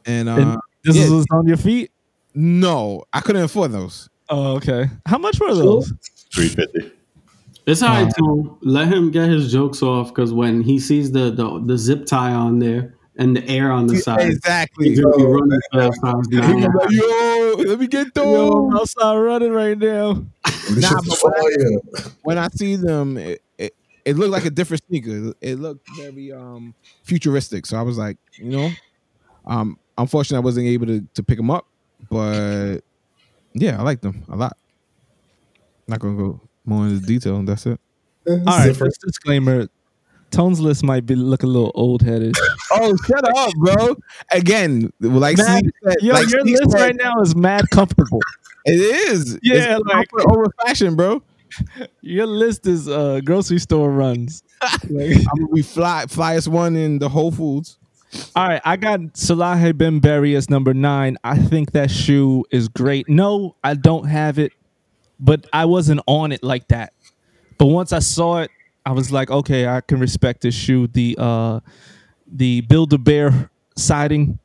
And 0.05 0.29
uh, 0.29 0.35
And 0.35 0.57
this 0.83 0.95
yeah. 0.95 1.03
is 1.15 1.25
on 1.31 1.47
your 1.47 1.57
feet. 1.57 1.91
no, 2.33 3.03
I 3.13 3.19
couldn't 3.21 3.43
afford 3.43 3.71
those. 3.71 4.09
Oh, 4.29 4.55
okay. 4.55 4.89
How 5.05 5.17
much 5.17 5.39
were 5.39 5.53
those? 5.53 5.91
350. 6.33 6.91
It's 7.67 7.81
all 7.83 7.89
right, 7.89 8.11
Tom. 8.17 8.57
Let 8.61 8.87
him 8.87 9.11
get 9.11 9.27
his 9.29 9.51
jokes 9.51 9.83
off 9.83 10.07
because 10.09 10.33
when 10.33 10.61
he 10.63 10.79
sees 10.79 11.11
the, 11.11 11.29
the 11.31 11.61
the 11.65 11.77
zip 11.77 12.05
tie 12.05 12.33
on 12.33 12.57
there 12.59 12.95
and 13.17 13.35
the 13.35 13.47
air 13.47 13.71
on 13.71 13.87
the 13.87 13.97
side, 13.97 14.21
Exactly. 14.29 14.89
he's 14.89 14.99
gonna 14.99 15.17
be 15.17 15.23
running 15.25 15.59
fast. 15.73 16.01
times 16.01 16.27
nine. 16.29 16.61
was 16.63 16.73
like, 16.75 16.91
Yo, 16.91 17.63
let 17.69 17.79
me 17.79 17.87
get 17.87 18.07
Yo, 18.15 18.23
I'll 18.23 18.69
those. 18.69 18.81
outside 18.81 19.15
running 19.17 19.51
right 19.51 19.77
now. 19.77 20.13
Nah, 20.13 20.21
shit's 20.89 21.21
but 21.21 21.33
fire. 21.33 22.11
When 22.23 22.37
I 22.37 22.47
see 22.49 22.75
them, 22.77 23.17
it, 23.17 23.41
it, 23.57 23.73
it 24.05 24.15
looked 24.17 24.31
like 24.31 24.45
a 24.45 24.49
different 24.49 24.83
sneaker. 24.87 25.33
It 25.41 25.59
looked 25.59 25.87
very 25.97 26.31
um 26.31 26.73
futuristic. 27.03 27.65
So 27.65 27.77
I 27.77 27.81
was 27.81 27.97
like, 27.97 28.17
you 28.35 28.45
know, 28.49 28.69
um, 29.45 29.77
unfortunately, 29.97 30.41
I 30.41 30.45
wasn't 30.45 30.67
able 30.67 30.87
to, 30.87 31.01
to 31.15 31.23
pick 31.23 31.37
them 31.37 31.51
up, 31.51 31.67
but 32.09 32.77
yeah, 33.53 33.77
I 33.79 33.83
like 33.83 34.01
them 34.01 34.23
a 34.29 34.35
lot. 34.35 34.55
Not 35.87 35.99
gonna 35.99 36.17
go 36.17 36.39
more 36.65 36.87
into 36.87 37.05
detail. 37.05 37.41
That's 37.43 37.65
it. 37.65 37.79
All 38.27 38.37
right, 38.45 38.67
different. 38.67 38.93
just 38.93 39.01
disclaimer. 39.01 39.67
Tone's 40.31 40.59
list 40.59 40.83
might 40.83 41.05
be 41.05 41.15
look 41.15 41.43
a 41.43 41.47
little 41.47 41.71
old 41.75 42.01
headed. 42.01 42.35
Oh, 42.73 42.95
shut 43.05 43.37
up, 43.37 43.51
bro! 43.57 43.97
Again, 44.31 44.93
like 45.01 45.37
Mad- 45.37 45.65
said, 45.83 45.95
Yo, 46.01 46.13
like 46.13 46.29
your 46.29 46.41
list 46.45 46.71
said, 46.71 46.79
right 46.79 46.95
now 46.95 47.19
is 47.21 47.35
mad 47.35 47.65
comfortable. 47.69 48.21
It 48.65 48.79
is. 48.79 49.37
Yeah, 49.43 49.77
it's 49.77 49.85
like- 49.87 50.07
over 50.31 50.45
fashion, 50.65 50.95
bro. 50.95 51.21
Your 51.99 52.27
list 52.27 52.65
is 52.67 52.87
uh 52.87 53.19
grocery 53.25 53.59
store 53.59 53.91
runs. 53.91 54.43
Like- 54.89 55.17
I'm 55.17 55.23
gonna 55.43 55.53
be 55.53 55.61
fly 55.63 56.05
flyest 56.07 56.47
one 56.47 56.77
in 56.77 56.99
the 56.99 57.09
Whole 57.09 57.31
Foods. 57.31 57.77
all 58.37 58.47
right, 58.47 58.61
I 58.63 58.77
got 58.77 58.99
Salehe 59.15 59.77
Bembury 59.77 60.33
as 60.37 60.49
number 60.49 60.73
nine. 60.73 61.17
I 61.25 61.37
think 61.37 61.73
that 61.73 61.91
shoe 61.91 62.45
is 62.51 62.69
great. 62.69 63.09
No, 63.09 63.57
I 63.65 63.73
don't 63.73 64.05
have 64.05 64.39
it, 64.39 64.53
but 65.19 65.45
I 65.51 65.65
wasn't 65.65 65.99
on 66.07 66.31
it 66.31 66.41
like 66.41 66.69
that. 66.69 66.93
But 67.57 67.65
once 67.65 67.91
I 67.91 67.99
saw 67.99 68.37
it, 68.39 68.51
I 68.85 68.91
was 68.91 69.11
like, 69.11 69.29
okay, 69.29 69.67
I 69.67 69.81
can 69.81 69.99
respect 69.99 70.41
this 70.41 70.55
shoe. 70.55 70.87
The 70.87 71.15
uh 71.17 71.59
the 72.31 72.61
Build 72.61 72.93
a 72.93 72.97
Bear 72.97 73.49
siding, 73.75 74.39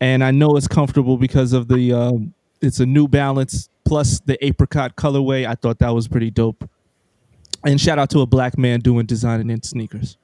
and 0.00 0.24
I 0.24 0.30
know 0.30 0.56
it's 0.56 0.68
comfortable 0.68 1.16
because 1.16 1.52
of 1.52 1.68
the 1.68 1.92
um, 1.92 2.34
it's 2.60 2.80
a 2.80 2.86
New 2.86 3.08
Balance 3.08 3.68
plus 3.84 4.20
the 4.20 4.42
apricot 4.44 4.96
colorway. 4.96 5.46
I 5.46 5.54
thought 5.54 5.78
that 5.78 5.90
was 5.90 6.08
pretty 6.08 6.30
dope. 6.30 6.68
And 7.64 7.80
shout 7.80 7.98
out 7.98 8.10
to 8.10 8.20
a 8.20 8.26
black 8.26 8.56
man 8.56 8.80
doing 8.80 9.06
designing 9.06 9.50
in 9.50 9.62
sneakers. 9.62 10.16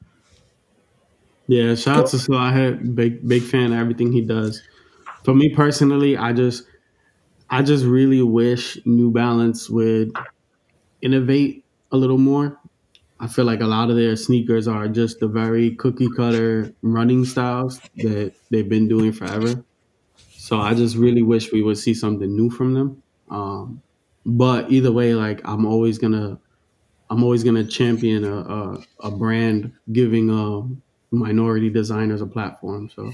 Yeah, 1.48 1.74
shout 1.74 1.98
out 1.98 2.06
to 2.08 2.16
Salehe. 2.16 2.94
Big 2.94 3.26
big 3.26 3.42
fan 3.42 3.72
of 3.72 3.78
everything 3.78 4.12
he 4.12 4.20
does. 4.20 4.62
For 5.24 5.34
me 5.34 5.54
personally, 5.54 6.16
I 6.16 6.32
just 6.32 6.64
I 7.50 7.62
just 7.62 7.84
really 7.84 8.22
wish 8.22 8.78
New 8.84 9.10
Balance 9.10 9.70
would 9.70 10.12
innovate 11.02 11.64
a 11.92 11.96
little 11.96 12.18
more. 12.18 12.58
I 13.18 13.28
feel 13.28 13.44
like 13.44 13.60
a 13.60 13.66
lot 13.66 13.88
of 13.90 13.96
their 13.96 14.14
sneakers 14.16 14.68
are 14.68 14.88
just 14.88 15.20
the 15.20 15.28
very 15.28 15.74
cookie 15.76 16.08
cutter 16.16 16.72
running 16.82 17.24
styles 17.24 17.80
that 17.96 18.34
they've 18.50 18.68
been 18.68 18.88
doing 18.88 19.12
forever. 19.12 19.64
So 20.30 20.60
I 20.60 20.74
just 20.74 20.96
really 20.96 21.22
wish 21.22 21.50
we 21.50 21.62
would 21.62 21.78
see 21.78 21.94
something 21.94 22.34
new 22.34 22.50
from 22.50 22.74
them. 22.74 23.02
Um, 23.30 23.82
but 24.24 24.70
either 24.70 24.92
way, 24.92 25.14
like 25.14 25.40
I'm 25.48 25.64
always 25.64 25.98
gonna, 25.98 26.38
I'm 27.10 27.22
always 27.24 27.42
gonna 27.42 27.64
champion 27.64 28.24
a 28.24 28.36
a, 28.36 28.78
a 29.00 29.10
brand 29.10 29.72
giving 29.92 30.30
uh, 30.30 30.62
minority 31.10 31.70
designers 31.70 32.20
a 32.20 32.26
platform. 32.26 32.90
So 32.94 33.12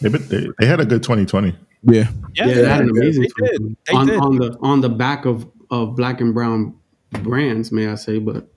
They, 0.00 0.08
they, 0.10 0.48
they 0.58 0.66
had 0.66 0.80
a 0.80 0.84
good 0.84 1.02
2020. 1.02 1.56
Yeah. 1.82 2.08
yeah, 2.34 2.46
they 2.46 2.68
had 2.68 2.82
an 2.82 2.90
amazing 2.90 3.26
They 3.38 3.46
did. 3.48 3.76
They 3.86 3.94
on, 3.94 4.06
did. 4.06 4.20
on 4.20 4.36
the 4.36 4.58
on 4.60 4.80
the 4.80 4.88
back 4.90 5.24
of 5.24 5.48
of 5.70 5.96
black 5.96 6.20
and 6.20 6.34
brown 6.34 6.74
brands, 7.22 7.72
may 7.72 7.88
I 7.88 7.94
say? 7.94 8.18
But 8.18 8.48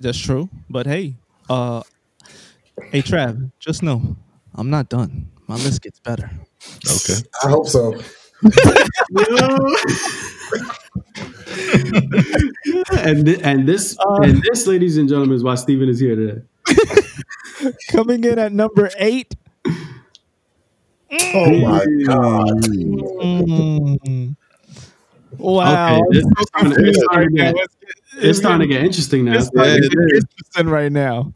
That's 0.00 0.18
true. 0.18 0.48
But 0.68 0.86
hey, 0.86 1.16
uh, 1.48 1.82
hey 2.90 3.02
Trav, 3.02 3.50
just 3.58 3.82
know 3.82 4.16
I'm 4.54 4.70
not 4.70 4.88
done. 4.88 5.28
My 5.46 5.56
list 5.56 5.82
gets 5.82 5.98
better. 6.00 6.30
Okay. 6.86 7.20
I 7.44 7.48
hope 7.50 7.66
so. 7.66 7.94
and 12.98 13.26
thi- 13.26 13.40
and 13.42 13.66
this 13.68 13.96
Uh, 13.98 14.22
and 14.22 14.42
this, 14.42 14.66
ladies 14.66 14.96
and 14.96 15.08
gentlemen, 15.08 15.36
is 15.36 15.42
why 15.44 15.54
Steven 15.54 15.88
is 15.88 15.98
here 16.00 16.16
today. 16.16 16.42
Coming 17.90 18.24
in 18.24 18.38
at 18.38 18.52
number 18.52 18.90
eight. 18.98 19.34
Oh 21.34 21.58
my 21.60 21.84
god. 22.06 22.48
Mm. 22.64 24.36
Wow. 25.38 25.98
Okay, 25.98 26.02
this, 26.10 26.24
it's, 26.26 26.48
starting, 26.48 26.72
to- 26.74 26.88
it's 26.88 26.98
starting 27.02 27.36
to 27.36 27.42
get, 27.42 27.54
it's 28.16 28.38
starting 28.38 28.60
to 28.68 28.72
get 28.74 28.84
interesting 28.84 29.24
now. 29.24 29.34
It's 29.36 29.46
starting 29.46 29.76
to 29.76 29.82
Yeah, 29.82 29.88
get 29.88 30.24
interesting 30.24 30.68
right 30.68 30.92
now. 30.92 31.32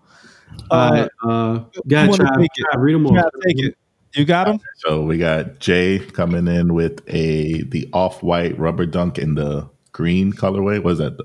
All 0.70 0.90
right, 0.90 1.10
uh, 1.24 1.58
go 1.86 1.96
ahead, 1.96 2.08
wanna 2.10 2.24
Trav. 2.24 2.46
Trav, 2.58 2.78
read 2.80 2.94
them 2.94 3.06
all. 3.06 3.12
Trav, 3.12 3.30
take 3.46 3.58
it. 3.64 3.76
You 4.14 4.24
got 4.24 4.46
him? 4.48 4.60
So 4.76 5.02
we 5.02 5.18
got 5.18 5.58
Jay 5.58 5.98
coming 5.98 6.46
in 6.46 6.72
with 6.74 7.02
a 7.08 7.62
the 7.64 7.88
off 7.92 8.22
white 8.22 8.56
rubber 8.58 8.86
dunk 8.86 9.18
in 9.18 9.34
the 9.34 9.68
green 9.92 10.32
colorway. 10.32 10.82
Was 10.82 10.98
that? 10.98 11.18
The 11.18 11.24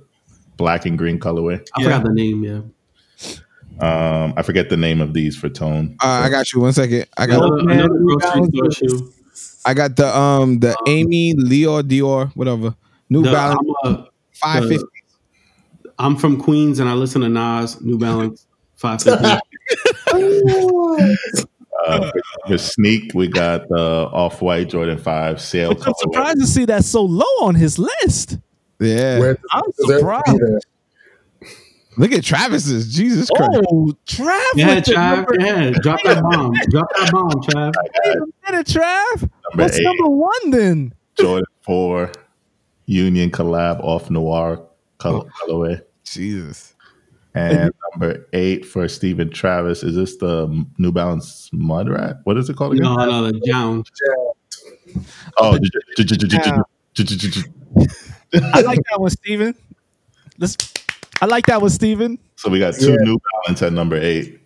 black 0.58 0.86
and 0.86 0.98
green 0.98 1.20
colorway. 1.20 1.66
I 1.76 1.84
forgot 1.84 2.04
the 2.04 2.12
name. 2.12 2.44
Yeah, 2.44 2.62
Um, 3.80 4.34
I 4.36 4.42
forget 4.42 4.70
the 4.70 4.76
name 4.78 5.00
of 5.02 5.14
these 5.14 5.38
for 5.38 5.48
tone. 5.50 5.96
Uh, 6.04 6.08
I 6.26 6.30
got 6.30 6.52
you. 6.52 6.60
One 6.60 6.74
second. 6.74 7.06
I 7.18 7.28
got 7.28 7.44
another, 7.44 7.64
man, 7.64 7.80
another 7.80 8.00
grocery 8.00 8.48
store 8.48 8.72
shoe. 8.72 9.14
I 9.66 9.74
got 9.74 9.96
the 9.96 10.18
um 10.18 10.60
the 10.60 10.76
Aimé 10.88 11.34
Leon 11.38 11.88
Dore 11.88 12.26
whatever 12.36 12.76
New 13.10 13.22
The- 13.24 13.32
Balance 13.32 13.70
I'm, 13.84 14.06
five 14.34 14.68
fifty. 14.68 14.86
I'm 16.00 16.16
from 16.16 16.40
Queens 16.42 16.80
and 16.80 16.90
I 16.90 16.94
listen 16.94 17.22
to 17.22 17.30
Nas, 17.30 17.80
New 17.82 17.98
Balance, 17.98 18.48
five 18.76 19.02
fifty. 19.04 19.26
Uh, 21.88 22.12
for, 22.12 22.22
for 22.48 22.58
sneak, 22.58 23.14
we 23.14 23.28
got 23.28 23.68
the 23.70 23.80
off 23.80 24.42
white 24.42 24.70
Jordan 24.70 24.98
Five 24.98 25.40
Sail 25.42 25.72
I'm 25.72 25.94
surprised 25.98 26.40
to 26.42 26.48
see 26.48 26.66
that 26.66 26.84
so 26.84 27.04
low 27.04 27.26
on 27.42 27.56
his 27.56 27.80
list. 27.80 28.38
Yeah. 28.80 29.20
Where 29.20 29.38
I'm 29.52 29.72
surprised. 29.74 30.66
Look 31.98 32.12
at 32.14 32.24
Travis's. 32.24 32.94
Jesus 32.94 33.30
Christ. 33.30 33.60
Oh, 33.70 33.94
Trav. 34.06 34.42
yeah, 34.56 34.76
the 34.76 34.82
Trav. 34.82 35.26
Yeah, 35.40 35.72
drop 35.82 36.00
that 36.04 36.22
bomb. 36.24 36.54
Drop 36.70 36.88
that 36.98 37.12
bomb, 37.12 37.30
Trav. 37.44 37.74
Wait 38.06 38.16
a 38.18 38.52
minute, 38.52 38.68
Trav. 38.68 39.22
Number 39.22 39.64
What's 39.64 39.80
eight. 39.80 39.84
number 39.84 40.08
one 40.08 40.52
then? 40.52 40.94
Jordan 41.20 41.46
Four 41.62 42.12
Union 42.86 43.32
collab 43.32 43.82
off 43.84 44.10
noir 44.10 44.62
color, 44.98 45.26
Oh. 45.26 45.48
colorway. 45.48 45.82
Jesus. 46.14 46.76
And 47.36 47.72
number 47.92 48.28
eight 48.34 48.66
for 48.66 48.88
Stephen 48.88 49.30
Travis. 49.30 49.84
Is 49.84 49.96
this 49.96 50.18
the 50.18 50.66
New 50.78 50.92
Balance 50.92 51.50
Mud 51.54 51.88
Rat? 51.90 52.18
What 52.24 52.38
is 52.38 52.50
it 52.50 52.56
called 52.58 52.74
again? 52.74 52.84
No, 52.84 52.96
no, 52.96 53.28
the 53.28 53.34
JJJJound. 53.34 53.84
Oh, 55.38 55.58
I 58.54 58.62
like 58.62 58.80
that 58.90 59.00
one, 59.00 59.10
Stephen. 59.12 59.56
Let's. 60.38 60.58
I 61.22 61.26
like 61.26 61.46
that 61.48 61.62
one, 61.62 61.70
Stephen. 61.70 62.18
So 62.36 62.50
we 62.50 62.60
got 62.60 62.74
two. 62.74 62.98
New 62.98 63.20
Balance 63.46 63.62
at 63.62 63.74
number 63.74 63.98
eight. 63.98 64.40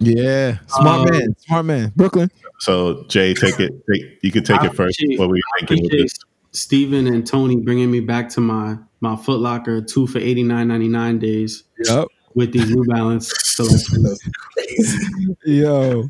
Yeah, 0.00 0.58
smart 0.66 1.08
um, 1.08 1.18
man, 1.18 1.36
smart 1.38 1.66
man, 1.66 1.92
Brooklyn. 1.94 2.30
So 2.60 3.04
Jay, 3.08 3.34
take 3.34 3.60
it. 3.60 3.72
Take, 3.92 4.02
you 4.22 4.32
can 4.32 4.42
take 4.44 4.60
I 4.60 4.66
it 4.66 4.74
first. 4.74 5.02
What 5.16 5.28
we 5.30 5.40
thinking 5.58 5.82
with 5.82 5.92
this? 5.92 6.14
Steven 6.54 7.06
and 7.08 7.26
Tony 7.26 7.56
bringing 7.56 7.90
me 7.90 8.00
back 8.00 8.28
to 8.30 8.40
my 8.40 8.76
my 9.00 9.16
Foot 9.16 9.40
Locker 9.40 9.80
two 9.82 10.06
for 10.06 10.18
eighty 10.18 10.42
nine 10.42 10.68
ninety 10.68 10.88
nine 10.88 11.18
days 11.18 11.64
Yep. 11.84 12.06
with 12.34 12.52
these 12.52 12.70
New 12.70 12.84
Balance 12.84 13.32
selections. 13.42 14.20
Yo. 15.44 16.08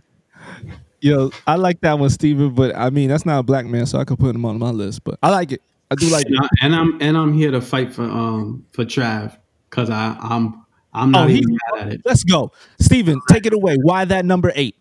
Yo, 1.00 1.30
I 1.46 1.56
like 1.56 1.80
that 1.82 1.98
one, 1.98 2.08
Steven, 2.08 2.54
but 2.54 2.74
I 2.76 2.88
mean 2.90 3.08
that's 3.10 3.26
not 3.26 3.38
a 3.38 3.42
black 3.42 3.66
man, 3.66 3.84
so 3.86 3.98
I 3.98 4.04
could 4.04 4.18
put 4.18 4.34
him 4.34 4.44
on 4.46 4.58
my 4.58 4.70
list. 4.70 5.04
But 5.04 5.18
I 5.22 5.30
like 5.30 5.52
it. 5.52 5.60
I 5.90 5.96
do 5.96 6.08
like 6.08 6.24
And, 6.26 6.34
it. 6.36 6.40
I, 6.42 6.48
and 6.64 6.74
I'm 6.74 6.98
and 7.02 7.16
I'm 7.18 7.32
here 7.34 7.50
to 7.50 7.60
fight 7.60 7.92
for 7.92 8.04
um 8.04 8.64
for 8.72 8.84
Trav 8.84 9.36
because 9.68 9.90
I 9.90 10.16
I'm 10.20 10.64
I'm 10.94 11.10
not 11.10 11.24
Oh, 11.26 11.28
he- 11.28 11.38
even 11.38 11.58
mad 11.74 11.86
at 11.88 11.92
it. 11.94 12.00
Let's 12.04 12.24
go. 12.24 12.52
Steven, 12.80 13.20
take 13.30 13.44
it 13.46 13.52
away. 13.52 13.76
Why 13.82 14.04
that 14.06 14.24
number 14.24 14.52
eight? 14.54 14.76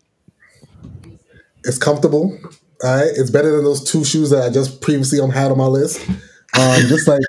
It's 1.64 1.78
comfortable. 1.78 2.38
All 2.84 2.96
right. 2.96 3.10
It's 3.16 3.30
better 3.30 3.50
than 3.56 3.64
those 3.64 3.82
two 3.90 4.04
shoes 4.04 4.30
that 4.30 4.42
I 4.44 4.50
just 4.50 4.80
previously 4.82 5.18
um, 5.20 5.30
had 5.30 5.50
on 5.50 5.58
my 5.58 5.66
list. 5.66 6.06
Um, 6.08 6.80
just 6.86 7.08
like, 7.08 7.20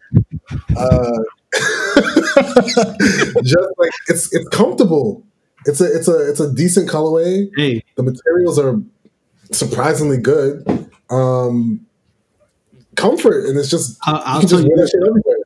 uh, 0.78 1.20
just 3.43 3.70
like 3.78 3.91
it's 4.10 4.34
it's 4.36 4.47
comfortable. 4.49 5.24
It's 5.66 5.82
a 5.82 5.86
it's 5.86 6.08
a 6.08 6.30
it's 6.30 6.39
a 6.39 6.53
decent 6.53 6.89
colorway. 6.89 7.49
Hey, 7.56 7.84
The 7.95 8.03
materials 8.03 8.60
are 8.60 8.80
surprisingly 9.51 10.18
good. 10.18 10.64
Um, 11.10 11.86
comfort, 12.95 13.45
and 13.45 13.58
it's 13.58 13.70
just 13.70 13.97
I'll, 14.06 14.16
you 14.16 14.22
I'll 14.26 14.39
can 14.41 14.49
tell 14.49 14.60
just 14.60 14.70
you 14.70 14.76
this. 14.76 14.93
everywhere. 14.95 15.38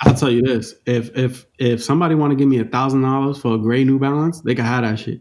I'll 0.00 0.14
tell 0.14 0.30
you 0.30 0.42
this. 0.42 0.74
If 0.86 1.16
if 1.16 1.46
if 1.58 1.82
somebody 1.82 2.14
want 2.14 2.30
to 2.32 2.36
give 2.36 2.48
me 2.48 2.58
a 2.60 2.64
thousand 2.64 3.02
dollars 3.02 3.38
for 3.38 3.54
a 3.54 3.58
gray 3.58 3.84
New 3.84 3.98
Balance, 3.98 4.40
they 4.40 4.54
can 4.54 4.64
have 4.64 4.82
that 4.84 4.98
shit. 4.98 5.20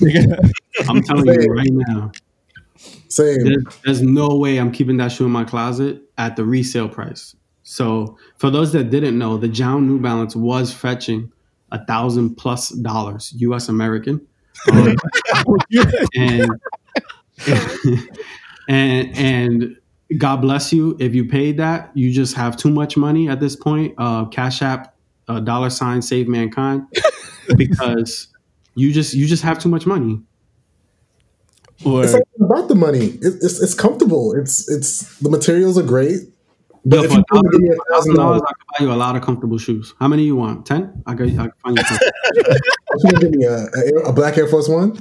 I'm 0.88 1.02
telling 1.02 1.26
you 1.26 1.52
right 1.52 1.68
now. 1.70 2.10
Same. 3.12 3.44
There's, 3.44 3.64
there's 3.84 4.02
no 4.02 4.36
way 4.36 4.56
I'm 4.58 4.72
keeping 4.72 4.96
that 4.96 5.12
shoe 5.12 5.26
in 5.26 5.32
my 5.32 5.44
closet 5.44 6.00
at 6.16 6.36
the 6.36 6.44
resale 6.44 6.88
price. 6.88 7.36
So 7.62 8.16
for 8.38 8.50
those 8.50 8.72
that 8.72 8.90
didn't 8.90 9.18
know, 9.18 9.36
the 9.36 9.48
JJJJound 9.48 9.84
New 9.84 10.00
Balance 10.00 10.34
was 10.34 10.72
fetching 10.72 11.30
a 11.72 11.84
thousand 11.84 12.36
plus 12.36 12.70
dollars, 12.70 13.32
U.S. 13.36 13.68
American, 13.68 14.26
Um, 14.70 14.96
and 16.16 16.50
and 18.68 19.16
and 19.16 19.76
God 20.18 20.36
bless 20.36 20.72
you 20.72 20.96
if 21.00 21.14
you 21.14 21.24
paid 21.26 21.56
that. 21.58 21.90
You 21.94 22.12
just 22.12 22.34
have 22.34 22.56
too 22.56 22.70
much 22.70 22.96
money 22.96 23.28
at 23.28 23.40
this 23.40 23.56
point. 23.56 23.94
Uh, 23.98 24.26
Cash 24.26 24.62
App, 24.62 24.94
uh, 25.28 25.40
dollar 25.40 25.70
sign, 25.70 26.02
save 26.02 26.28
mankind, 26.28 26.86
because 27.56 28.28
you 28.74 28.92
just 28.92 29.14
you 29.14 29.26
just 29.26 29.42
have 29.42 29.58
too 29.58 29.68
much 29.68 29.86
money. 29.86 30.20
Or 31.84 32.04
It's 32.04 32.12
not 32.12 32.22
about 32.38 32.68
the 32.68 32.74
money. 32.74 33.06
It, 33.06 33.34
it's 33.42 33.60
it's 33.60 33.74
comfortable. 33.74 34.32
It's 34.34 34.68
it's 34.70 35.18
the 35.18 35.30
materials 35.30 35.76
are 35.78 35.82
great. 35.82 36.20
Yo, 36.84 37.02
if 37.02 37.10
for 37.10 37.18
you 37.18 37.24
wanna 37.30 37.50
give 37.50 37.60
me 37.60 37.68
a 37.68 37.72
thousand 37.72 37.86
thousand 37.90 38.14
dollars, 38.16 38.40
dollars, 38.40 38.42
I 38.48 38.52
can 38.52 38.86
buy 38.86 38.92
you 38.92 38.92
a 38.96 38.98
lot 38.98 39.16
of 39.16 39.22
comfortable 39.22 39.58
shoes. 39.58 39.94
How 40.00 40.08
many 40.08 40.24
you 40.24 40.36
want? 40.36 40.66
Ten? 40.66 41.02
I 41.06 41.14
can, 41.14 41.38
I 41.38 41.44
can 41.48 41.52
find 41.62 41.78
you. 41.78 41.98
you 43.04 43.12
give 43.18 43.30
me 43.30 43.44
a, 43.44 43.66
a, 43.66 44.08
a 44.08 44.12
black 44.12 44.36
Air 44.38 44.48
Force 44.48 44.68
One? 44.68 44.96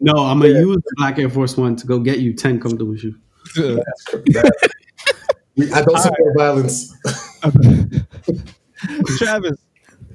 No, 0.00 0.12
I'm 0.26 0.38
gonna 0.40 0.60
use 0.60 0.76
the 0.76 0.94
Black 0.96 1.18
Air 1.18 1.28
Force 1.30 1.56
One 1.56 1.74
to 1.76 1.86
go 1.86 1.98
get 1.98 2.18
you 2.20 2.32
ten 2.34 2.60
comfortable 2.60 2.96
shoes. 2.96 3.16
That- 3.56 4.52
I 5.74 5.82
don't 5.82 5.98
support 5.98 6.36
violence. 6.36 6.94
Travis, 9.18 9.58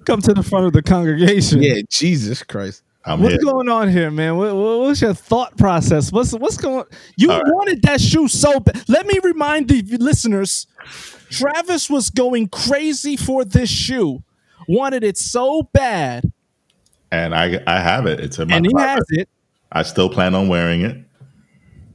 come 0.05 0.21
to 0.21 0.33
the 0.33 0.43
front 0.43 0.67
of 0.67 0.73
the 0.73 0.81
congregation. 0.81 1.61
Yeah. 1.61 1.81
Jesus 1.89 2.43
Christ. 2.43 2.81
I'm 3.05 3.21
What's 3.21 3.33
here. 3.35 3.43
going 3.43 3.67
on 3.69 3.89
here, 3.89 4.09
man? 4.11 4.37
What, 4.37 4.55
what- 4.55 4.79
what's 4.81 5.01
your 5.01 5.13
thought 5.13 5.57
process? 5.57 6.11
What's 6.11 6.31
what's 6.33 6.57
going? 6.57 6.85
You 7.17 7.31
All 7.31 7.41
right. 7.41 7.53
wanted 7.53 7.81
that 7.83 7.99
shoe 7.99 8.27
so 8.27 8.59
bad. 8.59 8.81
Let 8.87 9.05
me 9.05 9.19
remind 9.23 9.67
the 9.69 9.81
listeners: 9.97 10.67
Travis 11.29 11.89
was 11.89 12.09
going 12.09 12.47
crazy 12.47 13.17
for 13.17 13.43
this 13.43 13.69
shoe, 13.69 14.23
wanted 14.67 15.03
it 15.03 15.17
so 15.17 15.63
bad, 15.73 16.31
and 17.11 17.35
I 17.35 17.61
I 17.67 17.79
have 17.81 18.05
it. 18.05 18.19
It's 18.21 18.39
in 18.39 18.47
my 18.49 18.55
and 18.55 18.65
he 18.65 18.71
closet. 18.71 18.87
has 18.95 19.05
it. 19.11 19.29
I 19.71 19.83
still 19.83 20.09
plan 20.09 20.33
on 20.35 20.47
wearing 20.47 20.81
it. 20.81 20.97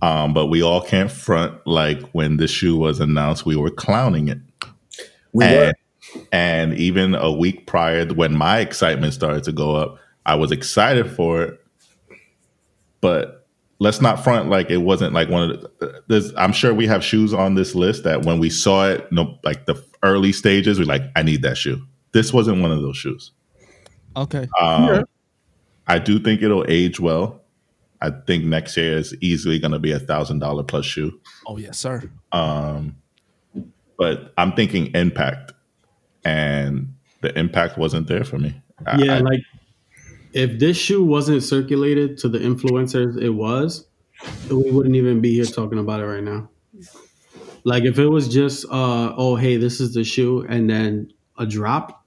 Um, 0.00 0.32
but 0.32 0.46
we 0.46 0.62
all 0.62 0.80
can't 0.80 1.10
front 1.10 1.54
like 1.66 2.00
when 2.10 2.36
the 2.36 2.46
shoe 2.46 2.76
was 2.76 3.00
announced, 3.00 3.44
we 3.46 3.56
were 3.56 3.70
clowning 3.70 4.28
it. 4.28 4.38
We 5.32 5.44
and, 5.44 5.74
were. 6.14 6.24
and 6.32 6.74
even 6.74 7.14
a 7.16 7.32
week 7.32 7.66
prior, 7.66 8.06
when 8.06 8.36
my 8.36 8.58
excitement 8.60 9.12
started 9.14 9.42
to 9.44 9.52
go 9.52 9.74
up, 9.74 9.98
I 10.28 10.34
was 10.34 10.52
excited 10.52 11.10
for 11.10 11.42
it, 11.42 11.60
but 13.00 13.46
let's 13.78 14.00
not 14.00 14.22
front 14.22 14.48
like 14.50 14.70
it 14.70 14.76
wasn't 14.78 15.14
like 15.14 15.28
one 15.28 15.50
of 15.50 15.60
the. 15.78 16.02
There's, 16.08 16.34
I'm 16.36 16.52
sure 16.52 16.74
we 16.74 16.86
have 16.86 17.02
shoes 17.02 17.32
on 17.32 17.54
this 17.54 17.74
list 17.74 18.04
that 18.04 18.24
when 18.24 18.38
we 18.38 18.50
saw 18.50 18.88
it, 18.88 19.10
no, 19.10 19.38
like 19.42 19.66
the 19.66 19.82
early 20.02 20.32
stages, 20.32 20.78
we're 20.78 20.84
like, 20.84 21.02
I 21.16 21.22
need 21.22 21.42
that 21.42 21.56
shoe. 21.56 21.82
This 22.12 22.32
wasn't 22.32 22.60
one 22.60 22.70
of 22.70 22.82
those 22.82 22.96
shoes. 22.96 23.32
Okay. 24.16 24.46
Um, 24.60 24.84
Yeah. 24.84 25.02
I 25.86 25.98
do 25.98 26.18
think 26.18 26.42
it'll 26.42 26.66
age 26.68 27.00
well. 27.00 27.40
I 28.02 28.10
think 28.10 28.44
next 28.44 28.76
year 28.76 28.98
is 28.98 29.14
easily 29.22 29.58
going 29.58 29.72
to 29.72 29.78
be 29.78 29.92
a 29.92 29.98
thousand 29.98 30.40
dollar 30.40 30.62
plus 30.62 30.84
shoe. 30.84 31.18
Oh 31.46 31.56
yes, 31.56 31.78
sir. 31.78 32.02
Um, 32.32 32.96
but 33.96 34.34
I'm 34.36 34.52
thinking 34.52 34.92
impact, 34.94 35.52
and 36.24 36.94
the 37.22 37.36
impact 37.38 37.78
wasn't 37.78 38.06
there 38.08 38.24
for 38.24 38.38
me. 38.38 38.60
I- 38.86 39.02
Yeah, 39.02 39.14
I- 39.16 39.20
like 39.20 39.40
if 40.38 40.60
this 40.60 40.76
shoe 40.76 41.02
wasn't 41.02 41.42
circulated 41.42 42.16
to 42.18 42.28
the 42.28 42.38
influencers 42.38 43.20
it 43.20 43.30
was, 43.30 43.88
we 44.48 44.70
wouldn't 44.70 44.94
even 44.94 45.20
be 45.20 45.34
here 45.34 45.44
talking 45.44 45.80
about 45.80 46.00
it 46.00 46.06
right 46.06 46.22
now. 46.22 46.48
Like 47.64 47.82
if 47.82 47.98
it 47.98 48.06
was 48.06 48.28
just 48.28 48.64
uh 48.66 49.14
oh 49.16 49.34
hey, 49.34 49.56
this 49.56 49.80
is 49.80 49.94
the 49.94 50.04
shoe 50.04 50.46
and 50.48 50.70
then 50.70 51.12
a 51.38 51.44
drop, 51.44 52.04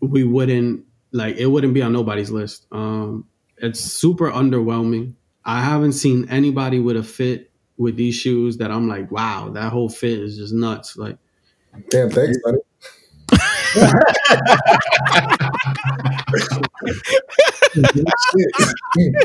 we 0.00 0.24
wouldn't 0.24 0.84
like 1.12 1.36
it 1.36 1.46
wouldn't 1.46 1.72
be 1.72 1.82
on 1.82 1.92
nobody's 1.92 2.32
list. 2.32 2.66
Um 2.72 3.26
it's 3.58 3.78
super 3.78 4.28
underwhelming. 4.28 5.14
I 5.44 5.62
haven't 5.62 5.92
seen 5.92 6.28
anybody 6.30 6.80
with 6.80 6.96
a 6.96 7.04
fit 7.04 7.52
with 7.76 7.96
these 7.96 8.16
shoes 8.16 8.56
that 8.56 8.72
I'm 8.72 8.88
like, 8.88 9.12
wow, 9.12 9.50
that 9.50 9.70
whole 9.70 9.88
fit 9.88 10.18
is 10.18 10.36
just 10.36 10.52
nuts. 10.52 10.96
Like 10.96 11.16
Damn, 11.90 12.10
thanks, 12.10 12.38
buddy. 12.44 12.58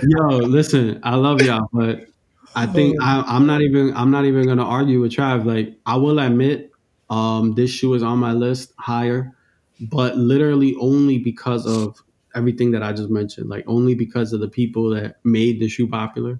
Yo, 0.04 0.38
listen, 0.38 1.00
I 1.04 1.16
love 1.16 1.41
y'all, 1.41 1.68
but 1.74 2.08
I 2.56 2.66
think 2.66 3.02
I, 3.02 3.24
I'm 3.28 3.45
not 3.45 3.62
even 3.62 3.93
I'm 3.95 4.10
not 4.12 4.26
even 4.26 4.48
gonna 4.48 4.66
argue 4.66 5.02
with 5.02 5.12
Trav. 5.12 5.45
Like 5.45 5.78
I 5.86 5.98
will 5.98 6.20
admit, 6.20 6.72
um, 7.10 7.56
this 7.56 7.70
shoe 7.72 7.93
is 7.93 8.04
on 8.04 8.20
my 8.20 8.32
list 8.32 8.74
higher, 8.80 9.36
but 9.82 10.18
literally 10.18 10.76
only 10.80 11.18
because 11.18 11.66
of 11.66 12.02
everything 12.36 12.72
that 12.72 12.84
I 12.84 12.93
just 12.93 13.10
mentioned. 13.10 13.50
Like 13.50 13.66
only 13.68 13.95
because 13.95 14.32
of 14.34 14.39
the 14.39 14.48
people 14.48 14.91
that 14.91 15.18
made 15.26 15.60
the 15.60 15.68
shoe 15.68 15.88
popular, 15.88 16.39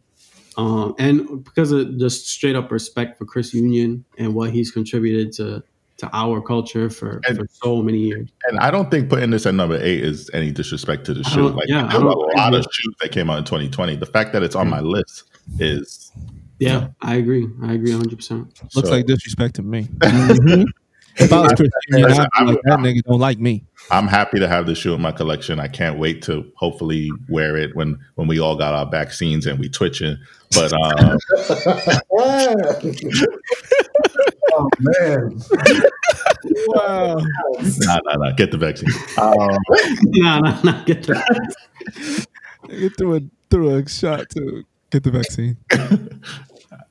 um, 0.58 0.96
and 0.98 1.44
because 1.44 1.72
of 1.72 1.98
just 2.00 2.28
straight 2.28 2.56
up 2.56 2.72
respect 2.72 3.18
for 3.18 3.26
Chris 3.26 3.54
Union 3.54 4.06
and 4.18 4.34
what 4.34 4.52
he's 4.52 4.72
contributed 4.72 5.34
to 5.34 5.64
to 5.98 6.10
our 6.14 6.42
culture 6.42 6.90
for, 6.90 7.22
And- 7.28 7.38
for 7.38 7.48
so 7.52 7.82
many 7.82 7.98
years. 8.00 8.30
and 8.48 8.60
I 8.60 8.70
don't 8.72 8.92
think 8.92 9.10
putting 9.10 9.32
this 9.32 9.46
at 9.46 9.54
number 9.56 9.78
eight 9.82 10.04
is 10.04 10.30
any 10.34 10.52
disrespect 10.52 11.06
to 11.06 11.14
the 11.14 11.24
shoe. 11.24 11.50
Like 11.50 11.68
yeah, 11.68 11.86
I 11.88 11.92
there 11.94 12.02
were 12.02 12.12
don't- 12.12 12.34
a 12.34 12.38
lot 12.38 12.54
of 12.54 12.66
shoes 12.72 12.96
that 13.02 13.12
came 13.12 13.30
out 13.30 13.38
in 13.40 13.44
2020. 13.46 13.96
The 13.96 14.06
fact 14.06 14.34
that 14.34 14.44
it's 14.44 14.56
on 14.56 14.70
my 14.70 14.82
list 14.82 15.24
is 15.60 16.12
Yeah, 16.60 16.88
I 17.02 17.16
agree. 17.16 17.48
I 17.64 17.74
agree 17.74 17.92
100. 17.92 18.16
percent 18.16 18.62
Looks 18.76 18.90
so- 18.90 18.96
like 18.96 19.06
disrespect 19.06 19.56
to 19.56 19.64
me. 19.64 19.88
If 21.20 21.34
I 21.34 21.42
was 21.42 21.52
Chris 21.54 21.70
Union, 21.88 22.12
I'd 22.12 22.46
be 22.46 22.52
like, 22.52 22.62
that 22.66 22.78
nigga 22.78 23.02
don't 23.02 23.20
like 23.20 23.40
me. 23.40 23.64
I'm 23.90 24.06
happy 24.08 24.38
to 24.40 24.48
have 24.48 24.68
this 24.68 24.78
shoe 24.78 24.94
in 24.94 25.02
my 25.02 25.12
collection. 25.12 25.60
I 25.60 25.68
can't 25.68 25.98
wait 25.98 26.22
to 26.24 26.46
hopefully 26.58 27.10
wear 27.28 27.58
it 27.58 27.76
when 27.76 27.98
when 28.14 28.28
we 28.28 28.40
all 28.40 28.56
got 28.56 28.76
our 28.76 28.86
vaccines 28.86 29.48
and 29.48 29.58
we 29.58 29.68
twitching. 29.68 30.16
But 30.52 30.74
um, 30.74 31.18
oh 34.54 34.70
man. 34.80 35.40
Wow. 36.68 37.16
nah, 37.80 38.00
nah, 38.06 38.16
nah, 38.16 38.32
get 38.32 38.52
the 38.52 38.58
vaccine. 38.58 38.90
Um, 39.18 39.58
Nah, 40.18 40.40
nah, 40.40 40.62
nah. 40.64 40.84
Get 40.84 41.04
that. 41.08 41.56
Nigga 42.68 42.98
threw 42.98 43.16
a 43.16 43.22
threw 43.50 43.76
a 43.76 43.88
shot 43.88 44.30
to 44.32 44.64
get 44.92 45.04
the 45.04 45.12
vaccine. 45.12 45.58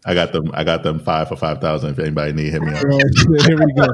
I 0.05 0.15
got 0.15 0.33
them. 0.33 0.51
I 0.55 0.65
got 0.65 0.83
them 0.83 1.01
five 1.01 1.29
for 1.29 1.37
five 1.37 1.61
thousand. 1.61 1.91
If 1.91 1.99
anybody 1.99 2.33
need, 2.33 2.51
hit 2.53 2.63
me 2.63 2.73
up. 2.73 2.85
Oh, 2.87 2.99
here 3.47 3.59
we 3.59 3.73
go. 3.73 3.87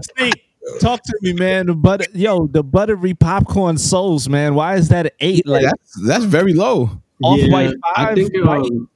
Steve, 0.02 0.32
talk 0.80 1.02
to 1.02 1.18
me, 1.20 1.32
man. 1.34 1.66
The 1.66 1.74
butter, 1.74 2.06
yo, 2.14 2.46
the 2.46 2.62
buttery 2.64 3.14
popcorn 3.14 3.76
souls, 3.78 4.28
man. 4.28 4.54
Why 4.54 4.76
is 4.76 4.88
that 4.88 5.06
an 5.06 5.12
eight? 5.20 5.46
Like 5.46 5.64
that's 5.64 6.00
that's 6.06 6.24
very 6.24 6.54
low. 6.54 6.90
Off-white 7.22 7.74
I 7.84 8.04
five, 8.06 8.14
think 8.16 8.32
white. 8.44 8.62
um, 8.62 8.88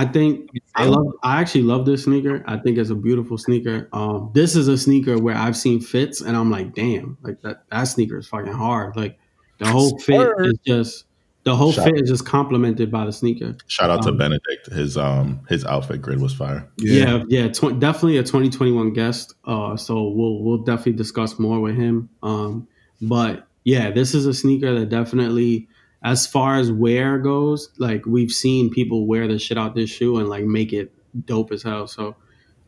I 0.00 0.04
think 0.04 0.50
I 0.76 0.84
love. 0.86 1.06
I 1.22 1.40
actually 1.40 1.62
love 1.64 1.84
this 1.86 2.04
sneaker. 2.04 2.44
I 2.46 2.56
think 2.58 2.78
it's 2.78 2.90
a 2.90 2.94
beautiful 2.94 3.36
sneaker. 3.38 3.88
Um, 3.92 4.30
this 4.34 4.54
is 4.54 4.68
a 4.68 4.78
sneaker 4.78 5.18
where 5.18 5.34
I've 5.34 5.56
seen 5.56 5.80
fits, 5.80 6.20
and 6.20 6.36
I'm 6.36 6.50
like, 6.50 6.74
damn, 6.74 7.18
like 7.22 7.40
that. 7.42 7.64
That 7.70 7.84
sneaker 7.84 8.18
is 8.18 8.28
fucking 8.28 8.52
hard. 8.52 8.96
Like 8.96 9.18
the 9.58 9.66
whole 9.68 9.98
fit 9.98 10.28
is 10.38 10.54
just 10.66 11.04
the 11.44 11.56
whole 11.56 11.72
Shout- 11.72 11.86
fit 11.86 12.00
is 12.02 12.08
just 12.10 12.26
complemented 12.26 12.90
by 12.92 13.06
the 13.06 13.12
sneaker. 13.12 13.56
Shout 13.66 13.90
out 13.90 14.02
to 14.02 14.10
Um, 14.10 14.18
Benedict. 14.18 14.66
His 14.70 14.96
um 14.96 15.40
his 15.48 15.64
outfit 15.64 16.00
grid 16.00 16.20
was 16.20 16.32
fire. 16.34 16.68
Yeah, 16.78 17.24
yeah, 17.28 17.48
tw- 17.48 17.78
definitely 17.78 18.18
a 18.18 18.22
2021 18.22 18.92
guest. 18.92 19.34
Uh, 19.44 19.76
so 19.76 20.08
we'll 20.10 20.42
we'll 20.44 20.58
definitely 20.58 20.92
discuss 20.92 21.38
more 21.38 21.58
with 21.60 21.74
him. 21.76 22.08
Um, 22.22 22.68
but 23.02 23.46
yeah, 23.64 23.90
this 23.90 24.14
is 24.14 24.26
a 24.26 24.34
sneaker 24.34 24.78
that 24.78 24.90
definitely, 24.90 25.68
as 26.02 26.26
far 26.26 26.56
as 26.58 26.70
wear 26.70 27.18
goes, 27.18 27.70
like 27.78 28.06
we've 28.06 28.30
seen 28.32 28.70
people 28.70 29.06
wear 29.06 29.26
the 29.28 29.38
shit 29.38 29.58
out 29.58 29.74
this 29.74 29.90
shoe 29.90 30.18
and 30.18 30.28
like 30.28 30.44
make 30.44 30.72
it 30.72 30.92
dope 31.26 31.52
as 31.52 31.62
hell. 31.62 31.86
So, 31.88 32.14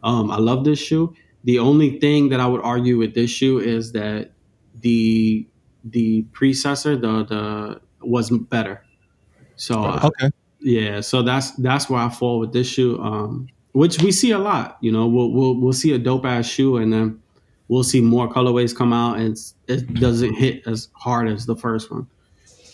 um, 0.03 0.31
I 0.31 0.39
love 0.39 0.65
this 0.65 0.79
shoe. 0.79 1.15
The 1.45 1.59
only 1.59 1.99
thing 2.01 2.29
that 2.31 2.41
I 2.41 2.47
would 2.47 2.61
argue 2.63 2.99
with 2.99 3.15
this 3.15 3.31
shoe 3.31 3.59
is 3.59 3.93
that 3.93 4.33
the 4.81 5.47
the 5.85 6.23
predecessor, 6.33 6.97
the 6.97 7.25
the 7.25 7.81
was 8.03 8.31
better. 8.31 8.85
So 9.57 9.83
I- 9.83 10.07
Okay. 10.07 10.31
yeah, 10.61 11.01
so 11.01 11.23
that's 11.23 11.53
that's 11.53 11.89
where 11.89 12.01
I 12.01 12.09
fall 12.09 12.39
with 12.41 12.53
this 12.53 12.67
shoe, 12.67 12.99
um, 13.01 13.47
which 13.73 14.03
we 14.03 14.11
see 14.13 14.31
a 14.33 14.39
lot. 14.39 14.77
You 14.81 14.91
know, 14.93 15.07
we'll 15.07 15.31
we'll 15.33 15.55
we'll 15.61 15.73
see 15.73 15.93
a 15.93 15.99
dope 15.99 16.25
ass 16.27 16.47
shoe, 16.47 16.77
and 16.79 16.93
then 16.93 17.21
we'll 17.69 17.85
see 17.85 18.01
more 18.01 18.29
colorways 18.29 18.75
come 18.75 18.93
out, 18.93 19.19
and 19.19 19.37
it 19.69 19.95
doesn't 19.95 20.35
hit 20.35 20.67
as 20.67 20.89
hard 20.95 21.29
as 21.29 21.47
the 21.47 21.57
first 21.57 21.91
one. 21.91 22.07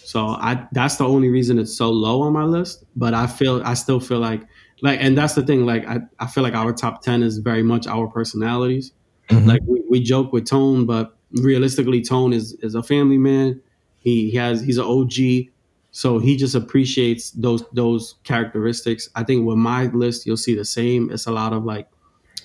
So 0.07 0.28
I 0.28 0.68
that's 0.70 0.96
the 0.96 1.04
only 1.04 1.30
reason 1.30 1.59
it's 1.59 1.76
so 1.76 1.90
low 1.90 2.22
on 2.22 2.32
my 2.32 2.44
list. 2.44 2.84
But 2.94 3.12
I 3.12 3.26
feel 3.26 3.61
I 3.64 3.74
still 3.74 3.98
feel 3.98 4.20
like 4.20 4.42
like, 4.80 5.00
and 5.02 5.18
that's 5.18 5.34
the 5.34 5.42
thing. 5.42 5.66
Like 5.66 5.84
I, 5.88 5.98
I 6.20 6.28
feel 6.28 6.44
like 6.44 6.54
our 6.54 6.72
top 6.72 7.02
ten 7.02 7.24
is 7.24 7.38
very 7.38 7.64
much 7.64 7.88
our 7.88 8.07
personalities. 8.07 8.92
Mm-hmm. 9.30 9.48
Like 9.48 9.62
we, 9.66 9.82
we 9.90 10.00
joke 10.00 10.32
with 10.32 10.46
Tone, 10.46 10.86
but 10.86 11.16
realistically, 11.32 12.02
Tone 12.02 12.32
is 12.32 12.52
is 12.61 12.76
a 12.76 12.84
family 12.84 13.18
man. 13.18 13.61
He, 13.98 14.30
he 14.30 14.36
has 14.36 14.62
he's 14.62 14.78
an 14.78 14.84
OG. 14.84 15.50
So 15.90 16.20
he 16.20 16.36
just 16.36 16.54
appreciates 16.54 17.32
those 17.32 17.64
those 17.72 18.14
characteristics. 18.22 19.09
I 19.16 19.24
think 19.24 19.44
with 19.44 19.57
my 19.57 19.86
list, 19.86 20.24
you'll 20.24 20.36
see 20.36 20.54
the 20.54 20.64
same. 20.64 21.11
It's 21.11 21.26
a 21.26 21.32
lot 21.32 21.52
of 21.52 21.64
like 21.64 21.88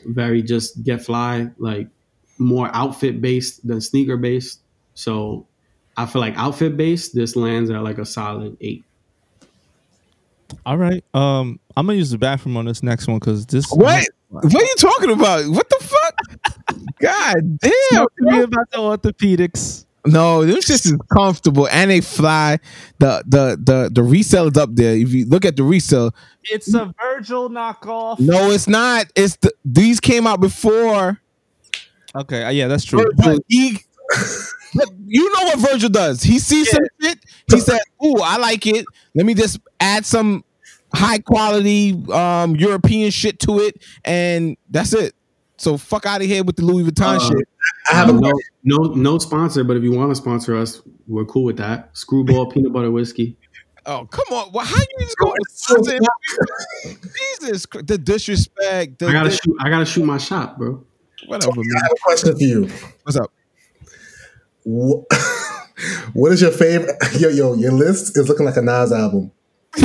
very 0.08 0.42
just 0.42 0.82
get 0.82 1.04
fly, 1.06 1.52
like 1.60 1.90
more 2.40 2.72
outfit 2.74 3.22
based 3.22 3.68
than 3.68 3.82
sneaker 3.82 4.18
based. 4.18 4.62
So 4.96 5.46
I 6.02 6.06
feel 6.06 6.22
like 6.22 6.36
outfit 6.38 6.78
based, 6.78 7.14
this 7.16 7.36
lands 7.36 7.70
at 7.70 7.82
like 7.84 7.98
a 7.98 8.06
solid 8.06 8.58
eight. 8.62 8.84
All 10.66 10.78
right. 10.78 11.04
Um, 11.14 11.60
I'm 11.78 11.86
gonna 11.86 11.98
use 11.98 12.12
the 12.12 12.18
bathroom 12.18 12.58
on 12.58 12.66
this 12.66 12.84
next 12.84 13.08
one 13.08 13.20
because 13.20 13.46
this. 13.46 13.70
What? 13.72 14.06
What 14.30 14.46
are 14.56 14.64
you 14.64 14.76
talking 14.78 15.12
about? 15.12 15.46
What 15.50 15.70
the 15.70 15.78
fuck? 15.82 16.78
God 17.02 17.60
damn! 17.60 17.72
Talk 17.94 18.14
to 18.18 18.24
me 18.24 18.40
about 18.42 18.72
the 18.72 18.78
orthopedics. 18.78 19.86
No, 20.06 20.44
them 20.46 20.56
shits 20.58 20.86
is 20.86 20.96
comfortable 21.14 21.68
and 21.68 21.92
they 21.92 22.02
fly. 22.02 22.58
The 23.00 23.24
the 23.28 23.58
the 23.62 23.90
the 23.94 24.04
resale 24.04 24.48
is 24.48 24.58
up 24.58 24.70
there. 24.74 24.96
If 24.96 25.12
you 25.14 25.26
look 25.28 25.46
at 25.46 25.58
the 25.58 25.64
resale, 25.64 26.14
It's 26.46 26.74
a 26.74 26.94
Virgil 27.00 27.50
knockoff. 27.50 28.20
no, 28.20 28.52
it's 28.52 28.68
not. 28.68 29.08
It's 29.16 29.36
the 29.38 29.52
these 29.66 30.00
came 30.00 30.26
out 30.26 30.40
before 30.42 31.22
Okay. 32.16 32.44
uh, 32.44 32.50
yeah, 32.50 32.68
that's 32.68 32.84
true. 32.84 33.04
Virgil. 33.18 33.40
He, 33.48 33.74
but 33.74 33.82
you 35.06 35.24
know 35.34 35.44
what 35.46 35.60
Virgil 35.60 35.90
does? 35.90 36.24
He 36.24 36.40
sees 36.40 36.70
some 36.70 36.84
shit. 37.02 37.20
He 37.50 37.60
said, 37.60 37.80
"Ooh, 38.06 38.18
I 38.22 38.38
like 38.38 38.66
it. 38.68 38.86
Let 39.16 39.26
me 39.26 39.34
just 39.34 39.60
add 39.80 40.06
some 40.06 40.44
high 40.94 41.20
quality 41.20 42.02
um 42.12 42.56
European 42.56 43.12
shit 43.12 43.40
to 43.42 43.60
it, 43.60 43.84
and 44.06 44.58
that's 44.70 44.94
it." 44.94 45.14
So 45.58 45.78
fuck 45.78 46.06
out 46.06 46.22
of 46.22 46.28
here 46.28 46.44
with 46.44 46.56
the 46.56 46.64
Louis 46.66 46.84
Vuitton 46.90 47.18
Uh, 47.18 47.20
shit. 47.20 47.48
I 47.92 47.96
have 47.96 48.10
a 48.10 48.14
no, 48.14 48.32
no, 48.64 48.78
no 48.96 49.18
sponsor, 49.20 49.64
but 49.64 49.78
if 49.78 49.84
you 49.84 49.92
want 49.92 50.10
to 50.10 50.16
sponsor 50.16 50.56
us, 50.58 50.82
we're 51.08 51.26
cool 51.26 51.44
with 51.44 51.58
that. 51.58 51.90
Screwball 51.96 52.46
peanut 52.52 52.74
butter 52.74 52.90
whiskey. 52.92 53.38
Oh 53.86 54.06
come 54.12 54.26
on! 54.38 54.52
Well, 54.54 54.66
how 54.66 54.78
you 54.78 55.00
just 55.00 55.18
go 55.18 55.32
with 55.32 56.08
Jesus? 57.42 57.66
The 57.66 57.98
disrespect. 57.98 59.00
The, 59.00 59.08
I 59.08 59.12
gotta 59.12 59.30
the- 59.30 59.36
shoot. 59.36 59.56
I 59.60 59.70
gotta 59.70 59.86
shoot 59.86 60.06
my 60.06 60.18
shot, 60.18 60.58
bro. 60.58 60.84
whatever, 61.28 61.52
Man. 61.56 61.66
I 61.66 61.74
man. 61.74 61.82
have 61.84 61.92
a 61.92 62.00
question 62.02 62.36
for 62.38 62.44
you. 62.44 62.70
What's 63.04 63.18
up? 63.18 63.32
Wh- 64.66 65.04
What 66.14 66.32
is 66.32 66.42
your 66.42 66.52
favorite? 66.52 66.96
Yo, 67.20 67.30
yo, 67.30 67.54
your 67.56 67.72
list 67.72 68.18
is 68.18 68.28
looking 68.30 68.46
like 68.46 68.58
a 68.58 68.62
Nas 68.62 68.92
album. 68.92 69.32
I 69.78 69.82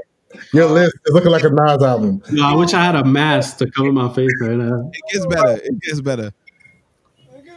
your 0.52 0.66
list 0.66 0.94
is 1.06 1.14
looking 1.14 1.30
like 1.30 1.44
a 1.44 1.50
Nas 1.50 1.82
album. 1.82 2.22
Yo, 2.30 2.44
I 2.44 2.54
wish 2.54 2.74
I 2.74 2.84
had 2.84 2.94
a 2.94 3.04
mask 3.04 3.58
to 3.58 3.70
cover 3.70 3.92
my 3.92 4.12
face 4.12 4.30
right 4.42 4.56
now. 4.56 4.90
It 4.92 5.02
gets 5.12 5.26
better. 5.26 5.60
It 5.62 5.80
gets 5.80 6.00
better. 6.00 6.32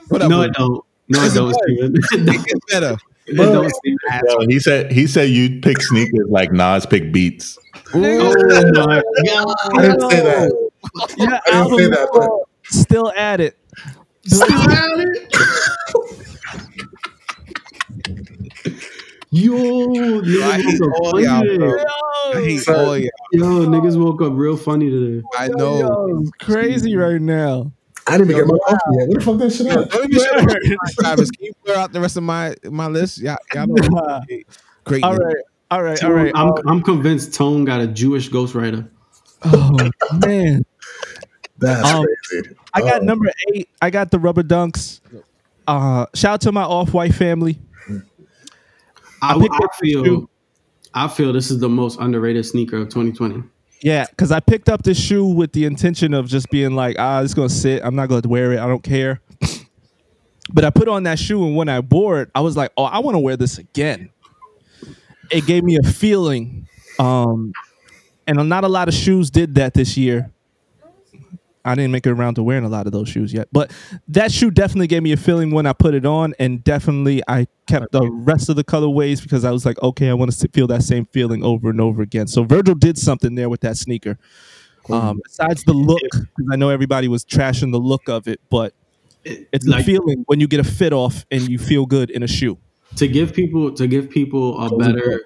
Whatever. 0.09 0.29
No, 0.29 0.41
it 0.41 0.53
don't. 0.53 0.83
No, 1.09 1.23
it 1.23 1.33
don't, 1.33 1.53
Steven. 1.53 1.95
It 2.29 2.45
gets 2.45 2.65
better. 2.71 2.95
It 3.25 3.35
don't, 3.35 3.69
Steven. 3.69 3.97
Yo, 4.27 4.45
he 4.47 4.59
said 4.59 4.91
he 4.91 5.07
said 5.07 5.29
you 5.29 5.59
pick 5.61 5.81
sneakers 5.81 6.27
like 6.29 6.51
Nas 6.51 6.85
pick 6.85 7.11
beats. 7.11 7.57
Oh 7.93 7.99
my 7.99 8.71
god. 8.71 9.03
I 9.77 9.81
didn't 9.81 10.09
say 10.09 10.21
that. 10.21 10.62
Yeah, 11.17 11.45
I 11.45 11.67
didn't 11.67 11.77
say 11.77 11.85
album 11.85 11.91
that, 11.91 12.09
but 12.13 12.29
still 12.71 13.11
at 13.15 13.39
it. 13.39 13.57
Yo, 19.31 19.55
I 19.55 19.57
niggas 20.21 20.61
hate 20.61 20.79
woke 20.81 20.93
all 21.01 21.19
y'all, 21.21 21.39
funny 21.39 21.57
I 22.35 22.41
hate 22.43 22.59
Son. 22.59 22.75
all 22.79 22.97
y'all. 22.97 23.09
Yo, 23.31 23.65
niggas 23.65 23.97
woke 24.03 24.21
up 24.21 24.33
real 24.35 24.55
funny 24.55 24.91
today. 24.91 25.23
I 25.35 25.47
know. 25.47 25.79
Yo, 25.79 26.19
it's 26.21 26.29
crazy 26.39 26.95
right 26.95 27.19
now. 27.19 27.71
I 28.05 28.17
didn't 28.17 28.31
even 28.31 28.45
get 28.45 28.53
my 28.53 28.59
coffee 28.67 28.97
yet. 28.99 29.07
What 29.07 29.19
the 29.19 29.25
fuck 29.25 29.37
that 29.39 29.49
shit 29.51 29.65
Yo, 29.67 29.81
at? 29.81 29.89
don't 29.89 30.13
even 30.13 30.51
up, 30.51 30.57
Travis. 30.99 31.31
Can 31.31 31.45
you 31.45 31.53
clear 31.65 31.77
out 31.77 31.91
the 31.93 32.01
rest 32.01 32.17
of 32.17 32.23
my 32.23 32.53
my 32.65 32.87
list? 32.87 33.17
Yeah, 33.19 33.37
y'all 33.55 33.65
know. 33.67 34.21
Great. 34.83 35.03
All 35.03 35.15
right, 35.17 35.35
all 35.71 35.81
right, 35.81 36.03
all 36.03 36.11
right. 36.11 36.31
I'm, 36.35 36.49
Um, 36.49 36.53
I'm 36.67 36.83
convinced 36.83 37.33
Tone 37.33 37.65
got 37.65 37.81
a 37.81 37.87
Jewish 37.87 38.29
ghostwriter. 38.29 38.87
oh 39.45 39.89
man, 40.27 40.63
That's 41.63 41.89
Um, 41.93 42.05
crazy. 42.31 42.49
I 42.73 42.81
got 42.81 42.95
Uh-oh. 43.01 43.05
number 43.05 43.31
eight. 43.53 43.69
I 43.81 43.89
got 43.89 44.11
the 44.11 44.19
rubber 44.19 44.43
dunks. 44.43 44.99
Uh, 45.67 46.05
shout 46.13 46.33
out 46.33 46.41
to 46.41 46.51
my 46.51 46.63
off-white 46.63 47.13
family. 47.15 47.59
I, 49.21 49.33
I 49.35 49.47
I 49.51 49.67
feel 49.79 50.03
shoe. 50.03 50.29
I 50.93 51.07
feel 51.07 51.31
this 51.33 51.49
is 51.49 51.59
the 51.59 51.69
most 51.69 51.99
underrated 51.99 52.45
sneaker 52.45 52.77
of 52.77 52.89
2020. 52.89 53.43
Yeah, 53.81 54.05
because 54.09 54.31
I 54.31 54.39
picked 54.39 54.69
up 54.69 54.83
this 54.83 54.97
shoe 54.99 55.25
with 55.25 55.51
the 55.53 55.65
intention 55.65 56.13
of 56.13 56.27
just 56.27 56.49
being 56.49 56.75
like, 56.75 56.95
ah, 56.99 57.21
it's 57.21 57.33
gonna 57.33 57.49
sit. 57.49 57.81
I'm 57.83 57.95
not 57.95 58.09
gonna 58.09 58.27
wear 58.27 58.53
it. 58.53 58.59
I 58.59 58.67
don't 58.67 58.83
care. 58.83 59.19
But 60.51 60.65
I 60.65 60.69
put 60.71 60.89
on 60.89 61.03
that 61.03 61.17
shoe, 61.19 61.45
and 61.47 61.55
when 61.55 61.69
I 61.69 61.79
wore 61.79 62.19
it, 62.21 62.29
I 62.35 62.41
was 62.41 62.57
like, 62.57 62.71
oh, 62.75 62.83
I 62.83 62.99
want 62.99 63.15
to 63.15 63.19
wear 63.19 63.37
this 63.37 63.57
again. 63.57 64.09
It 65.31 65.45
gave 65.45 65.63
me 65.63 65.77
a 65.77 65.87
feeling, 65.87 66.67
um, 66.99 67.53
and 68.27 68.49
not 68.49 68.65
a 68.65 68.67
lot 68.67 68.89
of 68.89 68.93
shoes 68.93 69.31
did 69.31 69.55
that 69.55 69.73
this 69.73 69.95
year. 69.97 70.29
I 71.65 71.75
didn't 71.75 71.91
make 71.91 72.05
it 72.05 72.11
around 72.11 72.35
to 72.35 72.43
wearing 72.43 72.65
a 72.65 72.69
lot 72.69 72.85
of 72.87 72.91
those 72.91 73.07
shoes 73.07 73.33
yet, 73.33 73.47
but 73.51 73.71
that 74.07 74.31
shoe 74.31 74.51
definitely 74.51 74.87
gave 74.87 75.03
me 75.03 75.11
a 75.11 75.17
feeling 75.17 75.51
when 75.51 75.65
I 75.65 75.73
put 75.73 75.93
it 75.93 76.05
on, 76.05 76.33
and 76.39 76.63
definitely 76.63 77.21
I 77.27 77.47
kept 77.67 77.91
the 77.91 78.09
rest 78.11 78.49
of 78.49 78.55
the 78.55 78.63
colorways 78.63 79.21
because 79.21 79.45
I 79.45 79.51
was 79.51 79.65
like, 79.65 79.81
okay, 79.81 80.09
I 80.09 80.13
want 80.13 80.31
to 80.31 80.47
feel 80.49 80.67
that 80.67 80.83
same 80.83 81.05
feeling 81.05 81.43
over 81.43 81.69
and 81.69 81.79
over 81.79 82.01
again. 82.01 82.27
So 82.27 82.43
Virgil 82.43 82.75
did 82.75 82.97
something 82.97 83.35
there 83.35 83.49
with 83.49 83.61
that 83.61 83.77
sneaker. 83.77 84.17
Um, 84.89 85.21
besides 85.23 85.63
the 85.63 85.73
look, 85.73 86.01
I 86.51 86.57
know 86.57 86.69
everybody 86.69 87.07
was 87.07 87.23
trashing 87.23 87.71
the 87.71 87.79
look 87.79 88.09
of 88.09 88.27
it, 88.27 88.41
but 88.49 88.73
it's 89.23 89.65
like 89.65 89.85
the 89.85 89.93
feeling 89.93 90.23
when 90.27 90.41
you 90.41 90.47
get 90.47 90.59
a 90.59 90.65
fit 90.65 90.91
off 90.91 91.25
and 91.31 91.47
you 91.47 91.57
feel 91.57 91.85
good 91.85 92.09
in 92.09 92.23
a 92.23 92.27
shoe. 92.27 92.57
to 92.97 93.07
give 93.07 93.33
people 93.33 93.71
to 93.73 93.87
give 93.87 94.09
people 94.09 94.59
a 94.61 94.77
better 94.77 95.21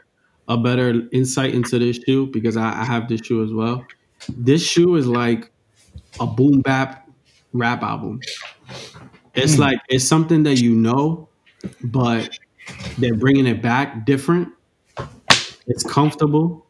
a 0.47 0.57
better 0.57 1.01
insight 1.11 1.53
into 1.55 1.79
this 1.79 1.97
shoe 1.97 2.27
because 2.27 2.55
I, 2.55 2.81
I 2.81 2.85
have 2.85 3.09
this 3.09 3.21
shoe 3.21 3.43
as 3.43 3.51
well. 3.51 3.83
This 4.29 4.63
shoe 4.65 4.95
is 4.95 5.07
like 5.07 5.51
a 6.19 6.27
boom 6.27 6.61
bap 6.61 7.07
rap 7.53 7.83
album. 7.83 8.21
It's 9.33 9.55
hmm. 9.55 9.61
like 9.61 9.79
it's 9.89 10.05
something 10.05 10.43
that 10.43 10.59
you 10.59 10.73
know, 10.73 11.29
but 11.83 12.37
they're 12.97 13.15
bringing 13.15 13.47
it 13.47 13.61
back 13.61 14.05
different. 14.05 14.49
It's 15.67 15.83
comfortable. 15.83 16.65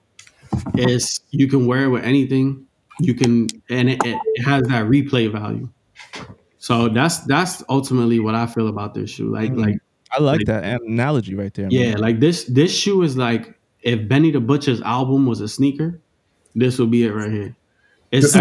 It's 0.74 1.22
you 1.32 1.48
can 1.48 1.66
wear 1.66 1.86
it 1.86 1.90
with 1.90 2.04
anything. 2.04 2.66
You 3.00 3.14
can 3.14 3.48
and 3.70 3.90
it, 3.90 4.00
it, 4.04 4.42
has 4.44 4.64
that 4.64 4.86
replay 4.86 5.32
value. 5.32 5.70
So 6.58 6.90
that's 6.90 7.20
that's 7.20 7.64
ultimately 7.70 8.20
what 8.20 8.36
I 8.36 8.48
feel 8.48 8.68
about 8.68 8.94
this 8.94 9.10
shoe. 9.10 9.32
Like 9.32 9.52
hmm. 9.52 9.60
like 9.60 9.76
I 10.12 10.22
like 10.22 10.40
Like- 10.40 10.48
that 10.48 10.82
analogy 10.82 11.36
right 11.36 11.54
there. 11.54 11.68
yeah, 11.70 11.92
man. 11.92 12.00
like 12.00 12.20
this 12.20 12.46
this 12.46 12.76
shoe 12.76 13.04
is 13.04 13.18
like 13.18 13.58
if 13.82 14.08
Benny 14.08 14.32
the 14.32 14.40
Butcher's 14.40 14.82
album 14.82 15.26
was 15.26 15.42
a 15.42 15.48
sneaker, 15.48 16.02
this 16.56 16.80
would 16.80 16.92
be 16.92 17.06
it 17.06 17.14
right 17.14 17.32
here. 17.32 17.56
It's 18.12 18.34
This 18.34 18.36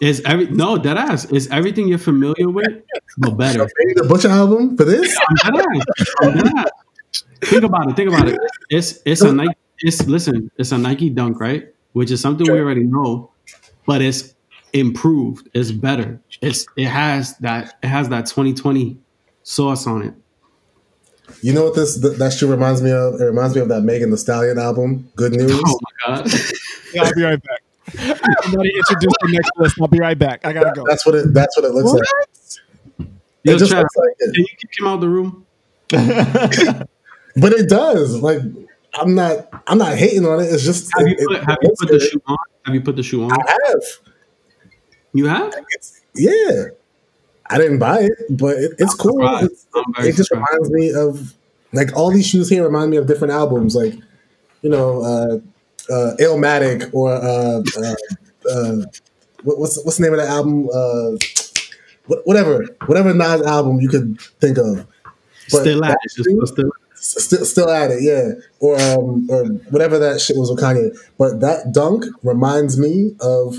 is- 0.00 0.22
every 0.24 0.46
no 0.46 0.76
dead 0.78 0.96
ass. 0.96 1.24
Is 1.26 1.48
everything 1.48 1.88
you're 1.88 1.98
familiar 1.98 2.48
with, 2.48 2.82
but 3.18 3.30
better. 3.38 3.58
Benny 3.78 3.94
the 3.94 4.04
Butcher 4.08 4.28
album 4.28 4.76
for 4.76 4.84
this? 4.84 5.16
I'm 5.28 5.54
dead 5.54 5.64
ass. 5.66 6.06
I'm 6.22 6.32
dead 6.36 6.52
ass. 6.56 7.22
Think 7.42 7.64
about 7.64 7.90
it. 7.90 7.96
Think 7.96 8.08
about 8.08 8.28
it. 8.28 8.38
It's 8.70 9.00
it's 9.04 9.20
a 9.22 9.32
Nike. 9.32 9.54
It's 9.80 10.06
listen. 10.06 10.50
It's 10.56 10.72
a 10.72 10.78
Nike 10.78 11.10
Dunk, 11.10 11.40
right? 11.40 11.68
Which 11.92 12.10
is 12.10 12.20
something 12.20 12.50
we 12.50 12.58
already 12.58 12.84
know, 12.84 13.30
but 13.86 14.02
it's 14.02 14.34
improved. 14.72 15.48
It's 15.54 15.70
better. 15.70 16.20
It's 16.40 16.66
it 16.76 16.86
has 16.86 17.36
that 17.38 17.76
it 17.82 17.86
has 17.88 18.08
that 18.08 18.26
2020 18.26 18.98
sauce 19.42 19.86
on 19.86 20.02
it. 20.02 20.14
You 21.42 21.52
know 21.52 21.64
what 21.64 21.74
this 21.74 22.00
th- 22.00 22.16
that 22.18 22.32
shit 22.32 22.48
reminds 22.48 22.82
me 22.82 22.90
of? 22.90 23.20
It 23.20 23.24
reminds 23.24 23.54
me 23.54 23.60
of 23.60 23.68
that 23.68 23.82
Megan 23.82 24.10
Thee 24.10 24.16
Stallion 24.16 24.58
album, 24.58 25.10
Good 25.16 25.34
oh 25.40 25.44
News. 25.46 25.60
Oh 25.64 25.78
my 26.08 26.16
god. 26.16 26.32
Yeah, 26.92 27.02
I'll 27.04 27.14
be 27.14 27.22
right 27.22 27.42
back. 27.42 27.60
Somebody 27.92 28.70
introduce 28.76 29.12
the 29.20 29.28
next 29.32 29.50
list. 29.56 29.76
I'll 29.80 29.88
be 29.88 29.98
right 29.98 30.18
back. 30.18 30.44
I 30.44 30.52
gotta 30.52 30.72
go. 30.74 30.84
That's 30.88 31.04
what 31.04 31.14
it 31.14 31.34
that's 31.34 31.56
what 31.56 31.64
it 31.66 31.72
looks 31.72 31.92
like. 31.92 33.08
Yo, 33.44 33.54
It 33.54 33.58
just 33.58 33.72
Trav, 33.72 33.80
looks 33.80 33.96
like 33.96 34.14
it. 34.18 34.34
Can 34.34 34.40
you 34.42 34.56
kick 34.58 34.70
him 34.78 34.86
out 34.86 34.94
of 34.94 35.00
the 35.02 35.08
room? 35.08 35.46
But 37.36 37.52
it 37.52 37.68
does. 37.68 38.20
Like 38.22 38.40
I'm 38.94 39.14
not 39.14 39.48
I'm 39.66 39.78
not 39.78 39.96
hating 39.96 40.24
on 40.24 40.40
it. 40.40 40.44
It's 40.44 40.64
just 40.64 40.90
Have 40.96 41.06
you 41.06 41.16
put, 41.16 41.36
it 41.36 41.44
have 41.44 41.58
you 41.62 41.74
put 41.78 41.88
the 41.88 42.00
shoe 42.00 42.22
on? 42.26 42.36
Have 42.64 42.74
you 42.74 42.80
put 42.80 42.96
the 42.96 43.02
shoe 43.02 43.24
on? 43.24 43.32
I 43.32 43.58
have. 43.66 43.82
You 45.12 45.26
have? 45.26 45.52
It's, 45.70 46.00
yeah. 46.14 46.66
I 47.50 47.58
didn't 47.58 47.78
buy 47.78 48.00
it, 48.02 48.12
but 48.30 48.56
it, 48.56 48.72
it's 48.78 48.94
cool. 48.94 49.24
I'm 49.26 49.48
very 49.96 50.08
it 50.08 50.16
just 50.16 50.28
surprised. 50.28 50.48
reminds 50.52 50.70
me 50.70 50.92
of 50.94 51.34
like 51.72 51.94
all 51.96 52.10
these 52.10 52.26
shoes 52.26 52.48
here 52.48 52.64
remind 52.64 52.90
me 52.90 52.96
of 52.96 53.06
different 53.06 53.32
albums, 53.32 53.74
like 53.74 53.94
you 54.62 54.70
know, 54.70 55.02
uh, 55.02 55.38
uh, 55.90 56.14
Illmatic 56.20 56.90
or 56.92 57.12
uh, 57.12 57.62
uh, 57.78 57.94
uh, 58.50 58.84
what, 59.42 59.58
what's 59.58 59.82
what's 59.84 59.98
the 59.98 60.04
name 60.04 60.12
of 60.12 60.18
that 60.20 60.28
album? 60.28 60.68
Uh, 60.72 61.16
whatever, 62.24 62.64
whatever 62.86 63.14
Nas 63.14 63.42
album 63.42 63.80
you 63.80 63.88
could 63.88 64.20
think 64.40 64.58
of. 64.58 64.86
But 65.50 65.60
Still 65.60 65.84
at 65.84 65.88
that 65.88 65.98
it. 66.04 66.12
Just 66.16 66.52
still. 66.54 66.70
still 66.94 67.44
still 67.44 67.70
at 67.70 67.90
it, 67.90 68.02
yeah, 68.02 68.32
or 68.60 68.80
um, 68.80 69.28
or 69.30 69.44
whatever 69.70 69.98
that 69.98 70.20
shit 70.20 70.36
was 70.36 70.50
with 70.50 70.60
Kanye. 70.60 70.96
But 71.18 71.40
that 71.40 71.72
dunk 71.72 72.04
reminds 72.22 72.78
me 72.78 73.14
of. 73.20 73.58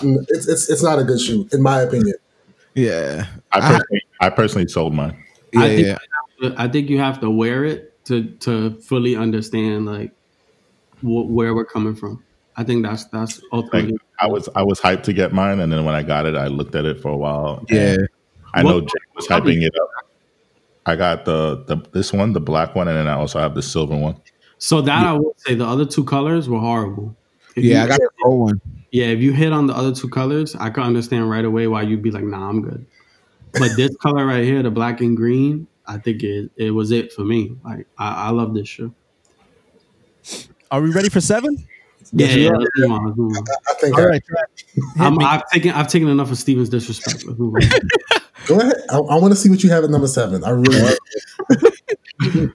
mm, 0.00 0.24
It's 0.28 0.46
it's 0.46 0.68
it's 0.68 0.82
not 0.82 0.98
a 0.98 1.04
good 1.04 1.20
shoe 1.20 1.48
in 1.52 1.62
my 1.62 1.80
opinion. 1.80 2.16
Yeah. 2.74 3.26
I 3.52 3.60
personally, 3.60 4.02
I 4.20 4.30
personally 4.30 4.68
sold 4.68 4.92
mine. 4.94 5.16
Yeah, 5.52 5.60
I 5.60 5.68
think 5.68 5.86
yeah. 6.42 6.54
I 6.58 6.68
think 6.68 6.90
you 6.90 6.98
have 6.98 7.20
to 7.20 7.30
wear 7.30 7.64
it 7.64 8.04
to 8.06 8.24
to 8.40 8.74
fully 8.82 9.16
understand 9.16 9.86
like 9.86 10.12
wh- 11.00 11.28
where 11.30 11.54
we're 11.54 11.64
coming 11.64 11.94
from. 11.94 12.22
I 12.56 12.64
think 12.64 12.84
that's 12.84 13.04
that's 13.06 13.40
Like 13.52 13.64
ultimately. 13.64 13.98
I 14.18 14.26
was, 14.26 14.48
I 14.56 14.62
was 14.62 14.80
hyped 14.80 15.02
to 15.04 15.12
get 15.12 15.32
mine, 15.32 15.60
and 15.60 15.70
then 15.70 15.84
when 15.84 15.94
I 15.94 16.02
got 16.02 16.24
it, 16.24 16.34
I 16.36 16.46
looked 16.46 16.74
at 16.74 16.86
it 16.86 17.00
for 17.00 17.10
a 17.10 17.16
while. 17.16 17.64
Yeah. 17.68 17.96
I 18.54 18.62
know 18.62 18.80
Jake 18.80 19.14
was 19.14 19.26
hyping 19.26 19.62
it 19.62 19.72
up. 19.78 19.88
I 20.86 20.96
got 20.96 21.24
the 21.24 21.64
the 21.66 21.76
this 21.92 22.12
one, 22.12 22.32
the 22.32 22.40
black 22.40 22.74
one, 22.74 22.88
and 22.88 22.96
then 22.96 23.08
I 23.08 23.14
also 23.14 23.38
have 23.38 23.54
the 23.54 23.62
silver 23.62 23.96
one. 23.96 24.16
so 24.58 24.80
that 24.80 25.04
I 25.04 25.12
would 25.12 25.38
say 25.40 25.54
the 25.54 25.66
other 25.66 25.84
two 25.84 26.04
colors 26.04 26.48
were 26.48 26.60
horrible. 26.60 27.14
If 27.56 27.64
Yeah, 27.64 27.84
I 27.84 27.88
got 27.88 27.98
the 27.98 28.08
gold 28.22 28.40
one. 28.40 28.60
Yeah, 28.92 29.06
if 29.06 29.20
you 29.20 29.32
hit 29.32 29.52
on 29.52 29.66
the 29.66 29.74
other 29.74 29.92
two 29.92 30.08
colors, 30.08 30.54
I 30.54 30.70
could 30.70 30.84
understand 30.84 31.28
right 31.28 31.44
away 31.44 31.66
why 31.66 31.82
you'd 31.82 32.02
be 32.02 32.10
like, 32.10 32.24
"Nah, 32.24 32.48
I'm 32.48 32.62
good." 32.62 32.86
But 33.52 33.76
this 33.76 33.94
color 34.00 34.24
right 34.24 34.44
here, 34.44 34.62
the 34.62 34.70
black 34.70 35.00
and 35.00 35.16
green, 35.16 35.66
I 35.86 35.98
think 35.98 36.22
it 36.22 36.50
it 36.56 36.70
was 36.70 36.92
it 36.92 37.12
for 37.12 37.24
me. 37.24 37.56
Like 37.64 37.86
I, 37.98 38.28
I 38.28 38.30
love 38.30 38.54
this 38.54 38.68
shoe. 38.68 38.94
Are 40.70 40.80
we 40.80 40.90
ready 40.90 41.08
for 41.08 41.20
seven? 41.20 41.66
Yeah, 42.12 42.26
you 42.28 42.42
yeah, 42.44 42.50
are. 42.50 42.92
on. 42.92 43.06
Let's 43.06 43.18
on. 43.18 43.44
I 43.68 43.74
think. 43.80 43.94
All 43.96 44.02
I- 44.02 44.06
right. 44.06 44.22
I'm, 44.98 45.18
I've 45.20 45.48
taken 45.50 45.72
I've 45.72 45.88
taken 45.88 46.08
enough 46.08 46.30
of 46.30 46.38
Steven's 46.38 46.68
disrespect. 46.68 47.24
Let's 47.26 47.38
move 47.38 47.54
on. 47.54 47.60
Go 48.46 48.60
ahead. 48.60 48.74
I, 48.90 48.98
I 48.98 49.16
want 49.18 49.32
to 49.32 49.36
see 49.36 49.50
what 49.50 49.62
you 49.64 49.70
have 49.70 49.82
at 49.84 49.90
number 49.90 50.06
seven. 50.06 50.44
I 50.44 50.50
really. 50.50 50.96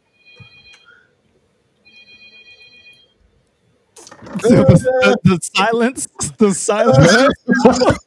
the, 4.42 5.18
the 5.24 5.40
silence. 5.42 6.08
The 6.38 6.54
silence. 6.54 6.98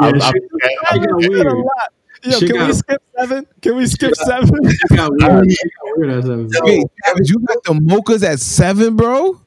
I'm- 0.00 0.20
shit- 0.20 0.22
I'm- 0.22 0.34
It 0.34 1.08
got 1.08 1.18
It's 1.20 1.26
a 1.26 1.30
weird. 1.30 1.46
lot. 1.52 1.92
Yo, 2.24 2.38
Shit 2.38 2.50
can 2.50 2.66
we 2.66 2.72
skip 2.72 3.02
seven? 3.18 3.46
Can 3.60 3.76
we 3.76 3.86
skip 3.86 4.14
seven? 4.14 4.48
Got 4.94 5.10
weird. 5.12 5.46
It 5.50 5.72
got 5.80 5.96
weird 5.98 6.10
as 6.10 6.24
a- 6.28 6.48
Wait, 6.64 6.86
Travis, 7.04 7.30
you 7.30 7.38
got 7.40 7.62
the 7.64 7.72
mochas 7.72 8.22
at 8.24 8.38
seven, 8.40 8.96
bro? 8.96 9.40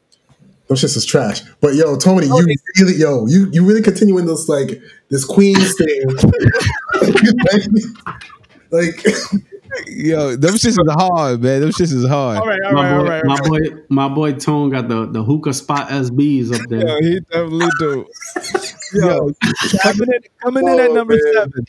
Those 0.67 0.81
shits 0.81 0.97
is 0.97 1.05
trash. 1.05 1.41
But 1.61 1.75
yo, 1.75 1.95
Tony, 1.95 2.25
you 2.25 2.45
really 2.79 2.95
yo, 2.97 3.27
you 3.27 3.49
you 3.51 3.63
really 3.63 3.83
continuing 3.83 4.25
this 4.25 4.49
like 4.49 4.81
this 5.09 5.23
Queens 5.23 5.75
thing. 5.77 6.05
like 8.71 9.05
Yo, 9.87 10.35
them 10.37 10.53
shits 10.53 10.67
is 10.69 10.77
hard, 10.89 11.41
man. 11.41 11.59
Them 11.61 11.69
shits 11.71 11.91
is 11.93 12.07
hard. 12.07 12.37
All 12.39 12.47
right, 12.47 12.61
all 12.65 12.73
My 12.73 12.97
boy, 12.97 13.03
right. 13.09 13.23
all 13.25 13.29
my 13.29 13.39
boy, 13.49 13.59
my 13.89 14.07
boy 14.09 14.31
Tone 14.33 14.69
got 14.69 14.87
the 14.87 15.05
the 15.05 15.21
hookah 15.23 15.53
spot 15.53 15.89
SBs 15.89 16.53
up 16.53 16.67
there. 16.69 16.87
Yeah, 16.87 16.99
he 17.01 17.19
definitely 17.19 17.67
do. 17.79 18.05
Yo, 18.93 19.31
coming 19.83 20.13
in, 20.13 20.19
coming 20.41 20.67
in 20.67 20.79
at 20.79 20.89
Oh, 20.91 20.93
number 20.93 21.13
man. 21.15 21.33
seven. 21.33 21.65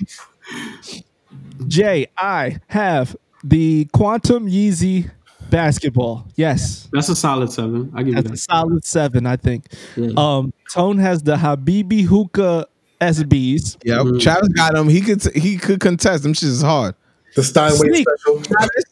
Jay, 1.68 2.07
I 2.16 2.59
have 2.68 3.16
the 3.42 3.86
Quantum 3.92 4.49
Yeezy 4.49 5.11
basketball. 5.51 6.26
Yes, 6.36 6.88
That's 6.92 7.09
a 7.09 7.16
solid 7.16 7.51
seven. 7.53 7.90
I 7.94 7.99
give 8.03 8.09
you 8.09 8.14
that's 8.14 8.26
a 8.28 8.30
that. 8.32 8.38
solid 8.38 8.84
seven, 8.84 9.26
I 9.26 9.36
think. 9.36 9.66
Yeah. 9.97 10.11
Um, 10.16 10.53
Tone 10.72 10.99
has 10.99 11.22
the 11.22 11.36
Habibi 11.36 12.03
Hookah 12.05 12.66
SBs. 13.01 13.76
Yeah, 13.84 13.97
Mhm. 13.99 14.20
Travis 14.20 14.49
got 14.49 14.74
him. 14.74 14.88
He 14.88 15.01
could 15.01 15.22
he 15.34 15.57
could 15.57 15.80
contest. 15.80 16.22
Them 16.22 16.32
shit 16.34 16.49
is 16.49 16.62
hard. 16.62 16.94
The 17.34 17.42
Steinway 17.42 17.76
Sneak. 17.76 18.07
special. 18.09 18.42
Travis, 18.42 18.84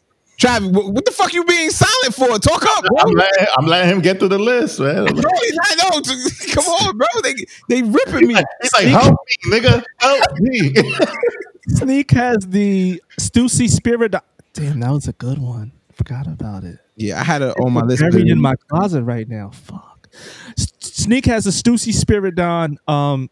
what, 0.43 0.93
what 0.93 1.05
the 1.05 1.11
fuck 1.11 1.33
you 1.33 1.43
being 1.45 1.69
silent 1.69 2.13
for? 2.13 2.37
Talk 2.39 2.65
up, 2.65 2.85
bro. 2.85 2.97
I'm 2.99 3.13
letting, 3.13 3.47
I'm 3.57 3.65
letting 3.65 3.91
him 3.91 4.01
get 4.01 4.19
through 4.19 4.29
the 4.29 4.39
list, 4.39 4.79
man. 4.79 5.05
Bro, 5.05 5.31
he's 5.41 5.55
not, 5.55 5.77
no, 5.77 6.01
come 6.53 6.65
on, 6.65 6.97
bro. 6.97 7.07
They 7.23 7.33
they 7.69 7.81
ripping 7.81 8.27
me. 8.27 8.35
He's 8.61 8.73
like, 8.73 8.87
help 8.87 9.17
me, 9.45 9.59
nigga, 9.59 9.83
help 9.99 10.23
me. 10.39 10.73
Sneak 11.67 12.11
has 12.11 12.37
the 12.47 13.01
Stussy 13.19 13.69
Spirit. 13.69 14.13
Damn, 14.53 14.79
that 14.81 14.91
was 14.91 15.07
a 15.07 15.13
good 15.13 15.39
one. 15.39 15.71
Forgot 15.93 16.27
about 16.27 16.63
it. 16.63 16.79
Yeah, 16.95 17.19
I 17.19 17.23
had 17.23 17.41
it 17.41 17.55
on 17.59 17.73
my 17.73 17.81
list. 17.81 18.01
Buried 18.01 18.27
in 18.27 18.39
my 18.39 18.55
closet 18.67 19.03
right 19.03 19.27
now. 19.27 19.49
Fuck. 19.51 20.09
Sneak 20.55 21.25
has 21.25 21.45
the 21.45 21.51
Stussy 21.51 21.93
Spiridon 21.93 22.77
um, 22.87 23.29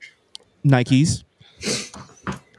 Nikes. 0.66 1.24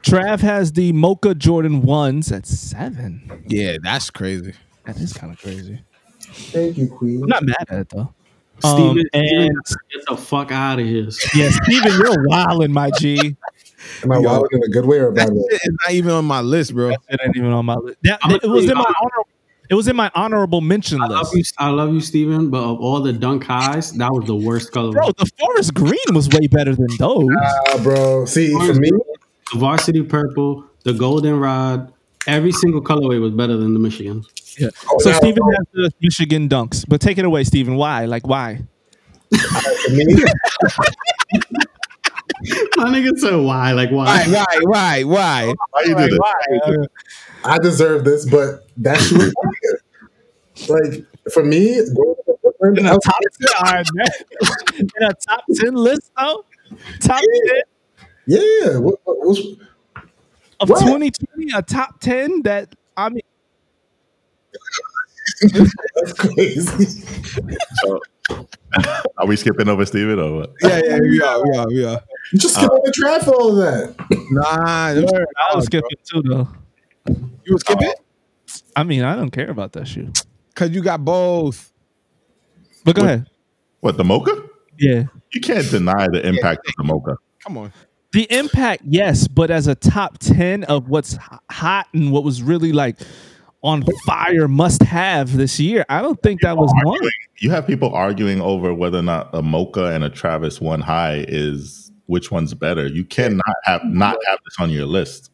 Trav 0.05 0.39
has 0.41 0.71
the 0.73 0.91
Mocha 0.93 1.33
Jordan 1.33 1.81
ones 1.81 2.31
at 2.31 2.45
seven. 2.45 3.43
Yeah, 3.47 3.77
that's 3.81 4.11
crazy. 4.11 4.53
That 4.85 4.97
is 4.97 5.13
kind 5.13 5.33
of 5.33 5.39
crazy. 5.39 5.81
Thank 6.19 6.77
you, 6.77 6.87
Queen. 6.87 7.23
I'm 7.23 7.29
not 7.29 7.43
mad 7.43 7.65
at 7.69 7.79
it 7.79 7.89
though. 7.89 8.13
Steven, 8.59 8.99
Um, 8.99 9.19
and 9.21 9.51
get 9.91 10.05
the 10.07 10.15
fuck 10.15 10.51
out 10.51 10.79
of 10.79 10.85
here. 10.85 11.09
yeah, 11.35 11.49
Steven, 11.49 11.91
you're 11.99 12.23
wilding, 12.27 12.71
my 12.71 12.89
G. 12.99 13.35
Am 14.03 14.11
I 14.11 14.19
wild 14.19 14.47
in 14.51 14.63
a 14.63 14.67
good 14.69 14.85
way 14.85 14.97
or 14.99 15.07
a 15.07 15.11
bad 15.11 15.29
way? 15.31 15.41
shit 15.51 15.61
is 15.65 15.75
not 15.83 15.91
even 15.93 16.11
on 16.11 16.25
my 16.25 16.41
list, 16.41 16.73
bro. 16.73 16.89
It 16.91 16.99
ain't 17.21 17.35
even 17.35 17.51
on 17.51 17.65
my 17.65 17.75
list. 17.75 17.97
That, 18.03 18.19
I'ma 18.23 18.35
it 18.41 18.47
was 18.47 18.65
in 18.69 18.75
my 18.77 18.83
I'm- 18.83 18.93
honor. 19.01 19.23
It 19.67 19.73
was 19.73 19.87
in 19.87 19.95
my 19.95 20.11
honorable 20.13 20.61
mention 20.61 21.01
I 21.01 21.07
love 21.07 21.33
list. 21.33 21.55
you, 21.59 21.65
I 21.65 21.69
love 21.69 21.91
you, 21.91 21.99
Steven, 21.99 22.51
but 22.51 22.61
of 22.63 22.79
all 22.79 23.01
the 23.01 23.11
dunk 23.11 23.43
highs, 23.45 23.91
that 23.93 24.11
was 24.13 24.25
the 24.27 24.35
worst 24.35 24.71
color. 24.71 24.91
Bro, 24.91 25.13
the 25.17 25.25
forest 25.39 25.73
green 25.73 25.97
was 26.13 26.29
way 26.29 26.45
better 26.45 26.75
than 26.75 26.85
those. 26.99 27.27
Ah, 27.41 27.79
bro. 27.81 28.25
See, 28.25 28.51
for 28.53 28.75
me, 28.75 28.91
The 29.53 29.59
varsity 29.59 30.01
purple, 30.03 30.65
the 30.83 30.93
golden 30.93 31.39
rod, 31.39 31.93
every 32.27 32.51
single 32.51 32.81
colorway 32.81 33.19
was 33.21 33.31
better 33.33 33.55
than 33.57 33.73
the 33.73 33.79
Michigan. 33.79 34.23
Yeah. 34.57 34.69
Oh, 34.89 34.97
so 34.99 35.11
now- 35.11 35.17
Steven 35.17 35.43
has 35.51 35.65
the 35.73 35.91
Michigan 36.01 36.49
dunks, 36.49 36.85
but 36.87 37.01
take 37.01 37.17
it 37.17 37.25
away, 37.25 37.43
Steven. 37.43 37.75
Why? 37.75 38.05
Like 38.05 38.25
why? 38.27 38.61
My 42.77 42.89
nigga 42.89 43.17
said 43.17 43.35
why? 43.37 43.71
Like 43.71 43.89
why? 43.91 44.23
Why? 44.27 44.59
Why? 44.63 45.03
Why? 45.03 45.03
Why? 45.03 45.53
Why 45.71 45.81
you 45.83 45.95
do 45.95 46.07
this? 46.07 46.19
Uh, 46.65 46.85
I 47.43 47.57
deserve 47.59 48.03
this, 48.03 48.29
but 48.29 48.67
that's 48.77 49.07
shoe 49.07 49.15
is 49.21 49.33
fire. 49.33 50.79
Like 50.79 51.05
for 51.31 51.43
me, 51.43 51.75
going 51.75 52.15
to 52.15 52.23
the 52.27 52.35
Brooklyn, 52.41 52.77
In 52.79 52.85
I 52.85 52.91
a 52.91 52.93
was- 52.95 53.03
top 53.03 53.19
ten, 53.39 53.49
all 53.57 53.73
right, 53.73 53.85
man. 53.93 54.07
in 54.79 55.03
a 55.03 55.13
top 55.27 55.43
ten 55.55 55.73
list 55.75 56.11
though, 56.17 56.45
top 57.01 57.21
ten 57.21 57.61
yeah. 58.27 58.77
What, 58.77 58.99
what, 59.03 59.17
what's, 59.25 59.39
of 60.59 60.69
What? 60.69 60.79
2020, 60.79 61.51
a 61.55 61.61
top 61.61 61.99
ten 61.99 62.41
that 62.43 62.73
I 62.97 63.09
mean, 63.09 63.21
that's 65.95 66.13
crazy. 66.13 66.85
So, 67.83 68.01
are 69.17 69.25
we 69.27 69.35
skipping 69.35 69.67
over 69.67 69.85
Steven 69.85 70.19
or 70.19 70.39
what? 70.39 70.53
Yeah, 70.61 70.81
yeah, 70.83 70.99
we 70.99 71.21
are, 71.21 71.43
we 71.43 71.57
are, 71.57 71.67
we 71.67 71.85
are. 71.85 72.01
You 72.31 72.39
just 72.39 72.55
skip 72.55 72.69
uh, 72.71 72.73
over 72.75 72.91
track 72.93 73.21
for 73.23 73.33
all 73.35 73.49
of 73.51 73.55
that. 73.57 73.95
Nah, 74.31 74.93
them 74.93 75.07
shit 75.07 75.27
I 75.51 75.55
was 75.55 75.65
skipping 75.65 75.97
too 76.03 76.21
though. 76.23 76.47
You 77.07 77.53
would 77.53 77.59
skip 77.61 77.81
it 77.81 77.99
I 78.75 78.83
mean, 78.83 79.03
I 79.03 79.15
don't 79.15 79.31
care 79.31 79.49
about 79.49 79.73
that 79.73 79.87
shoe. 79.87 80.11
because 80.49 80.71
you 80.71 80.81
got 80.81 81.03
both. 81.03 81.71
But 82.83 82.95
go 82.95 83.01
What? 83.01 83.07
ahead. 83.07 83.27
What 83.81 83.97
the 83.97 84.03
mocha? 84.03 84.31
Yeah. 84.79 85.03
You 85.33 85.41
can't 85.41 85.69
deny 85.69 86.07
the 86.11 86.25
impact 86.25 86.67
of 86.67 86.73
the 86.77 86.83
mocha. 86.83 87.17
Come 87.43 87.57
on. 87.57 87.73
The 88.15 88.31
impact, 88.31 88.83
yes, 88.85 89.27
but 89.27 89.51
as 89.51 89.67
a 89.67 89.75
top 89.75 90.19
10 90.19 90.63
of 90.63 90.87
what's 90.87 91.17
hot 91.51 91.87
and 91.91 92.13
what 92.13 92.23
was 92.23 92.41
really 92.41 92.71
like 92.71 92.97
on 93.61 93.83
fire 94.05 94.47
must 94.47 94.83
have 94.83 95.35
this 95.35 95.59
year, 95.59 95.83
I 95.89 96.01
don't 96.01 96.23
think 96.23 96.39
that 96.39 96.55
was 96.55 96.71
one. 96.85 96.97
You 97.39 97.49
have 97.49 97.67
people 97.67 97.93
arguing 97.93 98.39
over 98.39 98.73
whether 98.73 98.99
or 98.99 99.01
not 99.01 99.31
a 99.35 99.41
mocha 99.41 99.87
and 99.87 100.01
a 100.01 100.09
Travis 100.09 100.61
one 100.61 100.79
high 100.79 101.25
is 101.27 101.91
which 102.05 102.31
one's 102.31 102.53
better. 102.53 102.87
You 102.87 103.03
cannot 103.03 103.55
have 103.65 103.83
not 103.83 104.15
have 104.29 104.39
this 104.45 104.55
on 104.59 104.69
your 104.69 104.85
list. 104.85 105.29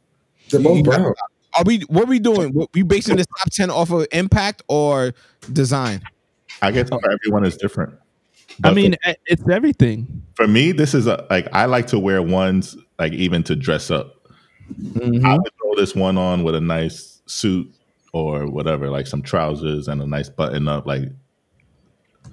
They're 0.49 0.59
both 0.59 0.83
brown. 0.83 1.13
Are 1.55 1.63
we? 1.63 1.81
What 1.81 2.05
are 2.05 2.07
we 2.07 2.17
doing? 2.17 2.51
What, 2.51 2.69
we 2.73 2.81
basing 2.81 3.17
this 3.17 3.27
top 3.37 3.51
ten 3.51 3.69
off 3.69 3.91
of 3.91 4.07
impact 4.11 4.63
or 4.67 5.13
design? 5.53 6.01
I 6.63 6.71
guess 6.71 6.89
for 6.89 6.99
everyone 7.11 7.45
is 7.45 7.57
different. 7.57 7.93
I 8.63 8.73
mean, 8.73 8.95
eh, 9.03 9.13
it's 9.25 9.47
everything. 9.49 10.23
for 10.35 10.47
me, 10.47 10.71
this 10.71 10.93
is 10.93 11.07
a 11.07 11.25
like 11.29 11.47
I 11.53 11.65
like 11.65 11.87
to 11.87 11.99
wear 11.99 12.21
ones 12.21 12.77
like 12.99 13.13
even 13.13 13.43
to 13.43 13.55
dress 13.55 13.91
up. 13.91 14.15
Mm-hmm. 14.79 15.25
I 15.25 15.37
would 15.37 15.51
throw 15.61 15.75
this 15.75 15.95
one 15.95 16.17
on 16.17 16.43
with 16.43 16.55
a 16.55 16.61
nice 16.61 17.21
suit 17.25 17.73
or 18.13 18.49
whatever, 18.49 18.89
like 18.89 19.07
some 19.07 19.21
trousers 19.21 19.87
and 19.87 20.01
a 20.01 20.07
nice 20.07 20.29
button 20.29 20.67
up. 20.67 20.85
Like 20.85 21.03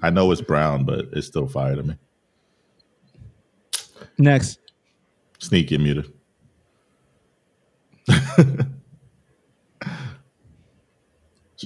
I 0.01 0.09
know 0.09 0.31
it's 0.31 0.41
brown, 0.41 0.85
but 0.85 1.05
it's 1.13 1.27
still 1.27 1.47
fire 1.47 1.75
to 1.75 1.83
me. 1.83 1.95
Next. 4.17 4.59
Sneak, 5.39 5.71
you 5.71 5.79
muted. 5.79 6.11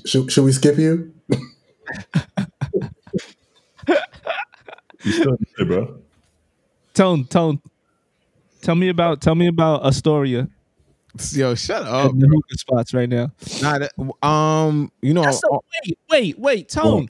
Should, 0.06 0.32
should 0.32 0.44
we 0.44 0.52
skip 0.52 0.78
you? 0.78 1.14
You 5.04 5.12
still 5.12 5.38
muted, 5.58 5.68
bro. 5.68 6.00
Tone, 6.94 7.26
Tone, 7.26 7.62
tell 8.62 8.76
me 8.76 8.90
about 8.90 9.22
tell 9.22 9.36
me 9.36 9.48
about 9.48 9.84
Astoria 9.86 10.48
Yo, 11.32 11.54
shut 11.56 11.84
up. 11.84 12.12
the 12.18 12.28
hookah 12.28 12.58
spots 12.58 12.94
right 12.94 13.08
now. 13.10 13.32
Nah, 13.62 13.88
um, 14.28 14.92
you 15.02 15.14
know, 15.14 15.22
That's 15.24 15.42
the- 15.42 15.60
wait, 15.86 15.98
wait, 16.10 16.40
wait, 16.40 16.70
Tone. 16.70 17.08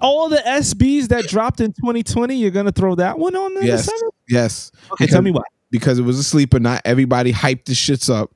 All 0.00 0.28
the 0.28 0.36
SBs 0.38 1.08
that 1.08 1.26
dropped 1.28 1.60
in 1.60 1.72
2020, 1.72 2.36
you're 2.36 2.50
gonna 2.50 2.72
throw 2.72 2.94
that 2.96 3.18
one 3.18 3.34
on 3.36 3.54
there? 3.54 3.64
yes, 3.64 3.88
yes. 4.28 4.72
Okay, 4.92 5.06
tell 5.06 5.22
me 5.22 5.30
why. 5.30 5.42
Because 5.70 5.98
it 5.98 6.02
was 6.02 6.18
a 6.18 6.24
sleeper. 6.24 6.58
Not 6.60 6.82
everybody 6.84 7.32
hyped 7.32 7.64
the 7.66 7.72
shits 7.72 8.12
up. 8.12 8.30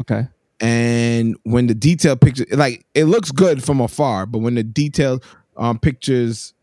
Okay. 0.00 0.26
and 0.60 1.36
when 1.42 1.66
the 1.66 1.74
detail 1.74 2.16
picture 2.16 2.46
like 2.52 2.84
it 2.94 3.04
looks 3.04 3.30
good 3.32 3.62
from 3.64 3.80
afar 3.80 4.24
but 4.26 4.38
when 4.38 4.54
the 4.54 4.62
detailed 4.62 5.22
um 5.56 5.76
pictures 5.78 6.54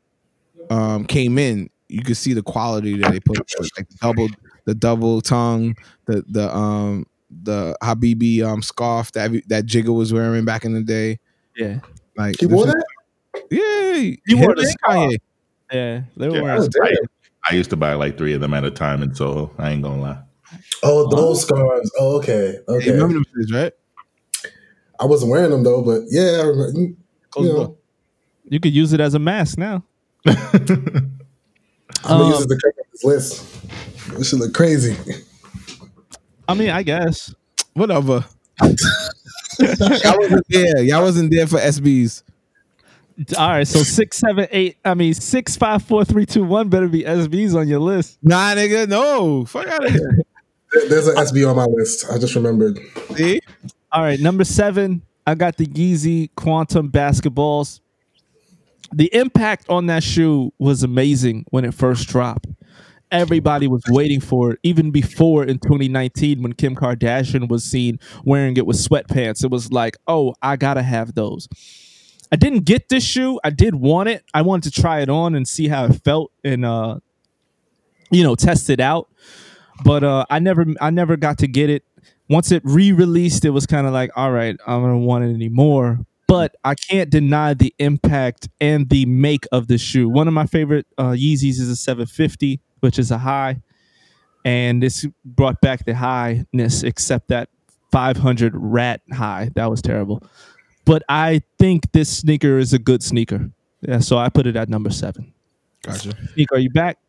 um 0.71 1.05
came 1.05 1.37
in 1.37 1.69
you 1.89 2.03
could 2.03 2.17
see 2.17 2.33
the 2.33 2.43
quality 2.43 2.97
that 2.97 3.11
they 3.11 3.19
put 3.19 3.37
like 3.77 3.87
double 4.01 4.29
the 4.65 4.75
double 4.75 5.21
tongue 5.21 5.75
the 6.05 6.23
the 6.29 6.55
um 6.55 7.05
the 7.43 7.75
habibi 7.83 8.43
um 8.43 8.61
scarf 8.61 9.11
that 9.13 9.31
that 9.47 9.65
jigga 9.65 9.93
was 9.93 10.13
wearing 10.13 10.45
back 10.45 10.63
in 10.65 10.73
the 10.73 10.83
day 10.83 11.19
Yeah. 11.55 11.79
like 12.15 12.41
You 12.41 12.49
wore 12.49 12.67
that? 12.67 12.85
yeah 13.51 14.15
You 14.25 14.37
wore 14.37 14.51
him 14.51 14.55
the 14.57 14.67
and 14.67 14.81
Kanye. 15.11 15.17
Yeah. 15.71 16.01
They 16.17 16.27
were 16.29 16.35
Yeah, 16.35 16.41
wearing 16.41 16.69
Oh. 16.81 17.07
I 17.49 17.53
used 17.55 17.69
to 17.71 17.75
buy 17.77 17.93
like 17.93 18.17
three 18.17 18.33
of 18.33 18.41
them 18.41 18.53
at 18.53 18.63
a 18.63 18.71
time 18.71 19.01
in 19.03 19.13
Soho. 19.15 19.51
I 19.57 19.71
ain't 19.71 19.81
gonna 19.83 20.01
lie. 20.01 20.19
Oh, 20.83 21.09
those 21.09 21.41
scarves. 21.43 21.91
Oh, 21.99 22.17
okay. 22.17 22.57
You 22.67 22.75
Okay. 22.75 22.91
remember 22.91 23.13
them 23.15 23.23
shits, 23.37 23.53
right 23.53 23.73
I 24.99 25.05
wasn't 25.05 25.31
wearing 25.31 25.51
them 25.51 25.63
though, 25.63 25.81
but 25.81 26.01
yeah, 26.09 26.41
I 26.41 26.45
remember, 26.47 26.79
you 26.79 26.95
know. 27.37 27.77
You 28.45 28.59
could 28.59 28.73
use 28.73 28.91
it 28.93 28.99
as 28.99 29.13
a 29.13 29.19
mask 29.19 29.57
now. 29.57 29.83
I'm 32.03 32.17
gonna 32.19 32.23
Um, 32.25 32.31
use 32.31 32.41
it 32.41 32.47
to 32.47 32.55
cover 32.61 32.75
this 32.91 33.03
list. 33.03 33.45
This 34.17 34.29
should 34.29 34.39
look 34.39 34.53
crazy. 34.53 34.95
I 36.47 36.53
mean, 36.55 36.69
I 36.69 36.83
guess. 36.83 37.33
whatever 37.73 38.25
y'all 39.59 40.17
wasn't 40.19 40.45
there 40.49 40.81
y'all 40.83 41.01
wasn't 41.01 41.31
there 41.31 41.47
for 41.47 41.59
sbs 41.59 42.23
All 43.37 43.49
right, 43.49 43.67
so 43.67 43.79
six, 43.83 44.17
seven, 44.17 44.47
eight. 44.51 44.77
I 44.83 44.93
mean, 44.95 45.13
six, 45.13 45.55
five, 45.57 45.83
four, 45.83 46.03
three, 46.05 46.25
two, 46.25 46.43
one. 46.43 46.69
Better 46.69 46.87
be 46.87 47.03
SBs 47.03 47.53
on 47.55 47.67
your 47.67 47.79
list. 47.79 48.17
nah 48.23 48.53
nigga 48.55 48.87
no 48.87 49.45
fuck 49.45 49.67
out 49.67 49.85
of 49.85 49.91
here 49.91 50.19
There's 50.89 51.07
an 51.07 51.15
SB 51.15 51.49
on 51.49 51.55
my 51.55 51.65
list. 51.65 52.05
I 52.11 52.17
just 52.17 52.35
remembered. 52.35 52.79
see 53.15 53.39
All 53.91 54.01
right, 54.03 54.19
number 54.19 54.43
seven. 54.43 55.01
I 55.27 55.35
got 55.35 55.57
the 55.57 55.65
Yeezy 55.67 56.29
Quantum 56.35 56.89
basketballs. 56.91 57.81
The 58.93 59.13
impact 59.13 59.65
on 59.69 59.85
that 59.87 60.03
shoe 60.03 60.53
was 60.59 60.83
amazing 60.83 61.45
when 61.51 61.65
it 61.65 61.73
first 61.73 62.07
dropped. 62.07 62.47
Everybody 63.11 63.67
was 63.67 63.83
waiting 63.89 64.19
for 64.21 64.53
it, 64.53 64.59
even 64.63 64.91
before 64.91 65.43
in 65.43 65.59
2019 65.59 66.43
when 66.43 66.53
Kim 66.53 66.75
Kardashian 66.75 67.49
was 67.49 67.63
seen 67.63 67.99
wearing 68.23 68.57
it 68.57 68.65
with 68.67 68.77
sweatpants. 68.77 69.43
It 69.43 69.51
was 69.51 69.71
like, 69.71 69.97
oh, 70.07 70.35
I 70.41 70.55
gotta 70.57 70.83
have 70.83 71.15
those. 71.15 71.47
I 72.31 72.35
didn't 72.35 72.65
get 72.65 72.89
this 72.89 73.03
shoe. 73.03 73.39
I 73.43 73.49
did 73.49 73.75
want 73.75 74.09
it. 74.09 74.23
I 74.33 74.43
wanted 74.43 74.73
to 74.73 74.81
try 74.81 75.01
it 75.01 75.09
on 75.09 75.35
and 75.35 75.47
see 75.47 75.67
how 75.67 75.85
it 75.85 76.03
felt 76.03 76.31
and 76.43 76.63
uh, 76.65 76.99
you 78.11 78.23
know, 78.23 78.35
test 78.35 78.69
it 78.69 78.79
out. 78.79 79.07
but 79.83 80.03
uh, 80.03 80.25
I 80.29 80.39
never 80.39 80.65
I 80.81 80.89
never 80.89 81.17
got 81.17 81.37
to 81.39 81.47
get 81.47 81.69
it. 81.69 81.83
Once 82.29 82.51
it 82.51 82.61
re-released, 82.65 83.45
it 83.45 83.51
was 83.51 83.65
kind 83.65 83.87
of 83.87 83.93
like, 83.93 84.11
all 84.15 84.31
right, 84.31 84.55
I 84.67 84.71
don't 84.73 85.03
want 85.03 85.25
it 85.25 85.33
anymore. 85.33 85.99
But 86.29 86.55
I 86.63 86.75
can't 86.75 87.09
deny 87.09 87.55
the 87.55 87.73
impact 87.79 88.49
and 88.61 88.87
the 88.87 89.05
make 89.07 89.47
of 89.51 89.67
the 89.67 89.79
shoe. 89.79 90.07
One 90.07 90.27
of 90.27 90.33
my 90.35 90.45
favorite 90.45 90.85
uh, 90.95 91.09
Yeezys 91.11 91.59
is 91.59 91.69
a 91.69 91.75
750, 91.75 92.61
which 92.81 92.99
is 92.99 93.09
a 93.09 93.17
high, 93.17 93.61
and 94.45 94.83
this 94.83 95.07
brought 95.25 95.59
back 95.59 95.85
the 95.85 95.95
highness, 95.95 96.83
except 96.83 97.29
that 97.29 97.49
500 97.91 98.53
rat 98.55 99.01
high 99.11 99.49
that 99.55 99.71
was 99.71 99.81
terrible. 99.81 100.21
But 100.85 101.01
I 101.09 101.41
think 101.57 101.91
this 101.93 102.15
sneaker 102.15 102.59
is 102.59 102.73
a 102.73 102.79
good 102.79 103.01
sneaker. 103.01 103.49
Yeah, 103.81 103.97
so 103.97 104.19
I 104.19 104.29
put 104.29 104.45
it 104.45 104.55
at 104.55 104.69
number 104.69 104.91
seven. 104.91 105.33
Gotcha. 105.81 106.11
Sneaker, 106.33 106.55
are 106.55 106.59
you 106.59 106.69
back? 106.69 106.99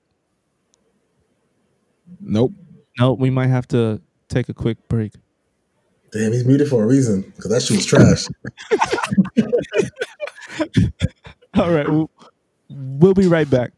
Nope. 2.20 2.52
Nope. 2.98 3.18
we 3.18 3.28
might 3.28 3.48
have 3.48 3.68
to 3.68 4.00
take 4.28 4.48
a 4.48 4.54
quick 4.54 4.78
break. 4.88 5.12
Damn, 6.12 6.32
he's 6.32 6.44
muted 6.44 6.68
for 6.68 6.82
a 6.82 6.86
reason 6.86 7.22
because 7.36 7.50
that 7.50 7.62
shit 7.62 7.76
was 7.76 7.86
trash. 7.86 8.26
All 11.54 11.72
right, 11.72 11.88
we'll, 11.88 12.11
we'll 12.68 13.14
be 13.14 13.28
right 13.28 13.48
back. 13.48 13.72